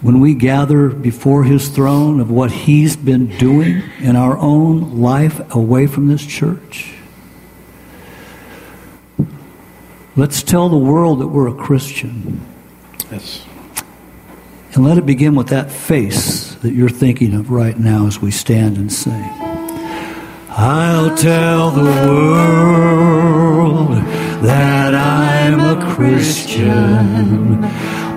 When 0.00 0.20
we 0.20 0.34
gather 0.34 0.88
before 0.88 1.44
His 1.44 1.68
throne 1.68 2.20
of 2.20 2.30
what 2.30 2.52
He's 2.52 2.96
been 2.96 3.26
doing 3.38 3.82
in 3.98 4.14
our 4.14 4.38
own 4.38 5.00
life 5.00 5.40
away 5.54 5.86
from 5.86 6.06
this 6.06 6.24
church? 6.24 6.94
Let's 10.14 10.42
tell 10.42 10.68
the 10.68 10.78
world 10.78 11.20
that 11.20 11.26
we're 11.28 11.48
a 11.48 11.54
Christian. 11.54 12.40
Yes. 13.10 13.44
And 14.72 14.84
let 14.84 14.98
it 14.98 15.06
begin 15.06 15.34
with 15.34 15.48
that 15.48 15.70
face 15.70 16.54
that 16.56 16.72
you're 16.72 16.88
thinking 16.88 17.34
of 17.34 17.50
right 17.50 17.78
now 17.78 18.06
as 18.06 18.20
we 18.20 18.30
stand 18.30 18.76
and 18.76 18.92
sing. 18.92 19.28
I'll 20.48 21.14
tell 21.16 21.70
the 21.70 21.82
world 21.82 22.86
that 24.42 24.94
I'm 24.94 25.60
a 25.60 25.94
Christian. 25.94 27.64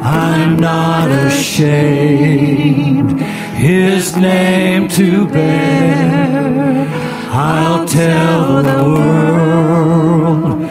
I'm 0.01 0.57
not 0.57 1.09
ashamed 1.27 3.21
his 3.21 4.15
name 4.15 4.87
to 4.89 5.27
bear. 5.27 6.87
I'll 7.31 7.87
tell 7.87 8.63
the 8.63 8.83
world 8.95 10.61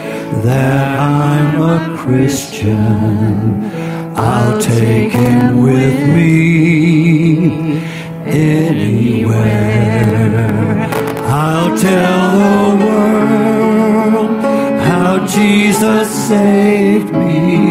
that 0.43 0.99
I'm 0.99 1.61
a 1.61 1.97
Christian. 1.97 3.71
I'll 4.15 4.59
take 4.59 5.11
him 5.11 5.63
with 5.63 5.99
me 6.15 7.79
anywhere. 8.25 9.39
I'll 11.25 11.77
tell 11.77 12.37
the 12.37 12.85
world 12.85 13.48
how 15.09 15.25
Jesus 15.25 16.07
saved 16.27 17.11
me 17.11 17.65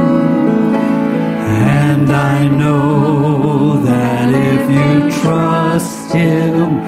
And 1.85 2.11
I 2.11 2.49
know 2.49 3.83
that 3.91 4.29
if 4.51 4.63
you 4.79 5.21
trust 5.21 6.11
him, 6.11 6.81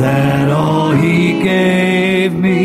that 0.00 0.50
all 0.50 0.92
he 0.92 1.42
gave 1.42 2.32
me, 2.32 2.64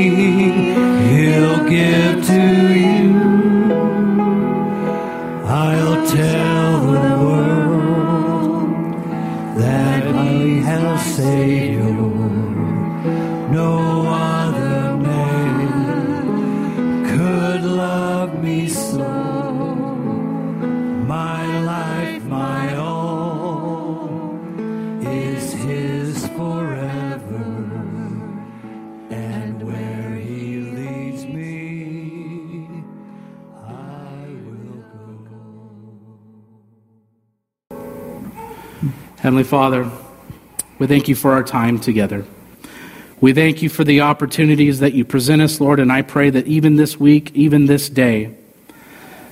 he'll 1.10 1.68
give 1.68 2.26
to 2.28 2.70
you. 2.70 2.75
Savior. 11.16 11.94
No 13.50 14.06
other 14.06 14.98
name 14.98 17.06
could 17.06 17.64
love 17.64 18.44
me 18.44 18.68
so. 18.68 19.08
My 21.08 21.46
life, 21.62 22.26
my 22.26 22.76
all, 22.76 24.10
is 25.02 25.54
His 25.54 26.28
forever. 26.28 27.46
And 29.10 29.64
where 29.66 30.16
He 30.16 30.58
leads 30.58 31.24
me, 31.24 32.68
I 33.64 34.28
will 34.46 34.84
go. 35.32 35.46
Heavenly 39.22 39.46
Father, 39.46 39.90
we 40.86 40.90
thank 40.90 41.08
you 41.08 41.16
for 41.16 41.32
our 41.32 41.42
time 41.42 41.80
together. 41.80 42.24
We 43.20 43.34
thank 43.34 43.64
you 43.64 43.70
for 43.70 43.84
the 43.84 44.02
opportunities 44.02 44.82
that 44.82 44.94
you 44.94 45.04
present 45.04 45.42
us, 45.42 45.60
Lord, 45.60 45.80
and 45.80 45.92
I 45.92 46.04
pray 46.04 46.30
that 46.30 46.46
even 46.46 46.76
this 46.76 47.00
week, 47.00 47.32
even 47.34 47.66
this 47.66 47.90
day, 47.90 48.36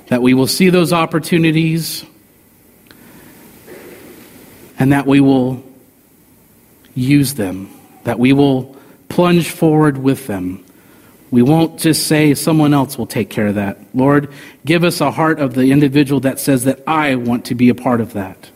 that 0.08 0.24
we 0.24 0.34
will 0.34 0.48
see 0.48 0.72
those 0.72 0.92
opportunities 0.92 2.06
and 4.80 4.94
that 4.94 5.06
we 5.06 5.20
will 5.20 5.64
use 6.96 7.36
them, 7.36 7.70
that 8.04 8.18
we 8.18 8.34
will 8.34 8.76
plunge 9.08 9.52
forward 9.52 10.00
with 10.00 10.26
them. 10.26 10.66
We 11.30 11.44
won't 11.44 11.80
just 11.80 12.08
say 12.08 12.34
someone 12.34 12.74
else 12.74 12.98
will 12.98 13.06
take 13.06 13.30
care 13.30 13.46
of 13.46 13.56
that. 13.56 13.78
Lord, 13.94 14.34
give 14.66 14.84
us 14.84 15.02
a 15.02 15.12
heart 15.12 15.40
of 15.40 15.54
the 15.54 15.72
individual 15.72 16.20
that 16.22 16.40
says 16.40 16.64
that 16.64 16.80
I 16.88 17.14
want 17.14 17.46
to 17.46 17.54
be 17.54 17.70
a 17.70 17.76
part 17.76 18.02
of 18.02 18.14
that. 18.14 18.50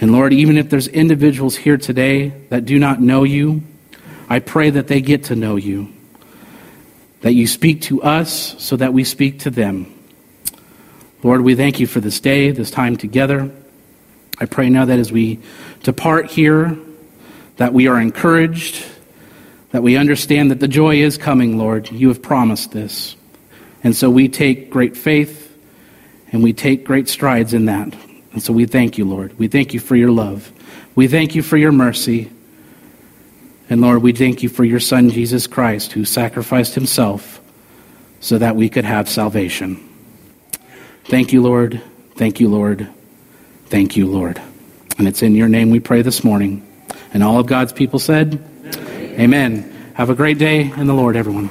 And 0.00 0.12
Lord, 0.12 0.32
even 0.32 0.56
if 0.56 0.70
there's 0.70 0.88
individuals 0.88 1.56
here 1.56 1.76
today 1.76 2.28
that 2.48 2.64
do 2.64 2.78
not 2.78 3.02
know 3.02 3.22
you, 3.22 3.62
I 4.30 4.38
pray 4.38 4.70
that 4.70 4.88
they 4.88 5.02
get 5.02 5.24
to 5.24 5.36
know 5.36 5.56
you. 5.56 5.92
That 7.20 7.34
you 7.34 7.46
speak 7.46 7.82
to 7.82 8.02
us 8.02 8.56
so 8.58 8.76
that 8.76 8.94
we 8.94 9.04
speak 9.04 9.40
to 9.40 9.50
them. 9.50 9.94
Lord, 11.22 11.42
we 11.42 11.54
thank 11.54 11.80
you 11.80 11.86
for 11.86 12.00
this 12.00 12.18
day, 12.18 12.50
this 12.50 12.70
time 12.70 12.96
together. 12.96 13.50
I 14.38 14.46
pray 14.46 14.70
now 14.70 14.86
that 14.86 14.98
as 14.98 15.12
we 15.12 15.38
depart 15.82 16.30
here, 16.30 16.78
that 17.58 17.74
we 17.74 17.88
are 17.88 18.00
encouraged, 18.00 18.86
that 19.72 19.82
we 19.82 19.98
understand 19.98 20.50
that 20.50 20.60
the 20.60 20.68
joy 20.68 20.96
is 20.96 21.18
coming, 21.18 21.58
Lord. 21.58 21.90
You 21.90 22.08
have 22.08 22.22
promised 22.22 22.72
this. 22.72 23.16
And 23.84 23.94
so 23.94 24.08
we 24.08 24.28
take 24.28 24.70
great 24.70 24.96
faith 24.96 25.54
and 26.32 26.42
we 26.42 26.54
take 26.54 26.84
great 26.84 27.06
strides 27.06 27.52
in 27.52 27.66
that. 27.66 27.94
And 28.32 28.42
so 28.42 28.52
we 28.52 28.66
thank 28.66 28.98
you, 28.98 29.04
Lord. 29.04 29.38
We 29.38 29.48
thank 29.48 29.74
you 29.74 29.80
for 29.80 29.96
your 29.96 30.10
love. 30.10 30.52
We 30.94 31.08
thank 31.08 31.34
you 31.34 31.42
for 31.42 31.56
your 31.56 31.72
mercy. 31.72 32.30
And 33.68 33.80
Lord, 33.80 34.02
we 34.02 34.12
thank 34.12 34.42
you 34.42 34.48
for 34.48 34.64
your 34.64 34.80
Son, 34.80 35.10
Jesus 35.10 35.46
Christ, 35.46 35.92
who 35.92 36.04
sacrificed 36.04 36.74
himself 36.74 37.40
so 38.20 38.38
that 38.38 38.56
we 38.56 38.68
could 38.68 38.84
have 38.84 39.08
salvation. 39.08 39.86
Thank 41.04 41.32
you, 41.32 41.42
Lord. 41.42 41.80
Thank 42.16 42.40
you, 42.40 42.48
Lord. 42.48 42.88
Thank 43.66 43.96
you, 43.96 44.06
Lord. 44.06 44.40
And 44.98 45.08
it's 45.08 45.22
in 45.22 45.34
your 45.34 45.48
name 45.48 45.70
we 45.70 45.80
pray 45.80 46.02
this 46.02 46.22
morning. 46.22 46.66
And 47.14 47.22
all 47.22 47.38
of 47.38 47.46
God's 47.46 47.72
people 47.72 47.98
said, 47.98 48.34
Amen. 48.64 49.20
Amen. 49.20 49.92
Have 49.94 50.10
a 50.10 50.14
great 50.14 50.38
day 50.38 50.60
in 50.62 50.86
the 50.86 50.94
Lord, 50.94 51.16
everyone. 51.16 51.50